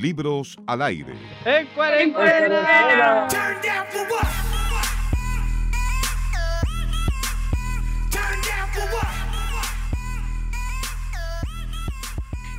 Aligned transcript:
Libros 0.00 0.56
al 0.66 0.82
aire. 0.82 1.12
¡En 1.44 1.66
cuarentena! 1.68 3.28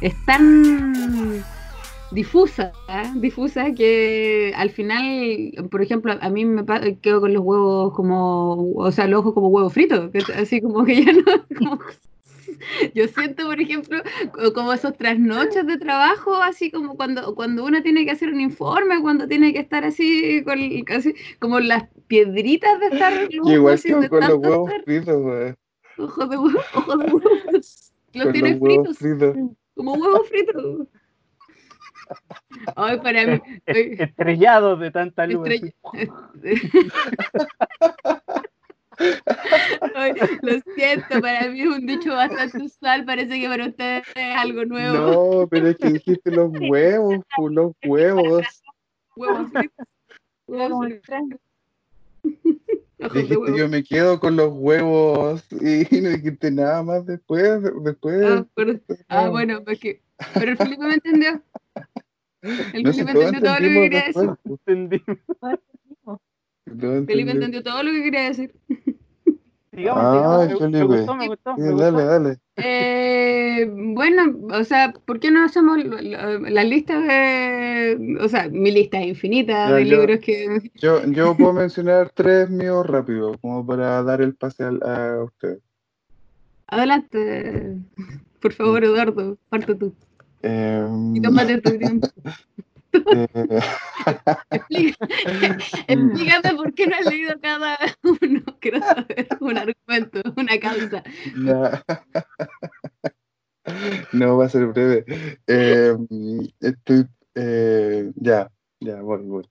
Es 0.01 0.15
tan 0.25 1.43
difusa, 2.11 2.71
¿eh? 2.89 3.11
difusa 3.15 3.71
que 3.73 4.51
al 4.55 4.71
final, 4.71 5.53
por 5.69 5.81
ejemplo, 5.81 6.13
a 6.19 6.29
mí 6.29 6.43
me 6.45 6.65
quedo 7.01 7.21
con 7.21 7.33
los 7.33 7.43
huevos 7.43 7.93
como, 7.93 8.71
o 8.75 8.91
sea, 8.91 9.07
los 9.07 9.19
ojos 9.19 9.33
como 9.33 9.47
huevos 9.49 9.73
fritos, 9.73 10.09
que 10.11 10.19
así 10.33 10.59
como 10.61 10.83
que 10.83 11.05
ya 11.05 11.13
no, 11.13 11.23
como- 11.57 11.79
yo 12.95 13.07
siento, 13.07 13.45
por 13.45 13.59
ejemplo, 13.61 14.01
co- 14.33 14.53
como 14.53 14.73
esos 14.73 14.95
trasnochos 14.97 15.65
de 15.65 15.77
trabajo, 15.77 16.35
así 16.35 16.71
como 16.71 16.95
cuando, 16.95 17.33
cuando 17.35 17.63
uno 17.65 17.81
tiene 17.81 18.05
que 18.05 18.11
hacer 18.11 18.29
un 18.29 18.41
informe, 18.41 19.01
cuando 19.01 19.27
tiene 19.27 19.53
que 19.53 19.59
estar 19.59 19.83
así, 19.83 20.43
con, 20.43 20.59
así 20.95 21.13
como 21.39 21.59
las 21.59 21.83
piedritas 22.07 22.79
de 22.79 22.87
estar 22.87 23.13
Yo 23.29 23.51
igual 23.53 23.75
así 23.75 23.89
quedo 23.89 24.01
de 24.01 24.09
con 24.09 24.19
los 24.21 24.33
huevos 24.37 24.69
estar- 24.69 24.83
fritos, 24.83 25.15
weón. 25.23 25.55
ojos 25.97 26.29
de 26.29 26.37
huevo, 26.37 26.59
ojos 26.75 26.99
de 26.99 27.05
huevo, 27.05 27.21
los 27.51 27.93
Con 28.23 28.31
tienes 28.33 28.51
los 28.53 28.61
huevos 28.61 28.97
fritos, 28.97 29.31
fritos. 29.31 29.57
como 29.75 29.93
huevos 29.93 30.27
fritos. 30.29 30.87
Ay, 32.75 32.99
para 32.99 33.25
mí, 33.25 33.41
Estrellados 33.65 34.79
de 34.81 34.91
tanta 34.91 35.25
luz. 35.27 35.47
Estrella- 35.47 35.73
Ay, 39.95 40.13
lo 40.41 40.53
siento, 40.75 41.21
para 41.21 41.49
mí 41.49 41.61
es 41.61 41.67
un 41.67 41.85
dicho 41.85 42.13
bastante 42.13 42.63
usual, 42.63 43.05
parece 43.05 43.39
que 43.39 43.47
para 43.47 43.67
ustedes 43.67 44.03
es 44.15 44.37
algo 44.37 44.65
nuevo. 44.65 45.41
No, 45.41 45.47
pero 45.47 45.67
es 45.69 45.77
que 45.77 45.89
dijiste 45.89 46.31
los 46.31 46.51
huevos, 46.71 47.19
los 47.49 47.73
huevos. 47.85 48.45
Huevos 49.15 49.51
fritos. 49.51 49.87
Huevos 50.47 50.85
fritos. 51.03 51.39
Dijiste 53.13 53.57
yo 53.57 53.67
me 53.67 53.83
quedo 53.83 54.19
con 54.19 54.35
los 54.35 54.51
huevos 54.53 55.43
y 55.51 55.87
no 56.01 56.09
dijiste 56.09 56.51
nada 56.51 56.83
más 56.83 57.03
después, 57.07 57.59
después. 57.83 58.23
Ah, 58.23 58.45
pero- 58.53 58.79
ah, 59.07 59.27
bueno, 59.29 59.63
pues 59.63 59.79
que, 59.79 60.01
pero 60.35 60.51
el 60.51 60.57
Felipe 60.57 60.83
me 60.85 60.93
entendió. 60.93 61.41
El 62.43 62.83
No 62.83 62.93
Felipe 62.93 63.13
todos 63.13 63.25
entendió 63.25 63.41
todo 63.41 63.53
lo 63.53 63.67
que 63.67 63.89
quería 63.89 64.03
decir. 64.05 65.01
Felipe 66.65 67.31
entendió 67.31 67.63
todo 67.63 67.83
lo 67.83 67.91
que 67.91 68.03
quería 68.03 68.21
decir. 68.23 68.53
Sigamos, 69.73 70.03
Ay, 70.03 70.17
sigamos. 70.17 70.61
Me, 70.61 70.67
me 70.69 70.77
Felipe. 70.79 70.97
gustó, 70.97 71.15
me 71.15 71.27
gustó. 71.29 71.55
Sí, 71.55 71.61
me 71.61 71.67
dale, 71.69 71.91
gustó. 71.91 72.05
dale. 72.07 72.37
Eh, 72.57 73.71
bueno, 73.73 74.37
o 74.51 74.63
sea, 74.65 74.93
¿por 75.05 75.19
qué 75.21 75.31
no 75.31 75.45
hacemos 75.45 75.81
la, 75.83 76.01
la- 76.01 76.39
la 76.39 76.63
lista 76.65 76.99
de, 76.99 78.17
o 78.19 78.27
sea, 78.27 78.49
mi 78.49 78.69
lista 78.69 78.99
es 78.99 79.07
infinita 79.07 79.69
Ya, 79.69 79.75
de 79.75 79.85
yo- 79.87 79.97
libros 79.99 80.19
que, 80.19 80.71
Yo, 80.75 81.05
yo 81.05 81.37
puedo 81.37 81.53
mencionar 81.53 82.11
tres 82.13 82.49
míos 82.49 82.85
rápido, 82.85 83.37
como 83.39 83.65
para 83.65 84.03
dar 84.03 84.21
el 84.21 84.35
pase 84.35 84.65
al- 84.65 84.83
a 84.83 85.23
usted. 85.23 85.59
adelante, 86.67 87.77
por 88.41 88.51
favor, 88.53 88.83
Eduardo, 88.83 89.37
parte 89.49 89.73
tú 89.75 89.93
Em, 90.43 91.15
y 91.15 91.21
tómate 91.21 91.61
tu 91.61 91.77
tiempo. 91.77 92.07
eh, 92.93 93.61
Explícame 95.87 96.55
por 96.55 96.73
qué 96.73 96.87
no 96.87 96.95
has 96.95 97.05
leído 97.05 97.33
cada 97.41 97.77
uno. 98.03 98.43
Quiero 98.59 98.79
saber 98.79 99.27
un 99.39 99.57
argumento, 99.57 100.21
una 100.35 100.59
causa. 100.59 101.03
No, 104.11 104.37
va 104.37 104.45
a 104.45 104.49
ser 104.49 104.67
breve. 104.67 105.05
Em, 105.47 106.07
estoy, 106.59 107.07
eh, 107.35 108.11
ya, 108.15 108.51
ya, 108.79 109.01
voy, 109.01 109.21
voy. 109.23 109.49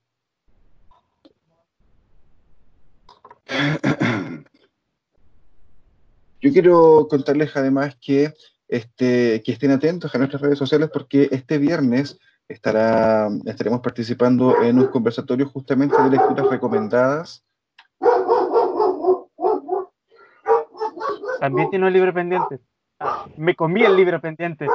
Yo 6.41 6.51
quiero 6.51 7.07
contarles 7.07 7.55
además 7.55 7.95
que, 8.01 8.33
este, 8.67 9.43
que 9.43 9.51
estén 9.51 9.71
atentos 9.71 10.13
a 10.13 10.17
nuestras 10.17 10.41
redes 10.41 10.57
sociales 10.57 10.89
porque 10.91 11.29
este 11.31 11.57
viernes 11.57 12.17
estará, 12.47 13.29
estaremos 13.45 13.81
participando 13.81 14.61
en 14.61 14.79
un 14.79 14.87
conversatorio 14.87 15.47
justamente 15.49 16.01
de 16.01 16.09
lecturas 16.09 16.49
recomendadas. 16.49 17.43
También 21.39 21.69
tiene 21.69 21.87
un 21.87 21.93
libro 21.93 22.13
pendiente. 22.13 22.59
Ah, 22.99 23.25
Me 23.35 23.55
comí 23.55 23.83
el 23.83 23.95
libro 23.95 24.21
pendiente. 24.21 24.67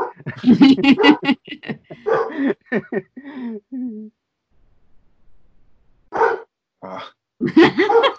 Ah, 6.83 7.13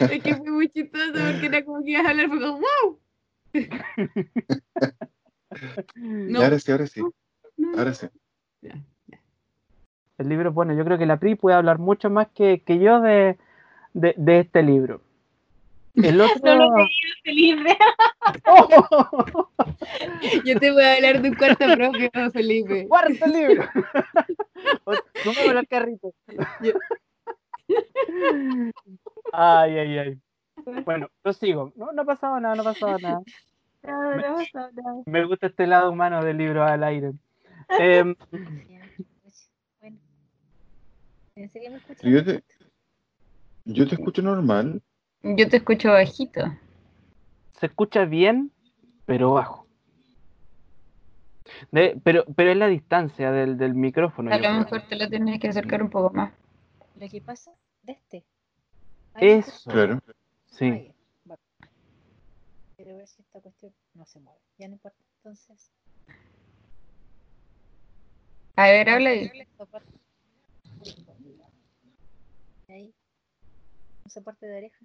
Es 0.00 0.22
que 0.22 0.34
fue 0.36 0.50
muy 0.50 0.68
chistoso 0.68 1.12
porque 1.12 1.46
era 1.46 1.64
como 1.64 1.82
que 1.82 1.90
ibas 1.90 2.06
a 2.06 2.10
hablar, 2.10 2.28
fue 2.28 2.40
como 2.40 2.58
¡wow! 2.60 2.98
No, 5.94 6.42
ahora 6.42 6.58
sí, 6.58 6.72
ahora 6.72 6.86
sí, 6.86 7.02
no, 7.56 7.78
ahora 7.78 7.94
sí. 7.94 8.06
El 10.18 10.28
libro, 10.28 10.52
bueno, 10.52 10.74
yo 10.74 10.84
creo 10.84 10.98
que 10.98 11.06
la 11.06 11.18
PRI 11.18 11.34
puede 11.34 11.56
hablar 11.56 11.78
mucho 11.78 12.08
más 12.08 12.28
que, 12.28 12.60
que 12.62 12.78
yo 12.78 13.00
de, 13.00 13.38
de, 13.92 14.14
de 14.16 14.40
este 14.40 14.62
libro. 14.62 15.00
El 15.94 16.20
otro. 16.20 16.40
No 16.44 16.54
lo 16.54 16.78
he 16.78 16.88
Felipe. 17.24 17.76
Yo 20.44 20.58
te 20.58 20.70
voy 20.70 20.82
a 20.82 20.94
hablar 20.94 21.22
de 21.22 21.28
un 21.30 21.34
cuarto 21.34 21.66
propio, 21.74 22.10
Felipe. 22.32 22.88
¡Cuarto 22.88 23.26
libro! 23.26 23.64
no 25.24 25.32
me 25.34 25.60
el 25.60 25.68
carrito. 25.68 26.12
Yo- 26.62 26.72
Ay, 29.32 29.78
ay, 29.78 29.98
ay. 29.98 30.18
Bueno, 30.84 31.08
yo 31.24 31.32
sigo. 31.32 31.72
No, 31.76 31.92
no 31.92 32.02
ha 32.02 32.04
pasado 32.04 32.38
nada, 32.40 32.54
no 32.54 32.62
ha 32.62 32.72
pasado 32.72 32.98
nada. 32.98 33.20
No, 33.84 34.14
no. 34.14 35.02
Me 35.06 35.24
gusta 35.24 35.48
este 35.48 35.66
lado 35.66 35.90
humano 35.90 36.22
del 36.22 36.38
libro 36.38 36.62
al 36.62 36.84
aire. 36.84 37.14
Em, 37.80 38.14
pues. 39.22 39.50
Yo 42.02 42.24
te, 42.24 42.44
yo 43.64 43.88
te 43.88 43.94
escucho 43.96 44.22
normal. 44.22 44.80
Yo 45.22 45.48
te 45.48 45.56
escucho 45.56 45.90
bajito. 45.90 46.42
se 47.58 47.66
escucha 47.66 48.04
bien, 48.04 48.52
pero 49.04 49.32
bajo. 49.32 49.66
De- 51.72 51.98
pero, 52.04 52.24
pero 52.36 52.52
es 52.52 52.56
la 52.56 52.68
distancia 52.68 53.32
del, 53.32 53.58
del 53.58 53.74
micrófono. 53.74 54.30
A 54.32 54.36
yo 54.36 54.42
lo 54.42 54.58
mejor 54.60 54.82
te 54.88 54.94
lo 54.94 55.08
tienes 55.08 55.40
que 55.40 55.48
acercar 55.48 55.82
un 55.82 55.90
poco 55.90 56.14
más. 56.14 56.32
Lo 57.00 57.08
que 57.08 57.20
pasa 57.20 57.50
de 57.82 57.92
este. 57.94 58.24
Eso. 59.16 59.70
Claro. 59.70 60.00
Sí. 60.52 60.92
Quiero 62.76 62.96
ver 62.96 63.08
si 63.08 63.22
esta 63.22 63.40
cuestión 63.40 63.72
no 63.94 64.04
se 64.06 64.20
mueve. 64.20 64.38
Ya 64.58 64.68
no 64.68 64.74
importa. 64.74 64.98
Entonces. 65.18 65.72
A 68.56 68.64
ver, 68.64 68.90
habla 68.90 69.10
ahí. 69.10 69.30
Ahí. 72.68 72.92
Un 74.04 74.10
soporte 74.10 74.46
de 74.46 74.58
oreja. 74.58 74.78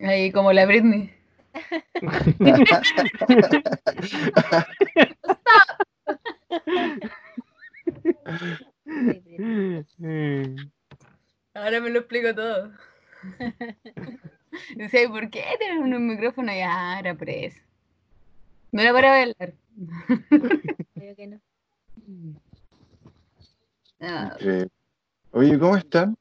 Ahí 0.00 0.32
como 0.32 0.52
la 0.52 0.66
Britney. 0.66 1.12
Ahora 11.54 11.80
me 11.80 11.90
lo 11.90 12.00
explico 12.00 12.34
todo. 12.34 12.72
Dice, 14.76 15.04
¿y 15.04 15.08
¿por 15.08 15.30
qué 15.30 15.44
tienen 15.58 15.94
un 15.94 16.06
micrófono? 16.06 16.52
Y 16.52 16.60
ah, 16.60 16.98
era 16.98 17.14
por 17.14 17.28
eso. 17.30 17.58
No 18.72 18.82
era 18.82 18.92
para 18.92 19.10
bailar. 19.10 19.54
Creo 20.94 21.16
que 21.16 21.26
no. 21.26 21.40
Ah, 24.00 24.36
Eh, 24.40 24.66
oye, 25.32 25.58
¿cómo 25.58 25.76
están? 25.76 26.16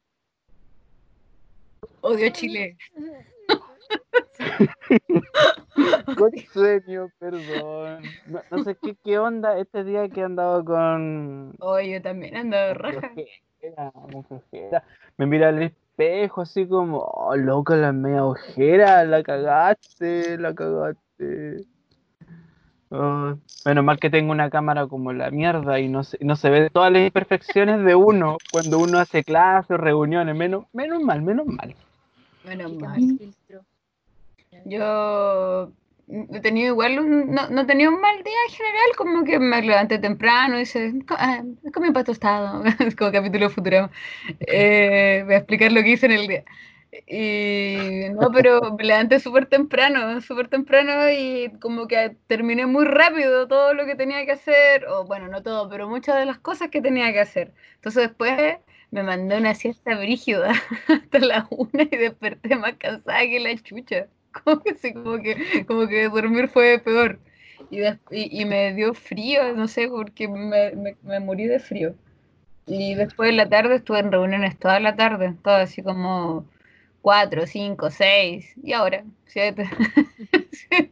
odio 2.02 2.30
Chile. 2.32 2.78
Con 6.18 6.32
sueño, 6.54 7.10
perdón. 7.20 8.04
No, 8.28 8.42
no 8.50 8.64
sé 8.64 8.76
qué, 8.82 8.96
qué 9.04 9.20
onda 9.20 9.60
este 9.60 9.84
día 9.84 10.08
que 10.10 10.22
he 10.22 10.24
andado 10.24 10.64
con. 10.66 11.54
Oh, 11.60 11.80
yo 11.80 12.02
también 12.02 12.36
ando 12.36 12.58
con 12.58 12.76
raja. 12.78 13.12
flojera, 13.14 13.92
con 13.92 14.24
flojera. 14.26 14.84
Me 15.18 15.26
mira 15.26 15.50
al 15.50 15.74
espejo 15.98 16.42
así 16.42 16.68
como, 16.68 17.00
oh, 17.00 17.36
loco, 17.36 17.76
la 17.76 17.92
media 17.92 18.24
ojera, 18.24 19.04
la 19.04 19.24
cagaste, 19.24 20.38
la 20.38 20.54
cagaste. 20.54 21.66
Oh, 22.90 23.34
menos 23.66 23.84
mal 23.84 24.00
que 24.00 24.10
tengo 24.10 24.32
una 24.32 24.50
cámara 24.50 24.88
como 24.88 25.12
la 25.12 25.32
mierda 25.32 25.80
y 25.80 25.90
no 25.90 26.04
se, 26.04 26.18
no 26.22 26.36
se 26.36 26.50
ve 26.50 26.70
todas 26.70 26.92
las 26.92 27.02
imperfecciones 27.02 27.84
de 27.84 27.96
uno 27.96 28.38
cuando 28.52 28.80
uno 28.80 29.00
hace 29.00 29.24
clases, 29.24 29.78
reuniones. 29.78 30.36
Menos, 30.36 30.66
menos 30.72 31.02
mal, 31.02 31.22
menos 31.22 31.48
mal. 31.48 31.76
Menos 32.46 32.74
mal. 32.76 33.02
Yo 34.66 35.72
he 36.08 36.40
tenido 36.42 36.70
igual, 36.74 37.00
un- 37.00 37.32
no, 37.34 37.50
no 37.50 37.66
tenía 37.66 37.90
un 37.90 38.00
mal 38.02 38.24
día 38.24 38.34
en 38.50 38.54
general, 38.56 38.86
como 38.98 39.24
que 39.26 39.40
me 39.40 39.62
levanté 39.62 40.00
temprano 40.00 40.60
y 40.60 40.66
se 40.66 40.94
ah, 41.10 41.44
comí 41.74 41.88
un 41.90 41.94
pato 41.94 42.12
tostado, 42.12 42.64
como 42.98 43.12
capítulo 43.12 43.50
futuro. 43.50 43.90
Eh, 44.40 45.24
voy 45.26 45.34
a 45.36 45.38
explicar 45.38 45.72
lo 45.72 45.82
que 45.84 45.90
hice 45.92 46.06
en 46.08 46.12
el 46.14 46.28
día. 46.28 46.44
Y 47.08 48.10
no, 48.14 48.32
pero 48.32 48.62
me 48.78 48.84
levanté 48.86 49.20
súper 49.20 49.46
temprano, 49.48 50.22
súper 50.22 50.48
temprano 50.48 51.10
y 51.12 51.52
como 51.62 51.88
que 51.88 52.16
terminé 52.28 52.66
muy 52.66 52.86
rápido 52.86 53.48
todo 53.48 53.74
lo 53.74 53.86
que 53.86 53.96
tenía 53.96 54.26
que 54.26 54.32
hacer, 54.34 54.86
o 54.88 55.06
bueno, 55.06 55.28
no 55.28 55.44
todo, 55.44 55.70
pero 55.70 55.90
muchas 55.90 56.16
de 56.18 56.26
las 56.26 56.40
cosas 56.40 56.70
que 56.70 56.82
tenía 56.82 57.12
que 57.14 57.20
hacer. 57.20 57.54
Entonces 57.76 58.04
después 58.10 58.58
me 58.92 59.04
mandé 59.04 59.38
una 59.38 59.54
siesta 59.56 59.98
brígida 59.98 60.52
hasta 60.88 61.20
las 61.20 61.46
una 61.52 61.84
y 61.84 61.88
desperté 61.98 62.56
más 62.56 62.76
cansada 62.78 63.22
que 63.22 63.40
la 63.40 63.56
chucha. 63.58 64.08
Como 64.44 64.62
que, 64.62 64.76
sí, 64.76 64.94
como 64.94 65.22
que, 65.22 65.66
como 65.66 65.88
que 65.88 66.10
dormir 66.10 66.50
fue 66.50 66.80
peor. 66.80 67.20
Y, 67.70 67.82
y, 68.12 68.42
y 68.42 68.46
me 68.46 68.74
dio 68.74 68.94
frío, 68.94 69.54
no 69.54 69.68
sé, 69.68 69.88
porque 69.88 70.28
me, 70.28 70.72
me, 70.72 70.96
me 71.04 71.20
morí 71.20 71.48
de 71.48 71.60
frío. 71.60 71.96
Y 72.66 72.96
después 72.96 73.30
en 73.30 73.38
la 73.38 73.48
tarde 73.48 73.76
estuve 73.76 74.00
en 74.00 74.12
reuniones 74.12 74.60
toda 74.60 74.80
la 74.80 74.96
tarde, 74.96 75.34
todo 75.42 75.56
así 75.56 75.82
como 75.82 76.46
cuatro, 77.02 77.48
cinco, 77.48 77.90
seis, 77.90 78.54
y 78.62 78.74
ahora, 78.74 79.06
siete. 79.26 79.70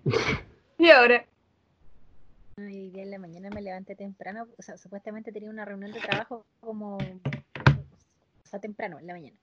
y 0.77 0.89
ahora. 0.89 1.25
Hoy 2.57 2.89
día 2.91 3.03
en 3.03 3.11
la 3.11 3.19
mañana 3.19 3.49
me 3.49 3.61
levanté 3.61 3.97
temprano, 3.97 4.47
o 4.57 4.61
sea, 4.61 4.77
supuestamente 4.77 5.33
tenía 5.33 5.49
una 5.49 5.65
reunión 5.65 5.91
de 5.91 5.99
trabajo 5.99 6.45
como, 6.61 6.95
o 6.95 8.45
sea, 8.45 8.61
temprano, 8.61 8.97
en 8.97 9.07
la 9.07 9.13
mañana. 9.13 9.37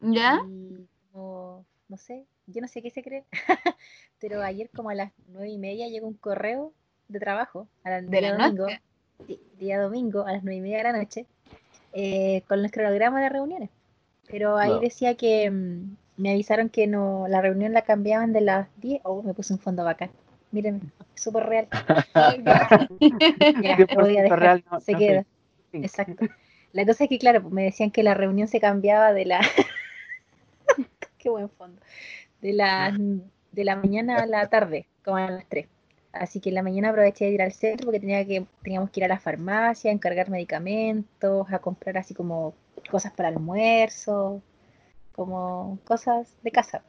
¿Ya? 0.00 0.38
Y 0.46 0.86
como, 1.10 1.64
no 1.88 1.96
sé, 1.96 2.24
yo 2.46 2.60
no 2.60 2.68
sé 2.68 2.82
qué 2.82 2.90
se 2.90 3.02
cree, 3.02 3.24
pero 4.20 4.42
ayer 4.42 4.70
como 4.74 4.90
a 4.90 4.94
las 4.94 5.12
nueve 5.28 5.48
y 5.50 5.58
media 5.58 5.88
llegó 5.88 6.06
un 6.06 6.14
correo 6.14 6.72
de 7.08 7.18
trabajo, 7.20 7.66
a 7.84 7.90
la, 7.90 8.02
De 8.02 8.20
día 8.20 8.32
la 8.32 8.38
domingo, 8.38 8.64
noche. 8.66 8.80
día 9.58 9.80
domingo 9.80 10.26
a 10.26 10.32
las 10.32 10.44
nueve 10.44 10.56
y 10.58 10.60
media 10.60 10.78
de 10.78 10.82
la 10.84 10.92
noche, 10.92 11.26
eh, 11.94 12.42
con 12.48 12.62
los 12.62 12.70
cronogramas 12.72 13.22
de 13.22 13.28
reuniones. 13.30 13.70
Pero 14.30 14.58
ahí 14.58 14.78
decía 14.80 15.16
que 15.16 15.50
mm, 15.50 15.96
me 16.18 16.32
avisaron 16.32 16.68
que 16.68 16.86
no, 16.86 17.26
la 17.28 17.40
reunión 17.40 17.72
la 17.72 17.82
cambiaban 17.82 18.32
de 18.32 18.42
las 18.42 18.68
10, 18.80 19.00
oh, 19.04 19.22
me 19.22 19.34
puse 19.34 19.52
un 19.54 19.58
fondo 19.58 19.84
bacán. 19.84 20.10
Mírenme, 20.52 20.80
súper 21.14 21.46
real. 21.46 21.68
Ya, 23.62 23.76
100% 23.76 23.94
lo 23.94 24.02
voy 24.04 24.18
a 24.18 24.22
dejar, 24.22 24.40
real, 24.40 24.64
no- 24.70 24.80
se 24.80 24.92
no 24.92 24.98
queda. 24.98 25.24
Exacto. 25.72 26.26
La 26.72 26.84
cosa 26.86 27.04
es 27.04 27.10
que, 27.10 27.18
claro, 27.18 27.42
pues, 27.42 27.52
me 27.54 27.64
decían 27.64 27.90
que 27.90 28.02
la 28.02 28.14
reunión 28.14 28.48
se 28.48 28.60
cambiaba 28.60 29.12
de 29.12 29.24
la. 29.26 29.40
Qué 31.22 31.28
buen 31.30 31.48
fondo. 31.50 31.80
De 32.40 32.52
la, 32.52 32.96
de 33.52 33.64
la 33.64 33.76
mañana 33.76 34.16
a 34.18 34.26
la 34.26 34.48
tarde, 34.48 34.86
como 35.04 35.16
a 35.16 35.30
las 35.30 35.46
3. 35.48 35.66
Así 36.12 36.40
que 36.40 36.48
en 36.48 36.54
la 36.54 36.62
mañana 36.62 36.90
aproveché 36.90 37.26
de 37.26 37.32
ir 37.32 37.42
al 37.42 37.52
centro 37.52 37.86
porque 37.86 38.00
tenía 38.00 38.24
que, 38.24 38.46
teníamos 38.62 38.90
que 38.90 39.00
ir 39.00 39.04
a 39.04 39.08
la 39.08 39.18
farmacia, 39.18 39.90
a 39.90 39.94
encargar 39.94 40.30
medicamentos, 40.30 41.46
a 41.52 41.58
comprar 41.58 41.98
así 41.98 42.14
como 42.14 42.54
cosas 42.90 43.12
para 43.12 43.28
almuerzo, 43.28 44.40
como 45.12 45.78
cosas 45.84 46.34
de 46.42 46.50
casa. 46.50 46.82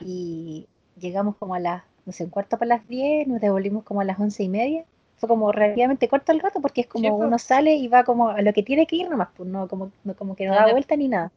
Y 0.00 0.66
llegamos 0.98 1.36
como 1.36 1.54
a 1.54 1.60
las, 1.60 1.84
no 2.06 2.12
sé, 2.12 2.24
un 2.24 2.30
cuarto 2.30 2.58
para 2.58 2.70
las 2.70 2.88
10, 2.88 3.28
nos 3.28 3.40
devolvimos 3.40 3.84
como 3.84 4.00
a 4.00 4.04
las 4.04 4.18
once 4.18 4.42
y 4.42 4.48
media 4.48 4.84
fue 5.20 5.28
como 5.28 5.52
relativamente 5.52 6.08
corto 6.08 6.32
el 6.32 6.40
rato 6.40 6.60
porque 6.62 6.80
es 6.80 6.86
como 6.86 7.04
Sí, 7.04 7.10
uno 7.10 7.38
sale 7.38 7.74
y 7.74 7.88
va 7.88 8.04
como 8.04 8.30
a 8.30 8.40
lo 8.40 8.54
que 8.54 8.62
tiene 8.62 8.86
que 8.86 8.96
ir 8.96 9.10
nomás, 9.10 9.28
pues 9.36 9.48
no 9.48 9.68
como, 9.68 9.92
no, 10.02 10.14
como 10.14 10.34
que 10.34 10.46
no 10.46 10.54
da 10.54 10.72
vuelta 10.72 10.96
ni 10.96 11.08
nada. 11.08 11.30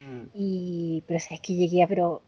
Mm. 0.00 0.28
Y, 0.34 1.04
pero 1.06 1.20
sabes 1.20 1.40
que 1.40 1.54
llegué, 1.54 1.86
pero 1.88 2.22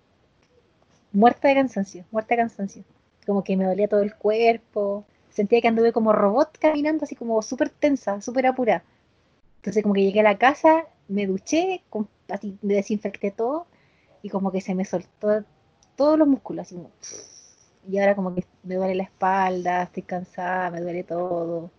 muerta 1.12 1.48
de 1.48 1.54
cansancio, 1.54 2.04
muerta 2.10 2.34
de 2.34 2.42
cansancio. 2.42 2.84
Como 3.26 3.44
que 3.44 3.56
me 3.56 3.64
dolía 3.64 3.88
todo 3.88 4.02
el 4.02 4.14
cuerpo, 4.14 5.04
sentía 5.30 5.60
que 5.60 5.68
anduve 5.68 5.92
como 5.92 6.12
robot 6.12 6.58
caminando, 6.58 7.04
así 7.04 7.14
como 7.14 7.42
súper 7.42 7.70
tensa, 7.70 8.20
súper 8.20 8.46
apurada. 8.46 8.82
Entonces 9.56 9.82
como 9.82 9.94
que 9.94 10.02
llegué 10.02 10.20
a 10.20 10.24
la 10.24 10.38
casa, 10.38 10.86
me 11.08 11.26
duché, 11.26 11.82
así 12.28 12.58
me 12.62 12.74
desinfecté 12.74 13.30
todo 13.30 13.66
y 14.22 14.30
como 14.30 14.52
que 14.52 14.60
se 14.60 14.74
me 14.74 14.84
soltó 14.84 15.44
todos 15.96 16.18
los 16.18 16.28
músculos, 16.28 16.66
así 16.66 16.76
como... 16.76 16.90
Y 17.88 17.98
ahora 17.98 18.14
como 18.14 18.34
que 18.34 18.44
me 18.64 18.74
duele 18.74 18.94
la 18.94 19.04
espalda, 19.04 19.84
estoy 19.84 20.02
cansada, 20.02 20.70
me 20.70 20.80
duele 20.80 21.04
todo. 21.04 21.70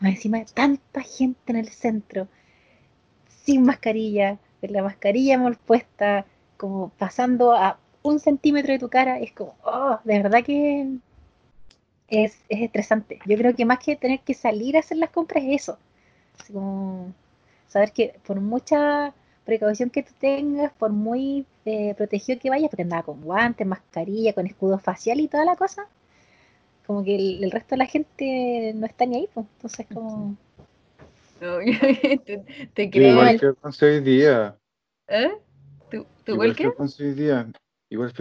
Más 0.00 0.12
encima 0.12 0.44
tanta 0.52 1.00
gente 1.00 1.40
en 1.52 1.56
el 1.56 1.68
centro, 1.68 2.28
sin 3.44 3.64
mascarilla, 3.64 4.38
la 4.70 4.82
mascarilla 4.82 5.38
mal 5.38 5.56
puesta, 5.56 6.26
como 6.56 6.90
pasando 6.90 7.52
a 7.54 7.78
un 8.02 8.20
centímetro 8.20 8.72
de 8.72 8.78
tu 8.78 8.88
cara, 8.88 9.18
es 9.18 9.32
como, 9.32 9.54
oh, 9.64 9.98
de 10.04 10.22
verdad 10.22 10.44
que 10.44 10.98
es, 12.08 12.38
es 12.48 12.62
estresante. 12.62 13.18
Yo 13.26 13.36
creo 13.36 13.54
que 13.54 13.64
más 13.64 13.78
que 13.78 13.96
tener 13.96 14.20
que 14.20 14.34
salir 14.34 14.76
a 14.76 14.80
hacer 14.80 14.98
las 14.98 15.10
compras 15.10 15.44
es 15.44 15.62
eso. 15.62 15.78
Como 16.52 17.12
saber 17.68 17.92
que 17.92 18.18
por 18.26 18.40
mucha 18.40 19.14
precaución 19.44 19.90
que 19.90 20.02
tú 20.02 20.12
tengas, 20.18 20.72
por 20.72 20.90
muy 20.92 21.46
eh, 21.64 21.94
protegido 21.96 22.38
que 22.40 22.50
vayas, 22.50 22.70
porque 22.70 22.82
andaba 22.82 23.02
con 23.02 23.20
guantes, 23.22 23.66
mascarilla, 23.66 24.32
con 24.32 24.46
escudo 24.46 24.78
facial 24.78 25.20
y 25.20 25.28
toda 25.28 25.44
la 25.44 25.56
cosa, 25.56 25.86
como 26.86 27.04
que 27.04 27.16
el, 27.16 27.44
el 27.44 27.50
resto 27.50 27.70
de 27.70 27.78
la 27.78 27.86
gente 27.86 28.72
no 28.74 28.86
está 28.86 29.06
ni 29.06 29.16
ahí, 29.16 29.28
pues. 29.32 29.46
Entonces 29.56 29.86
como... 29.92 30.36
No, 31.40 31.60
yo- 31.62 32.20
te, 32.24 32.68
te 32.74 32.90
creo. 32.90 33.12
igual 33.12 33.38
fui 33.38 33.48
a 33.48 33.52
Conce 33.54 33.86
hoy 33.86 34.00
día. 34.00 34.56
¿Eh? 35.08 35.30
¿Tú, 35.90 36.06
tú 36.24 36.32
Igual 36.32 36.56
qué? 36.56 36.66
a 36.66 36.72
Conce 36.72 37.04
hoy 37.04 37.14
día. 37.14 37.46
Igual. 37.88 38.12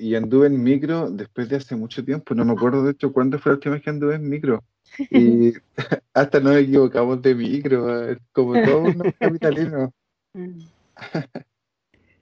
Y 0.00 0.14
anduve 0.16 0.48
en 0.48 0.62
micro 0.62 1.10
después 1.10 1.48
de 1.48 1.56
hace 1.56 1.76
mucho 1.76 2.04
tiempo. 2.04 2.34
No 2.34 2.44
me 2.44 2.52
acuerdo 2.52 2.82
de 2.84 2.92
hecho 2.92 3.12
cuándo 3.12 3.38
fue 3.38 3.52
la 3.52 3.56
última 3.56 3.74
vez 3.74 3.84
que 3.84 3.90
anduve 3.90 4.14
en 4.16 4.28
micro. 4.28 4.64
Y 5.10 5.52
hasta 6.14 6.40
nos 6.40 6.56
equivocamos 6.56 7.22
de 7.22 7.34
micro. 7.34 8.16
Como 8.32 8.54
todos 8.64 8.94
los 8.96 9.14
capitalinos. 9.18 9.90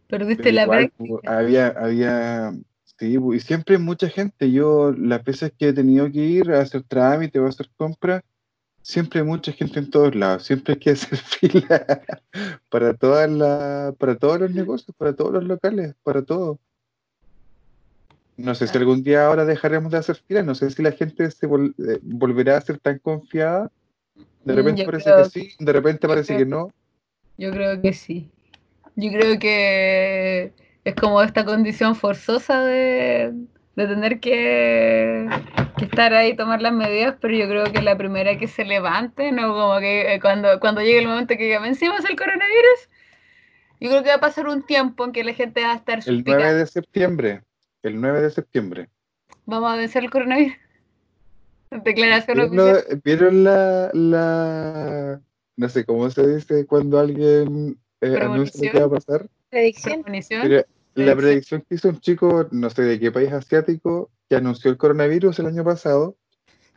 Perdiste 0.09 0.53
la 0.53 0.67
práctica. 0.67 0.93
pu, 0.99 1.21
había, 1.27 1.69
había, 1.69 2.53
sí, 2.99 3.19
pu, 3.19 3.33
y 3.33 3.41
siempre 3.41 3.79
mucha 3.79 4.09
gente. 4.11 4.53
Yo, 4.53 4.93
las 4.93 5.25
veces 5.25 5.53
que 5.57 5.69
he 5.69 5.73
tenido 5.73 6.11
que 6.13 6.19
ir 6.21 6.51
a 6.53 6.61
hacer 6.61 6.83
trámite 6.83 7.41
o 7.41 7.47
a 7.47 7.49
hacer 7.49 7.71
compras, 7.77 8.23
siempre 8.83 9.21
hay 9.21 9.27
mucha 9.27 9.53
gente 9.53 9.79
en 9.79 9.91
todos 9.91 10.15
lados. 10.15 10.45
Siempre 10.45 10.75
hay 10.75 10.81
que 10.81 10.91
hacer 10.91 11.19
fila 11.19 12.03
para 12.69 12.95
todas 12.95 13.31
las, 13.31 13.95
para 13.97 14.17
todos 14.17 14.41
los 14.41 14.51
negocios, 14.51 14.95
para 14.97 15.15
todos 15.15 15.33
los 15.33 15.45
locales, 15.45 15.95
para 16.03 16.23
todo. 16.23 16.59
No 18.37 18.55
sé 18.55 18.67
si 18.67 18.77
algún 18.79 19.03
día 19.03 19.27
ahora 19.27 19.45
dejaremos 19.45 19.93
de 19.93 19.99
hacer 19.99 20.17
fila, 20.17 20.43
no 20.43 20.55
sé 20.55 20.71
si 20.71 20.83
la 20.83 20.93
gente 20.93 21.31
se 21.31 21.47
vol- 21.47 21.75
eh, 21.79 21.99
volverá 22.03 22.57
a 22.57 22.61
ser 22.61 22.79
tan 22.79 22.99
confiada. 22.99 23.71
De 24.45 24.53
Mm, 24.53 24.57
repente 24.57 24.81
yo 24.83 24.87
parece 24.87 25.05
creo- 25.13 25.17
que 25.25 25.31
sí, 25.31 25.53
de 25.59 25.73
repente 25.73 26.09
parece 26.09 26.35
creo- 26.35 26.39
que 26.39 26.51
no. 26.51 26.71
Yo 27.39 27.51
creo 27.53 27.81
que 27.81 27.93
sí. 27.93 28.29
Yo 28.97 29.11
creo 29.11 29.39
que 29.39 30.53
es 30.85 30.95
como 30.97 31.23
esta 31.23 31.45
condición 31.45 31.95
forzosa 31.95 32.63
de, 32.65 33.33
de 33.77 33.87
tener 33.87 34.19
que, 34.21 35.29
que 35.77 35.85
estar 35.87 36.13
ahí 36.15 36.37
tomar 36.37 36.61
las 36.63 36.73
medidas, 36.73 37.17
pero 37.21 37.35
yo 37.35 37.47
creo 37.49 37.65
que 37.73 37.83
la 37.83 37.97
primera 37.97 38.39
que 38.39 38.47
se 38.49 38.65
levante, 38.65 39.33
no 39.33 39.49
como 39.55 39.79
que 39.81 40.15
eh, 40.15 40.21
cuando, 40.21 40.61
cuando 40.61 40.81
llegue 40.81 40.99
el 41.01 41.09
momento 41.09 41.35
que 41.37 41.59
vencimos 41.59 42.05
el 42.09 42.17
coronavirus, 42.17 42.89
yo 43.81 43.91
creo 43.91 44.03
que 44.03 44.09
va 44.11 44.17
a 44.17 44.21
pasar 44.21 44.47
un 44.49 44.63
tiempo 44.65 45.05
en 45.05 45.13
que 45.13 45.25
la 45.25 45.35
gente 45.35 45.63
va 45.63 45.73
a 45.73 45.77
estar 45.77 45.99
El 46.07 46.23
9 46.25 46.25
suspicaz. 46.25 46.55
de 46.55 46.67
septiembre, 46.67 47.43
el 47.83 48.01
9 48.01 48.21
de 48.23 48.31
septiembre. 48.31 48.89
Vamos 49.47 49.73
a 49.73 49.77
vencer 49.77 50.05
el 50.05 50.11
coronavirus. 50.11 50.55
Declaración 51.71 52.51
¿Vieron, 52.51 52.71
oficial. 52.77 53.01
vieron 53.03 53.45
la, 53.45 53.91
la, 53.95 55.21
no 55.57 55.69
sé 55.69 55.85
cómo 55.85 56.11
se 56.11 56.27
dice 56.35 56.67
cuando 56.67 57.01
alguien 57.01 57.79
eh, 58.03 58.19
anuncia 58.21 58.67
lo 58.67 58.73
que 58.73 58.81
va 58.81 58.87
a 58.87 58.91
pasar? 58.91 59.27
Predicción. 59.51 60.05
La 60.95 61.17
Predicción. 61.17 61.65
que 61.69 61.75
hizo 61.77 61.89
un 61.89 62.01
chico, 62.01 62.49
no 62.51 62.71
sé 62.71 62.83
de 62.83 63.01
qué 63.01 63.11
país 63.13 63.33
asiático, 63.33 64.11
que 64.29 64.37
anunció 64.37 64.71
el 64.71 64.77
coronavirus 64.77 65.39
el 65.39 65.47
año 65.47 65.65
pasado 65.65 66.17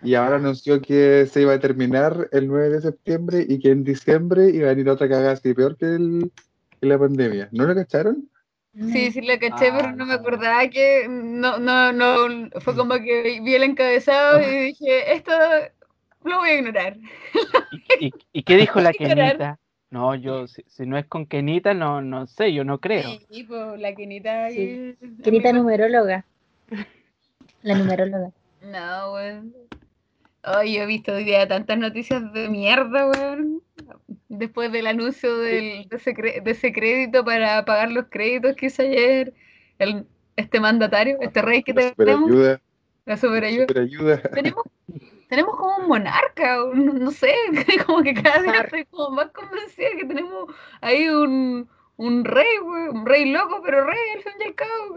y 0.04 0.16
ahora 0.16 0.36
anunció 0.38 0.82
que 0.82 1.26
se 1.26 1.42
iba 1.42 1.54
a 1.54 1.60
terminar 1.60 2.30
el 2.32 2.48
9 2.48 2.70
de 2.70 2.82
septiembre 2.82 3.46
y 3.48 3.60
que 3.60 3.72
en 3.72 3.84
diciembre 3.84 4.50
iba 4.50 4.68
a 4.68 4.70
venir 4.74 4.90
otra 4.90 5.08
cagada 5.10 5.32
así 5.32 5.54
peor 5.54 5.78
que, 5.78 5.86
el, 5.86 6.32
que 6.80 6.88
la 6.88 7.00
pandemia. 7.00 7.50
¿No 7.52 7.66
lo 7.66 7.74
cacharon? 7.76 8.30
Sí, 8.74 9.10
sí 9.12 9.22
la 9.22 9.40
caché, 9.40 9.72
pero 9.72 9.88
Ah, 9.88 9.92
no 9.94 10.06
me 10.06 10.14
no. 10.14 10.20
acordaba 10.20 10.68
que 10.70 11.08
no, 11.10 11.60
no, 11.60 11.94
no, 11.94 12.50
fue 12.60 12.76
como 12.76 12.96
que 12.96 13.40
vi 13.42 13.56
el 13.56 13.64
encabezado 13.64 14.42
y 14.42 14.66
dije, 14.66 15.14
esto 15.14 15.32
lo 16.26 16.40
voy 16.40 16.50
a 16.50 16.56
ignorar. 16.58 16.98
¿Y, 17.72 18.08
y, 18.08 18.14
y 18.34 18.44
qué 18.44 18.58
dijo 18.58 18.82
la. 18.82 18.92
Kenita? 18.94 19.60
No, 19.92 20.16
yo, 20.16 20.48
si, 20.48 20.64
si 20.68 20.86
no 20.86 20.98
es 20.98 21.06
con 21.06 21.26
Kenita, 21.26 21.74
no, 21.74 22.02
no 22.02 22.28
sé, 22.28 22.54
yo 22.54 22.64
no 22.64 22.80
creo. 22.80 23.04
Sí, 23.30 23.44
pues 23.44 23.80
la 23.80 23.94
quinita 23.96 24.50
Sí. 24.50 24.96
Querida 25.24 25.50
amigo. 25.50 25.64
numeróloga. 25.64 26.26
La 27.62 27.76
numeróloga. 27.78 28.32
No, 28.62 29.14
weón. 29.14 29.54
Ay, 30.44 30.76
yo 30.76 30.84
he 30.84 30.86
visto 30.86 31.12
hoy 31.14 31.24
día 31.24 31.48
tantas 31.48 31.78
noticias 31.78 32.32
de 32.34 32.50
mierda, 32.50 33.08
weón. 33.10 33.62
Después 34.30 34.72
del 34.72 34.88
anuncio 34.88 35.38
del, 35.38 35.88
de, 35.90 35.96
ese, 35.96 36.14
cre- 36.14 36.44
de 36.44 36.52
ese 36.52 36.72
crédito 36.74 37.24
para 37.24 37.64
pagar 37.66 37.92
los 37.92 38.06
créditos 38.10 38.56
que 38.56 38.68
hizo 38.68 38.82
ayer 38.82 39.34
el, 39.80 40.06
este 40.36 40.60
mandatario, 40.60 41.18
este 41.22 41.42
rey 41.42 41.64
que 41.64 41.74
La 41.74 41.92
tenemos. 41.94 42.30
superayuda. 42.30 42.62
La 43.06 43.18
superayuda. 43.18 43.64
Superayuda. 43.68 44.22
Tenemos, 44.34 44.64
tenemos 45.30 45.56
como 45.56 45.78
un 45.78 45.88
monarca, 45.88 46.64
un- 46.64 47.00
no 47.00 47.12
sé, 47.12 47.34
como 47.86 48.02
que 48.04 48.14
cada 48.14 48.42
día 48.42 48.62
estoy 48.62 48.86
como 48.86 49.12
más 49.12 49.30
convencida 49.32 49.90
que 49.98 50.06
tenemos 50.06 50.50
ahí 50.82 51.08
un, 51.10 51.70
un 51.98 52.26
rey, 52.26 52.58
un 52.92 53.06
rey 53.06 53.32
loco, 53.32 53.62
pero 53.64 53.86
rey 53.86 54.00
al 54.16 54.22
fin 54.24 54.34
y 54.40 54.44
al 54.44 54.56
cabo. 54.56 54.96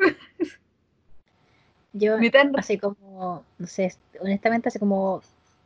Yo 1.93 2.17
hace 2.59 2.79
como, 2.79 3.45
no 3.59 3.67
sé, 3.67 3.95
honestamente 4.21 4.69
hace 4.69 4.79
como 4.79 5.23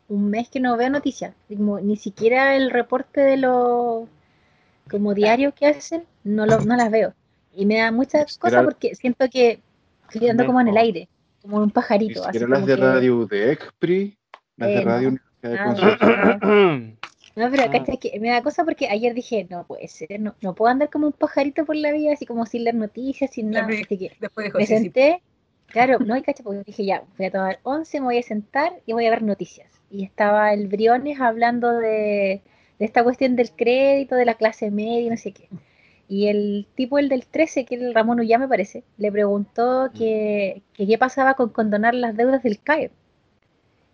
un 0.08 0.30
mes 0.30 0.48
que 0.48 0.60
no 0.60 0.76
veo 0.76 0.88
noticias. 0.90 1.34
Así 1.44 1.56
como 1.56 1.80
ni 1.80 1.96
siquiera 1.96 2.56
el 2.56 2.70
reporte 2.70 3.20
de 3.20 3.36
los 3.36 4.08
como 4.90 5.14
diarios 5.14 5.54
que 5.54 5.66
hacen, 5.66 6.04
no, 6.24 6.46
lo, 6.46 6.60
no 6.60 6.76
las 6.76 6.90
veo. 6.90 7.14
Y 7.54 7.66
me 7.66 7.78
da 7.78 7.90
muchas 7.92 8.38
cosas 8.38 8.60
porque 8.64 8.94
siento 8.94 9.28
que 9.30 9.60
estoy 10.10 10.28
andando 10.28 10.46
como 10.46 10.60
en 10.60 10.68
el 10.68 10.76
aire, 10.76 11.08
como 11.42 11.58
un 11.58 11.66
Ni 11.66 11.70
pajarito. 11.72 12.20
así 12.22 12.38
siquiera 12.38 12.48
las 12.48 12.66
de 12.66 12.74
que- 12.76 12.80
radio 12.80 13.26
de 13.26 13.52
Expri, 13.52 14.18
las 14.56 14.68
de 14.68 14.74
Eh, 14.74 14.84
no, 14.84 14.90
radio 14.90 15.08
Universidad 15.08 15.50
de 15.50 15.56
nada. 15.56 15.98
Concepción. 15.98 16.98
No, 17.34 17.50
pero 17.50 17.62
Ah. 17.62 17.70
¿cachai? 17.70 17.96
que 17.96 18.20
me 18.20 18.28
da 18.28 18.42
cosa 18.42 18.62
porque 18.62 18.88
ayer 18.88 19.14
dije, 19.14 19.46
no 19.48 19.64
puede 19.66 19.88
ser, 19.88 20.20
no, 20.20 20.34
no 20.42 20.54
puedo 20.54 20.70
andar 20.70 20.90
como 20.90 21.06
un 21.06 21.14
pajarito 21.14 21.64
por 21.64 21.76
la 21.76 21.90
vida, 21.90 22.12
así 22.12 22.26
como 22.26 22.44
sin 22.44 22.64
leer 22.64 22.74
noticias, 22.74 23.30
sin 23.30 23.48
nada. 23.50 23.66
vi- 23.68 23.80
Así 23.82 23.96
que 23.96 24.12
Después 24.20 24.52
me 24.52 24.66
sí, 24.66 24.66
sí, 24.76 24.82
senté, 24.82 25.22
claro, 25.68 25.98
no, 25.98 26.14
y 26.14 26.20
cacha, 26.20 26.42
porque 26.42 26.62
dije, 26.66 26.84
ya, 26.84 27.04
voy 27.16 27.26
a 27.28 27.30
tomar 27.30 27.58
once, 27.62 27.98
me 28.00 28.04
voy 28.04 28.18
a 28.18 28.22
sentar 28.22 28.72
y 28.84 28.92
voy 28.92 29.06
a 29.06 29.10
ver 29.10 29.22
noticias. 29.22 29.70
Y 29.90 30.04
estaba 30.04 30.52
el 30.52 30.66
Briones 30.68 31.22
hablando 31.22 31.72
de, 31.72 32.42
de 32.78 32.84
esta 32.84 33.02
cuestión 33.02 33.34
del 33.34 33.50
crédito, 33.52 34.14
de 34.14 34.26
la 34.26 34.34
clase 34.34 34.70
media 34.70 35.00
y 35.00 35.08
no 35.08 35.16
sé 35.16 35.32
qué. 35.32 35.48
Y 36.08 36.28
el 36.28 36.66
tipo, 36.74 36.98
el 36.98 37.08
del 37.08 37.26
13, 37.26 37.64
que 37.64 37.76
era 37.76 37.86
el 37.86 37.94
Ramón 37.94 38.20
Ullá, 38.20 38.38
me 38.38 38.48
parece, 38.48 38.84
le 38.98 39.10
preguntó 39.12 39.90
que, 39.96 40.62
que 40.74 40.86
qué 40.86 40.98
pasaba 40.98 41.34
con 41.34 41.50
condonar 41.50 41.94
las 41.94 42.16
deudas 42.16 42.42
del 42.42 42.60
CAE. 42.60 42.90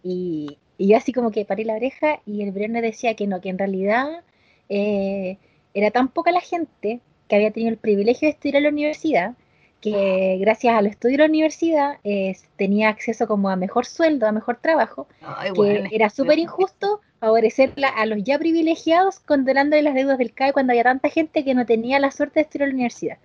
Y, 0.02 0.58
y 0.78 0.88
yo 0.88 0.96
así 0.96 1.12
como 1.12 1.30
que 1.30 1.44
paré 1.44 1.64
la 1.64 1.74
oreja 1.74 2.20
y 2.24 2.42
el 2.42 2.52
Briones 2.52 2.82
decía 2.82 3.14
que 3.14 3.26
no, 3.26 3.40
que 3.40 3.50
en 3.50 3.58
realidad 3.58 4.22
eh, 4.68 5.38
era 5.74 5.90
tan 5.90 6.08
poca 6.08 6.30
la 6.32 6.40
gente 6.40 7.00
que 7.28 7.36
había 7.36 7.50
tenido 7.50 7.70
el 7.72 7.78
privilegio 7.78 8.26
de 8.26 8.32
estudiar 8.32 8.56
en 8.56 8.62
la 8.64 8.68
universidad 8.70 9.34
que 9.80 10.38
gracias 10.40 10.74
al 10.74 10.86
estudio 10.86 11.14
de 11.18 11.18
la 11.24 11.28
universidad 11.30 11.98
eh, 12.04 12.36
tenía 12.56 12.88
acceso 12.88 13.26
como 13.28 13.48
a 13.50 13.56
mejor 13.56 13.86
sueldo, 13.86 14.26
a 14.26 14.32
mejor 14.32 14.56
trabajo, 14.60 15.08
Ay, 15.20 15.52
que 15.52 15.52
bueno, 15.52 15.84
era 15.90 16.10
súper 16.10 16.38
injusto 16.38 17.00
favorecer 17.20 17.74
a 17.96 18.06
los 18.06 18.22
ya 18.24 18.38
privilegiados 18.38 19.20
condonándole 19.20 19.82
las 19.82 19.94
deudas 19.94 20.18
del 20.18 20.32
CAE 20.34 20.52
cuando 20.52 20.72
había 20.72 20.84
tanta 20.84 21.08
gente 21.10 21.44
que 21.44 21.54
no 21.54 21.66
tenía 21.66 21.98
la 22.00 22.10
suerte 22.10 22.40
de 22.40 22.44
estudiar 22.44 22.68
en 22.68 22.74
la 22.74 22.76
universidad. 22.76 23.18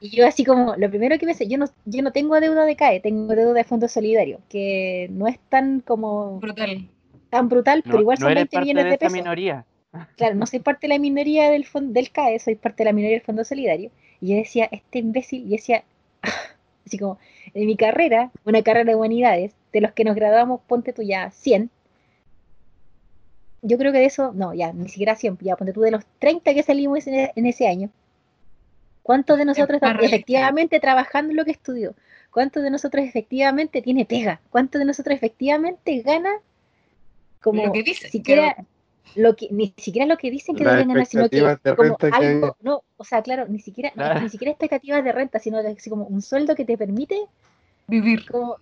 Y 0.00 0.10
yo 0.16 0.26
así 0.26 0.44
como, 0.44 0.74
lo 0.76 0.90
primero 0.90 1.18
que 1.18 1.26
pensé, 1.26 1.48
yo 1.48 1.56
no, 1.58 1.66
yo 1.84 2.02
no 2.02 2.12
tengo 2.12 2.38
deuda 2.40 2.64
de 2.64 2.76
CAE, 2.76 3.00
tengo 3.00 3.34
deuda 3.34 3.54
de 3.54 3.64
Fondo 3.64 3.88
Solidario, 3.88 4.40
que 4.48 5.08
no 5.10 5.26
es 5.28 5.38
tan 5.48 5.80
como 5.80 6.40
brutal. 6.40 6.90
tan 7.30 7.48
brutal, 7.48 7.82
No, 7.84 7.90
pero 7.90 8.00
igual 8.00 8.18
no 8.18 8.26
son 8.26 8.32
eres 8.32 8.48
20 8.48 8.50
parte 8.50 8.60
millones 8.60 8.86
de 8.86 8.90
de 8.90 8.98
pesos. 8.98 9.12
minoría. 9.12 9.66
Claro, 10.16 10.34
no 10.36 10.46
soy 10.46 10.60
parte 10.60 10.86
de 10.86 10.94
la 10.94 10.98
minoría 10.98 11.50
del, 11.50 11.66
del 11.92 12.10
CAE, 12.12 12.38
soy 12.38 12.54
parte 12.56 12.82
de 12.82 12.86
la 12.86 12.92
minoría 12.92 13.16
del 13.18 13.26
Fondo 13.26 13.44
Solidario. 13.44 13.90
Y 14.22 14.28
yo 14.28 14.36
decía, 14.36 14.68
este 14.70 15.00
imbécil, 15.00 15.44
yo 15.44 15.50
decía, 15.50 15.82
así 16.86 16.96
como, 16.96 17.18
en 17.52 17.66
mi 17.66 17.76
carrera, 17.76 18.30
una 18.44 18.62
carrera 18.62 18.92
de 18.92 18.96
humanidades, 18.96 19.52
de 19.72 19.80
los 19.80 19.92
que 19.92 20.04
nos 20.04 20.14
graduamos, 20.14 20.60
ponte 20.66 20.92
tú 20.92 21.02
ya 21.02 21.30
100. 21.32 21.68
Yo 23.62 23.78
creo 23.78 23.92
que 23.92 23.98
de 23.98 24.06
eso, 24.06 24.32
no, 24.32 24.54
ya, 24.54 24.72
ni 24.72 24.88
siquiera 24.88 25.16
100, 25.16 25.38
ya 25.40 25.56
ponte 25.56 25.72
tú 25.72 25.80
de 25.80 25.90
los 25.90 26.04
30 26.20 26.54
que 26.54 26.62
salimos 26.62 27.04
en, 27.08 27.30
en 27.34 27.46
ese 27.46 27.66
año. 27.66 27.90
¿Cuántos 29.02 29.38
de 29.38 29.44
nosotros 29.44 29.80
realista. 29.80 30.06
efectivamente 30.06 30.78
trabajando 30.78 31.32
en 31.32 31.36
lo 31.36 31.44
que 31.44 31.50
estudió? 31.50 31.94
¿Cuántos 32.30 32.62
de 32.62 32.70
nosotros 32.70 33.04
efectivamente 33.04 33.82
tiene 33.82 34.06
pega? 34.06 34.40
¿Cuántos 34.50 34.78
de 34.78 34.84
nosotros 34.84 35.16
efectivamente 35.16 36.00
gana 36.02 36.30
como 37.40 37.66
Lo 37.66 37.72
que 37.72 37.82
dice, 37.82 38.08
siquiera 38.08 38.56
lo 39.14 39.36
que 39.36 39.48
ni 39.50 39.74
siquiera 39.76 40.06
lo 40.06 40.16
que 40.16 40.30
dicen 40.30 40.56
que 40.56 40.64
deben 40.64 40.88
ganar, 40.88 41.06
sino 41.06 41.28
que 41.28 41.42
de 41.42 41.76
como 41.76 41.96
que 41.96 42.06
algo, 42.06 42.46
hay. 42.46 42.50
no, 42.62 42.82
o 42.96 43.04
sea, 43.04 43.22
claro, 43.22 43.46
ni 43.48 43.58
siquiera, 43.58 43.92
ni 44.20 44.28
siquiera 44.28 44.52
expectativas 44.52 45.04
de 45.04 45.12
renta, 45.12 45.38
sino 45.38 45.62
de- 45.62 45.70
así 45.72 45.90
como 45.90 46.04
un 46.04 46.22
sueldo 46.22 46.54
que 46.54 46.64
te 46.64 46.78
permite, 46.78 47.26
Vivir. 47.88 48.24
como, 48.30 48.56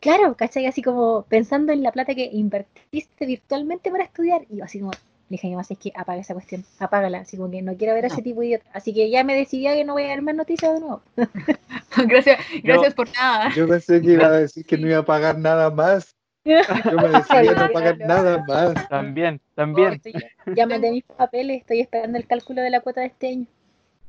claro, 0.00 0.36
¿cachai? 0.36 0.66
Así 0.66 0.82
como 0.82 1.22
pensando 1.22 1.72
en 1.72 1.82
la 1.82 1.92
plata 1.92 2.14
que 2.14 2.28
invertiste 2.32 3.26
virtualmente 3.26 3.90
para 3.90 4.04
estudiar, 4.04 4.42
y 4.50 4.60
así 4.60 4.80
como, 4.80 4.92
le 4.92 4.98
dije 5.30 5.46
a 5.46 5.50
mi 5.50 5.56
mamá, 5.56 5.66
es 5.68 5.78
que 5.78 5.92
apaga 5.96 6.20
esa 6.20 6.34
cuestión, 6.34 6.64
apágala, 6.78 7.18
así 7.20 7.38
como 7.38 7.50
que 7.50 7.62
no 7.62 7.74
quiero 7.76 7.94
ver 7.94 8.04
a 8.04 8.08
ese 8.08 8.20
tipo 8.20 8.40
de 8.40 8.48
idiota. 8.48 8.66
Así 8.74 8.92
que 8.92 9.08
ya 9.10 9.24
me 9.24 9.34
decidí 9.34 9.66
a 9.66 9.74
que 9.74 9.84
no 9.84 9.94
voy 9.94 10.04
a 10.04 10.08
ver 10.08 10.22
más 10.22 10.34
noticias 10.34 10.74
de 10.74 10.80
nuevo. 10.80 11.00
gracias, 12.06 12.38
gracias 12.62 12.94
por 12.94 13.08
nada. 13.14 13.48
Yo 13.54 13.66
pensé 13.66 14.02
que 14.02 14.12
iba 14.12 14.26
a 14.26 14.32
decir 14.32 14.66
que 14.66 14.76
no 14.76 14.86
iba 14.86 14.98
a 14.98 15.04
pagar 15.04 15.38
nada 15.38 15.70
más. 15.70 16.13
Yo 16.90 16.98
me 16.98 17.08
decidí 17.08 17.48
no 17.48 17.72
pagar 17.72 17.98
nada 17.98 18.44
más. 18.46 18.88
También, 18.88 19.40
Oh, 19.46 19.54
también. 19.54 19.92
estoy- 19.94 20.14
ya 20.54 20.66
mandé 20.66 20.90
mis 20.90 21.04
papeles, 21.04 21.58
estoy 21.60 21.80
esperando 21.80 22.18
el 22.18 22.26
cálculo 22.26 22.62
de 22.62 22.70
la 22.70 22.80
cuota 22.80 23.00
de 23.00 23.06
este 23.08 23.28
año. 23.28 23.46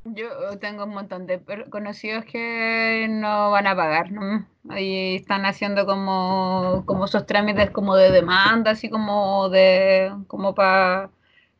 Yo 0.03 0.27
tengo 0.59 0.83
un 0.83 0.91
montón 0.91 1.25
de 1.25 1.39
conocidos 1.71 2.25
que 2.25 3.07
no 3.09 3.49
van 3.49 3.65
a 3.65 3.75
pagar, 3.75 4.11
¿no? 4.11 4.45
Ahí 4.69 5.15
están 5.15 5.45
haciendo 5.47 5.87
como, 5.87 6.83
como 6.85 7.05
esos 7.05 7.25
trámites 7.25 7.71
como 7.71 7.95
de 7.95 8.11
demanda, 8.11 8.71
así 8.71 8.87
como 8.89 9.49
de, 9.49 10.11
como 10.27 10.53
para, 10.53 11.09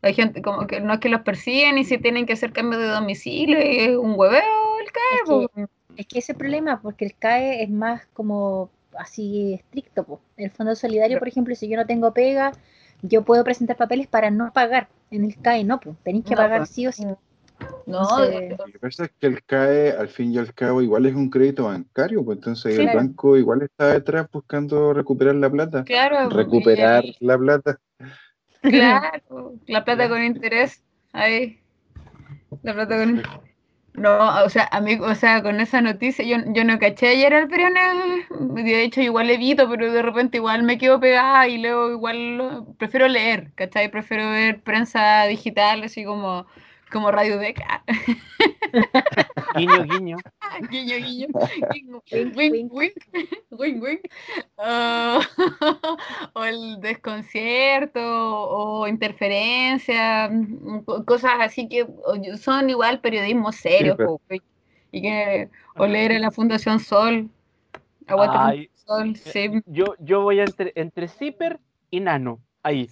hay 0.03 0.13
gente 0.13 0.43
como 0.43 0.67
que 0.67 0.79
no 0.79 0.93
es 0.93 0.99
que 0.99 1.09
los 1.09 1.21
persiguen 1.21 1.79
y 1.79 1.85
si 1.85 1.97
tienen 1.97 2.27
que 2.27 2.33
hacer 2.33 2.53
cambio 2.53 2.77
de 2.77 2.87
domicilio 2.87 3.57
y 3.59 3.79
es 3.79 3.97
un 3.97 4.13
hueveo 4.15 4.79
el 4.79 4.85
Es 4.85 4.91
CAE, 4.91 5.47
que, 5.55 5.65
es 5.97 6.07
que 6.07 6.19
ese 6.19 6.35
problema, 6.35 6.79
porque 6.81 7.05
el 7.05 7.15
CAE 7.15 7.63
es 7.63 7.69
más 7.71 8.05
como 8.13 8.69
así 8.99 9.53
estricto. 9.53 10.03
po. 10.03 10.21
El 10.37 10.51
Fondo 10.51 10.75
Solidario, 10.75 11.19
por 11.19 11.27
ejemplo, 11.27 11.55
si 11.55 11.67
yo 11.69 11.77
no 11.77 11.85
tengo 11.85 12.13
pega, 12.13 12.51
yo 13.01 13.23
puedo 13.23 13.43
presentar 13.43 13.77
papeles 13.77 14.07
para 14.07 14.31
no 14.31 14.51
pagar. 14.53 14.87
En 15.11 15.23
el 15.25 15.35
CAE 15.39 15.63
no, 15.63 15.79
pues 15.79 15.95
tenéis 16.03 16.25
que 16.25 16.31
No, 16.31 16.37
pagar 16.37 16.59
pues. 16.61 16.69
sí 16.69 16.87
o 16.87 16.91
sí. 16.91 17.05
No, 17.05 18.01
Entonces- 18.23 18.57
Lo 18.57 18.65
que 18.65 18.79
pasa 18.79 19.05
es 19.05 19.11
que 19.19 19.27
el 19.27 19.43
CAE, 19.43 19.91
al 19.91 20.09
fin 20.09 20.33
y 20.33 20.37
al 20.37 20.53
cabo, 20.53 20.81
igual 20.81 21.05
es 21.05 21.15
un 21.15 21.29
crédito 21.29 21.65
bancario, 21.65 22.23
pues 22.25 22.37
entonces 22.39 22.73
Sí, 22.75 22.81
el 22.81 22.87
claro. 22.87 22.99
banco 22.99 23.37
igual 23.37 23.61
está 23.61 23.93
detrás 23.93 24.27
buscando 24.31 24.93
recuperar 24.93 25.35
la 25.35 25.49
plata. 25.49 25.83
claro. 25.85 26.29
Recuperar 26.29 27.05
y- 27.05 27.15
la 27.21 27.37
plata. 27.37 27.79
Claro, 28.61 29.53
la 29.67 29.85
plata 29.85 30.09
con 30.09 30.23
interés, 30.23 30.81
ahí. 31.13 31.59
La 32.63 32.73
plata 32.73 32.97
con 32.97 33.21
No, 33.97 34.43
o 34.43 34.49
sea, 34.49 34.67
amigo, 34.73 35.05
o 35.05 35.15
sea, 35.15 35.41
con 35.41 35.61
esa 35.61 35.79
noticia, 35.81 36.25
yo, 36.25 36.37
yo 36.53 36.65
no 36.65 36.79
caché 36.79 37.07
ayer 37.09 37.33
al 37.33 37.45
Briones, 37.47 38.25
de 38.29 38.83
hecho 38.83 38.99
igual 39.01 39.29
evito, 39.29 39.69
pero 39.69 39.89
de 39.93 40.01
repente 40.01 40.35
igual 40.37 40.63
me 40.63 40.77
quedo 40.77 40.99
pegada 40.99 41.47
y 41.47 41.57
leo 41.57 41.91
igual, 41.91 42.65
prefiero 42.77 43.07
leer, 43.07 43.53
¿cachai? 43.55 43.89
Prefiero 43.89 44.29
ver 44.31 44.61
prensa 44.63 45.23
digital, 45.27 45.83
así 45.83 46.03
como, 46.03 46.45
como 46.91 47.11
Radio 47.11 47.37
Deca, 47.37 47.83
Guiño, 49.55 49.83
guiño. 49.83 50.17
guiño, 50.69 50.95
guiño, 50.97 51.27
Wink, 52.11 52.73
wink, 52.73 52.93
wink. 53.51 53.83
wink. 53.83 54.01
Ah, 54.57 55.19
o 56.33 56.43
el 56.45 56.79
desconcierto, 56.79 57.99
o 58.01 58.87
interferencia, 58.87 60.29
mm, 60.31 60.79
co- 60.85 61.05
cosas 61.05 61.33
así 61.41 61.67
que 61.67 61.85
son 62.39 62.69
igual 62.69 63.01
periodismo 63.01 63.51
serio, 63.51 63.95
pero- 63.97 64.19
y 64.91 65.01
que, 65.01 65.49
o 65.75 65.85
leer 65.87 66.13
en 66.13 66.21
la 66.21 66.31
Fundación 66.31 66.79
Sol, 66.79 67.29
aguante 68.07 68.37
Ay, 68.39 68.69
Fundación 68.85 69.15
Sol, 69.15 69.31
sí. 69.33 69.61
Yo, 69.65 69.95
yo 69.99 70.21
voy 70.21 70.39
entre, 70.39 70.71
entre 70.75 71.07
Zipper 71.09 71.59
y 71.91 71.99
Nano. 71.99 72.39
Ahí. 72.65 72.87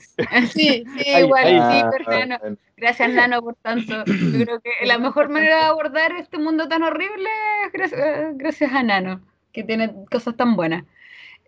Sí, 0.54 0.86
sí, 0.96 1.10
Ahí, 1.14 1.24
igual, 1.24 1.46
ahí. 1.46 1.54
sí, 1.56 1.82
Ah, 1.82 1.92
bueno. 2.06 2.38
Gracias, 2.78 3.10
Nano, 3.10 3.42
por 3.42 3.56
tanto. 3.56 4.04
Yo 4.06 4.46
creo 4.46 4.62
que 4.62 4.70
la 4.86 4.98
mejor 5.00 5.30
manera 5.30 5.58
de 5.58 5.64
abordar 5.64 6.12
este 6.14 6.38
mundo 6.38 6.68
tan 6.68 6.84
horrible 6.84 7.30
es 7.66 7.72
gracias, 7.74 8.38
gracias 8.38 8.72
a 8.72 8.84
Nano, 8.84 9.22
que 9.52 9.64
tiene 9.64 9.92
cosas 10.12 10.36
tan 10.38 10.56
buenas. 10.56 10.84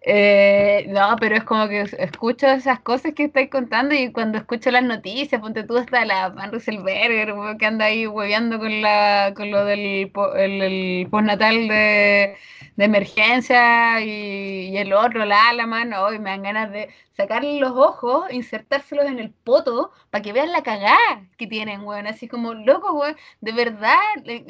Eh, 0.08 0.86
no, 0.90 1.16
pero 1.20 1.36
es 1.36 1.44
como 1.44 1.68
que 1.68 1.82
escucho 1.82 2.46
esas 2.48 2.80
cosas 2.82 3.14
que 3.16 3.24
estáis 3.24 3.50
contando 3.50 3.96
y 3.96 4.12
cuando 4.12 4.38
escucho 4.38 4.70
las 4.70 4.84
noticias, 4.84 5.42
ponte 5.42 5.64
tú 5.64 5.78
hasta 5.78 6.06
la 6.06 6.30
Van 6.30 6.52
Rieselberger, 6.52 7.34
que 7.58 7.66
anda 7.66 7.86
ahí 7.86 8.06
hueveando 8.06 8.60
con, 8.60 8.82
la, 8.84 9.34
con 9.36 9.50
lo 9.50 9.66
del 9.66 10.12
po- 10.12 10.36
el, 10.36 10.62
el 10.62 11.08
postnatal 11.10 11.68
de, 11.68 12.38
de 12.76 12.86
emergencia 12.86 14.02
y, 14.02 14.70
y 14.70 14.78
el 14.78 14.94
otro, 14.94 15.26
la 15.26 15.50
Alaman, 15.50 15.94
hoy 15.94 16.20
me 16.20 16.32
dan 16.32 16.44
ganas 16.44 16.72
de 16.72 16.90
sacarle 17.14 17.60
los 17.60 17.72
ojos, 17.72 18.26
insertárselos 18.32 19.06
en 19.06 19.20
el 19.20 19.32
poto 19.32 19.92
para 20.10 20.22
que 20.22 20.34
vean 20.34 20.52
la 20.52 20.64
cagada 20.64 21.24
que 21.38 21.48
tienen, 21.48 21.84
weón. 21.84 22.08
Así 22.08 22.28
como, 22.28 22.54
loco, 22.54 22.94
weón, 22.94 23.16
de 23.42 23.52
verdad, 23.54 23.96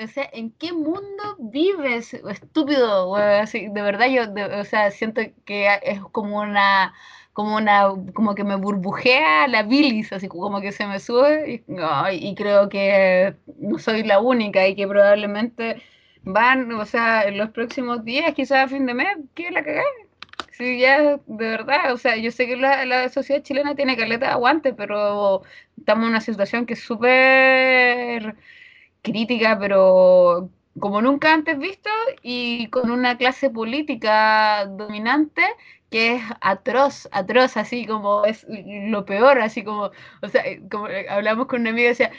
o 0.04 0.08
sea, 0.08 0.30
¿en 0.34 0.52
qué 0.52 0.74
mundo 0.74 1.36
vives, 1.38 2.14
estúpido, 2.14 3.12
weón? 3.12 3.42
Así, 3.42 3.68
de 3.68 3.82
verdad, 3.82 4.08
yo, 4.08 4.24
o 4.60 4.64
sea, 4.64 4.92
siento 4.92 5.22
que 5.46 5.68
es 5.84 6.00
como 6.12 6.40
una 6.40 6.94
como 7.34 7.58
una, 7.58 7.90
como 8.14 8.34
que 8.34 8.46
me 8.46 8.56
burbujea 8.56 9.50
la 9.50 9.64
bilis, 9.64 10.14
así 10.14 10.30
como 10.30 10.62
que 10.62 10.72
se 10.72 10.88
me 10.88 11.02
sube, 11.02 11.64
y, 11.68 11.76
ay, 11.82 12.20
y 12.30 12.34
creo 12.34 12.70
que 12.70 13.36
no 13.60 13.78
soy 13.78 14.04
la 14.04 14.22
única 14.22 14.66
y 14.66 14.74
que 14.74 14.88
probablemente 14.88 15.82
van, 16.26 16.72
o 16.74 16.86
sea, 16.86 17.24
en 17.24 17.38
los 17.38 17.52
próximos 17.52 18.04
días, 18.06 18.34
quizás 18.34 18.66
a 18.66 18.68
fin 18.68 18.86
de 18.86 18.94
mes, 18.94 19.18
que 19.36 19.52
la 19.52 19.64
cagué. 19.64 19.84
sí, 20.52 20.80
ya, 20.80 21.18
de 21.28 21.50
verdad, 21.50 21.94
o 21.94 21.98
sea, 21.98 22.18
yo 22.18 22.32
sé 22.32 22.48
que 22.48 22.58
la, 22.58 22.86
la 22.86 23.10
sociedad 23.10 23.44
chilena 23.44 23.76
tiene 23.76 23.98
caleta 23.98 24.28
de 24.28 24.32
aguante, 24.34 24.74
pero 24.74 25.44
estamos 25.78 26.04
en 26.06 26.10
una 26.12 26.22
situación 26.22 26.66
que 26.66 26.74
es 26.74 26.84
súper 26.84 28.36
crítica, 29.04 29.58
pero 29.60 30.50
como 30.80 31.02
nunca 31.02 31.34
antes 31.34 31.58
visto, 31.60 31.90
y 32.22 32.68
con 32.70 32.92
una 32.92 33.18
clase 33.18 33.50
política 33.50 34.66
dominante 34.68 35.44
que 35.90 36.16
es 36.16 36.24
atroz, 36.42 37.08
atroz, 37.12 37.58
así 37.58 37.86
como 37.86 38.26
es 38.26 38.46
lo 38.50 39.06
peor, 39.06 39.40
así 39.40 39.64
como, 39.64 39.92
o 40.22 40.28
sea, 40.30 40.44
como 40.70 40.88
eh, 40.90 41.08
hablamos 41.10 41.48
con 41.48 41.62
una 41.62 41.70
amiga 41.72 41.90
decía, 41.90 42.12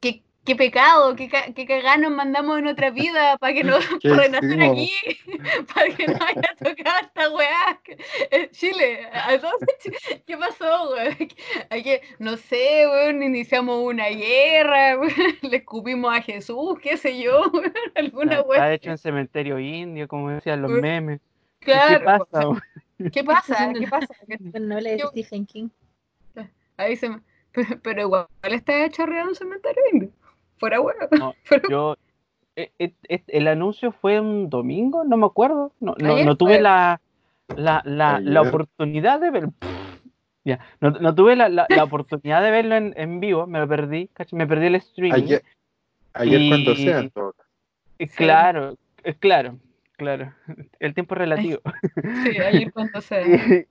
qué, 0.00 0.22
qué 0.46 0.56
pecado, 0.56 1.14
qué, 1.16 1.28
ca- 1.28 1.52
qué 1.54 1.66
cagada 1.66 1.98
nos 1.98 2.12
mandamos 2.12 2.58
en 2.58 2.68
otra 2.68 2.90
vida 2.90 3.36
para 3.38 3.52
que 3.52 3.64
no, 3.64 3.76
¿Qué 4.00 4.08
para 4.10 4.28
nacer 4.28 4.62
aquí, 4.62 4.90
para 5.74 5.94
que 5.94 6.06
no 6.06 6.14
haya 6.14 6.54
tocado 6.58 6.96
esta 7.02 7.30
weá. 7.30 7.80
Eh, 8.30 8.48
Chile, 8.52 9.06
¿a 9.12 9.36
dónde 9.36 9.66
Chi- 9.82 9.90
¿qué 10.26 10.36
pasó, 10.38 10.94
no 12.18 12.36
sé, 12.36 12.86
weón, 12.88 13.22
iniciamos 13.22 13.82
una 13.84 14.08
guerra, 14.08 14.96
le 15.42 15.56
escupimos 15.58 16.16
a 16.16 16.22
Jesús, 16.22 16.78
qué 16.80 16.96
sé 16.96 17.20
yo, 17.20 17.50
weón, 17.52 17.72
alguna 17.94 18.36
Está 18.36 18.46
weá. 18.46 18.72
hecho 18.72 18.90
en 18.90 18.98
cementerio 18.98 19.58
indio, 19.58 20.08
como 20.08 20.30
decían 20.30 20.62
los 20.62 20.70
memes. 20.70 21.20
¿Qué 21.60 21.72
Claro, 21.72 22.04
pasa? 22.04 22.48
¿qué 23.12 23.24
pasa? 23.24 23.72
¿Qué 23.78 23.88
pasa? 23.88 24.14
¿Qué- 24.28 24.36
Bueno, 24.38 24.74
no 24.74 24.80
le 24.80 24.98
Stephen 24.98 25.44
King. 25.46 25.68
Ahí 26.76 26.94
se 26.96 27.08
me- 27.08 27.20
pero, 27.52 27.80
pero 27.82 28.00
igual 28.02 28.26
está 28.42 28.84
hecho 28.84 29.02
arriba 29.02 29.22
de 29.22 29.28
un 29.30 29.34
cementerio 29.34 29.82
indio. 29.92 30.10
Fuera 30.58 30.80
huevo. 30.80 30.98
No, 31.18 31.34
Pero- 31.48 31.68
Yo, 31.68 31.96
eh, 32.56 32.70
eh, 32.78 32.92
eh, 33.08 33.22
el 33.28 33.48
anuncio 33.48 33.92
fue 33.92 34.18
un 34.20 34.48
domingo, 34.48 35.04
no 35.04 35.16
me 35.16 35.26
acuerdo. 35.26 35.72
No, 35.80 35.94
no, 35.98 36.14
Ayer 36.14 36.26
no 36.26 36.36
tuve 36.36 36.60
la, 36.60 37.00
la, 37.54 37.82
la, 37.84 38.18
la 38.20 38.42
oportunidad 38.42 39.20
de 39.20 39.30
ver. 39.30 39.48
Ya, 40.44 40.60
no, 40.80 40.90
no 40.90 41.14
tuve 41.14 41.34
la, 41.36 41.48
la, 41.48 41.66
la 41.68 41.84
oportunidad 41.84 42.42
de 42.42 42.50
verlo 42.50 42.76
en, 42.76 42.94
en 42.96 43.20
vivo, 43.20 43.46
me 43.46 43.58
lo 43.58 43.68
perdí, 43.68 44.08
¿cachai? 44.14 44.38
me 44.38 44.46
perdí 44.46 44.66
el 44.66 44.76
streaming. 44.76 45.12
Ayer, 45.24 45.42
ayer 46.14 46.40
Y- 46.40 46.48
cuando 46.48 46.74
sea, 46.76 46.98
en 47.00 47.10
todo 47.10 47.32
caso. 47.32 47.48
Eh, 47.98 48.06
Sí. 48.08 48.16
Claro, 48.16 48.76
eh, 49.04 49.14
claro, 49.18 49.58
claro. 49.96 50.32
El 50.80 50.92
tiempo 50.94 51.14
es 51.14 51.18
relativo. 51.18 51.60
Sí, 52.24 52.38
ayer 52.68 52.72
cuando 52.72 53.00
sea. 53.00 53.22
Y, 53.26 53.66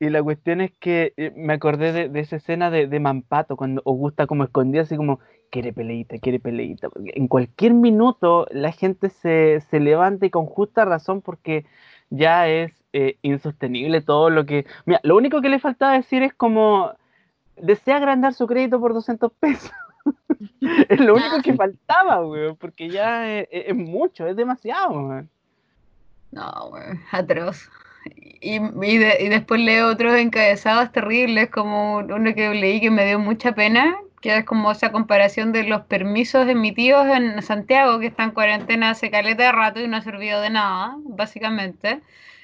y 0.00 0.08
la 0.10 0.22
cuestión 0.22 0.60
es 0.62 0.72
que 0.78 1.12
eh, 1.16 1.32
me 1.36 1.52
acordé 1.54 1.92
de, 1.92 2.08
de 2.08 2.20
esa 2.20 2.36
escena 2.36 2.70
de, 2.70 2.86
de 2.86 3.00
Mampato, 3.00 3.54
cuando 3.56 3.82
Augusta 3.86 4.26
como 4.26 4.44
escondía 4.44 4.80
así 4.82 4.96
como, 4.96 5.20
quiere 5.50 5.72
peleita, 5.72 6.18
quiere 6.18 6.38
peleita. 6.40 6.88
En 7.14 7.28
cualquier 7.28 7.74
minuto 7.74 8.46
la 8.50 8.72
gente 8.72 9.10
se, 9.10 9.60
se 9.70 9.80
levanta 9.80 10.26
y 10.26 10.30
con 10.30 10.46
justa 10.46 10.84
razón 10.84 11.22
porque 11.22 11.64
ya 12.10 12.48
es 12.48 12.72
eh, 12.92 13.16
insostenible 13.22 14.00
todo 14.00 14.30
lo 14.30 14.46
que... 14.46 14.66
Mira, 14.84 15.00
lo 15.02 15.16
único 15.16 15.40
que 15.40 15.48
le 15.48 15.58
faltaba 15.58 15.92
decir 15.92 16.22
es 16.22 16.32
como, 16.34 16.92
desea 17.56 17.96
agrandar 17.96 18.34
su 18.34 18.46
crédito 18.46 18.80
por 18.80 18.94
200 18.94 19.32
pesos. 19.32 19.72
es 20.88 21.00
lo 21.00 21.14
único 21.14 21.42
que 21.42 21.54
faltaba, 21.54 22.24
weón, 22.26 22.56
porque 22.56 22.88
ya 22.90 23.28
es, 23.40 23.48
es- 23.50 23.64
es 23.68 23.76
mucho, 23.76 24.26
es 24.26 24.36
demasiado, 24.36 24.92
weón. 24.92 25.28
No, 26.32 26.68
weón, 26.72 27.00
atroz. 27.12 27.68
Y, 28.40 28.56
y, 28.56 28.98
de- 28.98 29.16
y 29.20 29.28
después 29.28 29.60
leo 29.60 29.88
otros 29.90 30.14
encabezados 30.16 30.92
terribles, 30.92 31.50
como 31.50 31.96
uno 31.98 32.34
que 32.34 32.50
leí 32.50 32.80
que 32.80 32.90
me 32.90 33.04
dio 33.06 33.18
mucha 33.18 33.52
pena, 33.52 33.96
que 34.20 34.36
es 34.38 34.44
como 34.44 34.70
esa 34.72 34.92
comparación 34.92 35.52
de 35.52 35.64
los 35.64 35.82
permisos 35.82 36.48
emitidos 36.48 37.06
en 37.08 37.42
Santiago, 37.42 37.98
que 38.00 38.06
está 38.06 38.24
en 38.24 38.30
cuarentena 38.32 38.90
hace 38.90 39.10
caleta 39.10 39.44
de 39.44 39.52
rato 39.52 39.80
y 39.80 39.88
no 39.88 39.96
ha 39.96 40.02
servido 40.02 40.40
de 40.40 40.50
nada, 40.50 40.96
básicamente. 41.04 42.00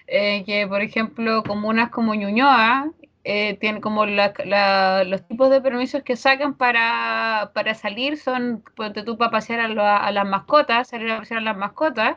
Eh, 0.06 0.44
que, 0.44 0.66
por 0.66 0.82
ejemplo, 0.82 1.42
comunas 1.44 1.90
como 1.90 2.14
Ñuñoa 2.14 2.90
eh, 3.24 3.56
tienen 3.60 3.80
como 3.80 4.04
la- 4.06 5.04
los 5.06 5.26
tipos 5.28 5.48
de 5.50 5.60
permisos 5.60 6.02
que 6.02 6.16
sacan 6.16 6.54
para, 6.54 7.52
para 7.54 7.74
salir 7.74 8.16
son, 8.18 8.62
ponte 8.76 9.02
tú, 9.04 9.16
para 9.16 9.30
pasear 9.30 9.60
a, 9.78 9.96
a 9.98 10.10
las 10.12 10.26
mascotas, 10.26 10.88
salir 10.88 11.10
a 11.12 11.18
pasear 11.18 11.38
a 11.40 11.42
las 11.44 11.56
mascotas 11.56 12.16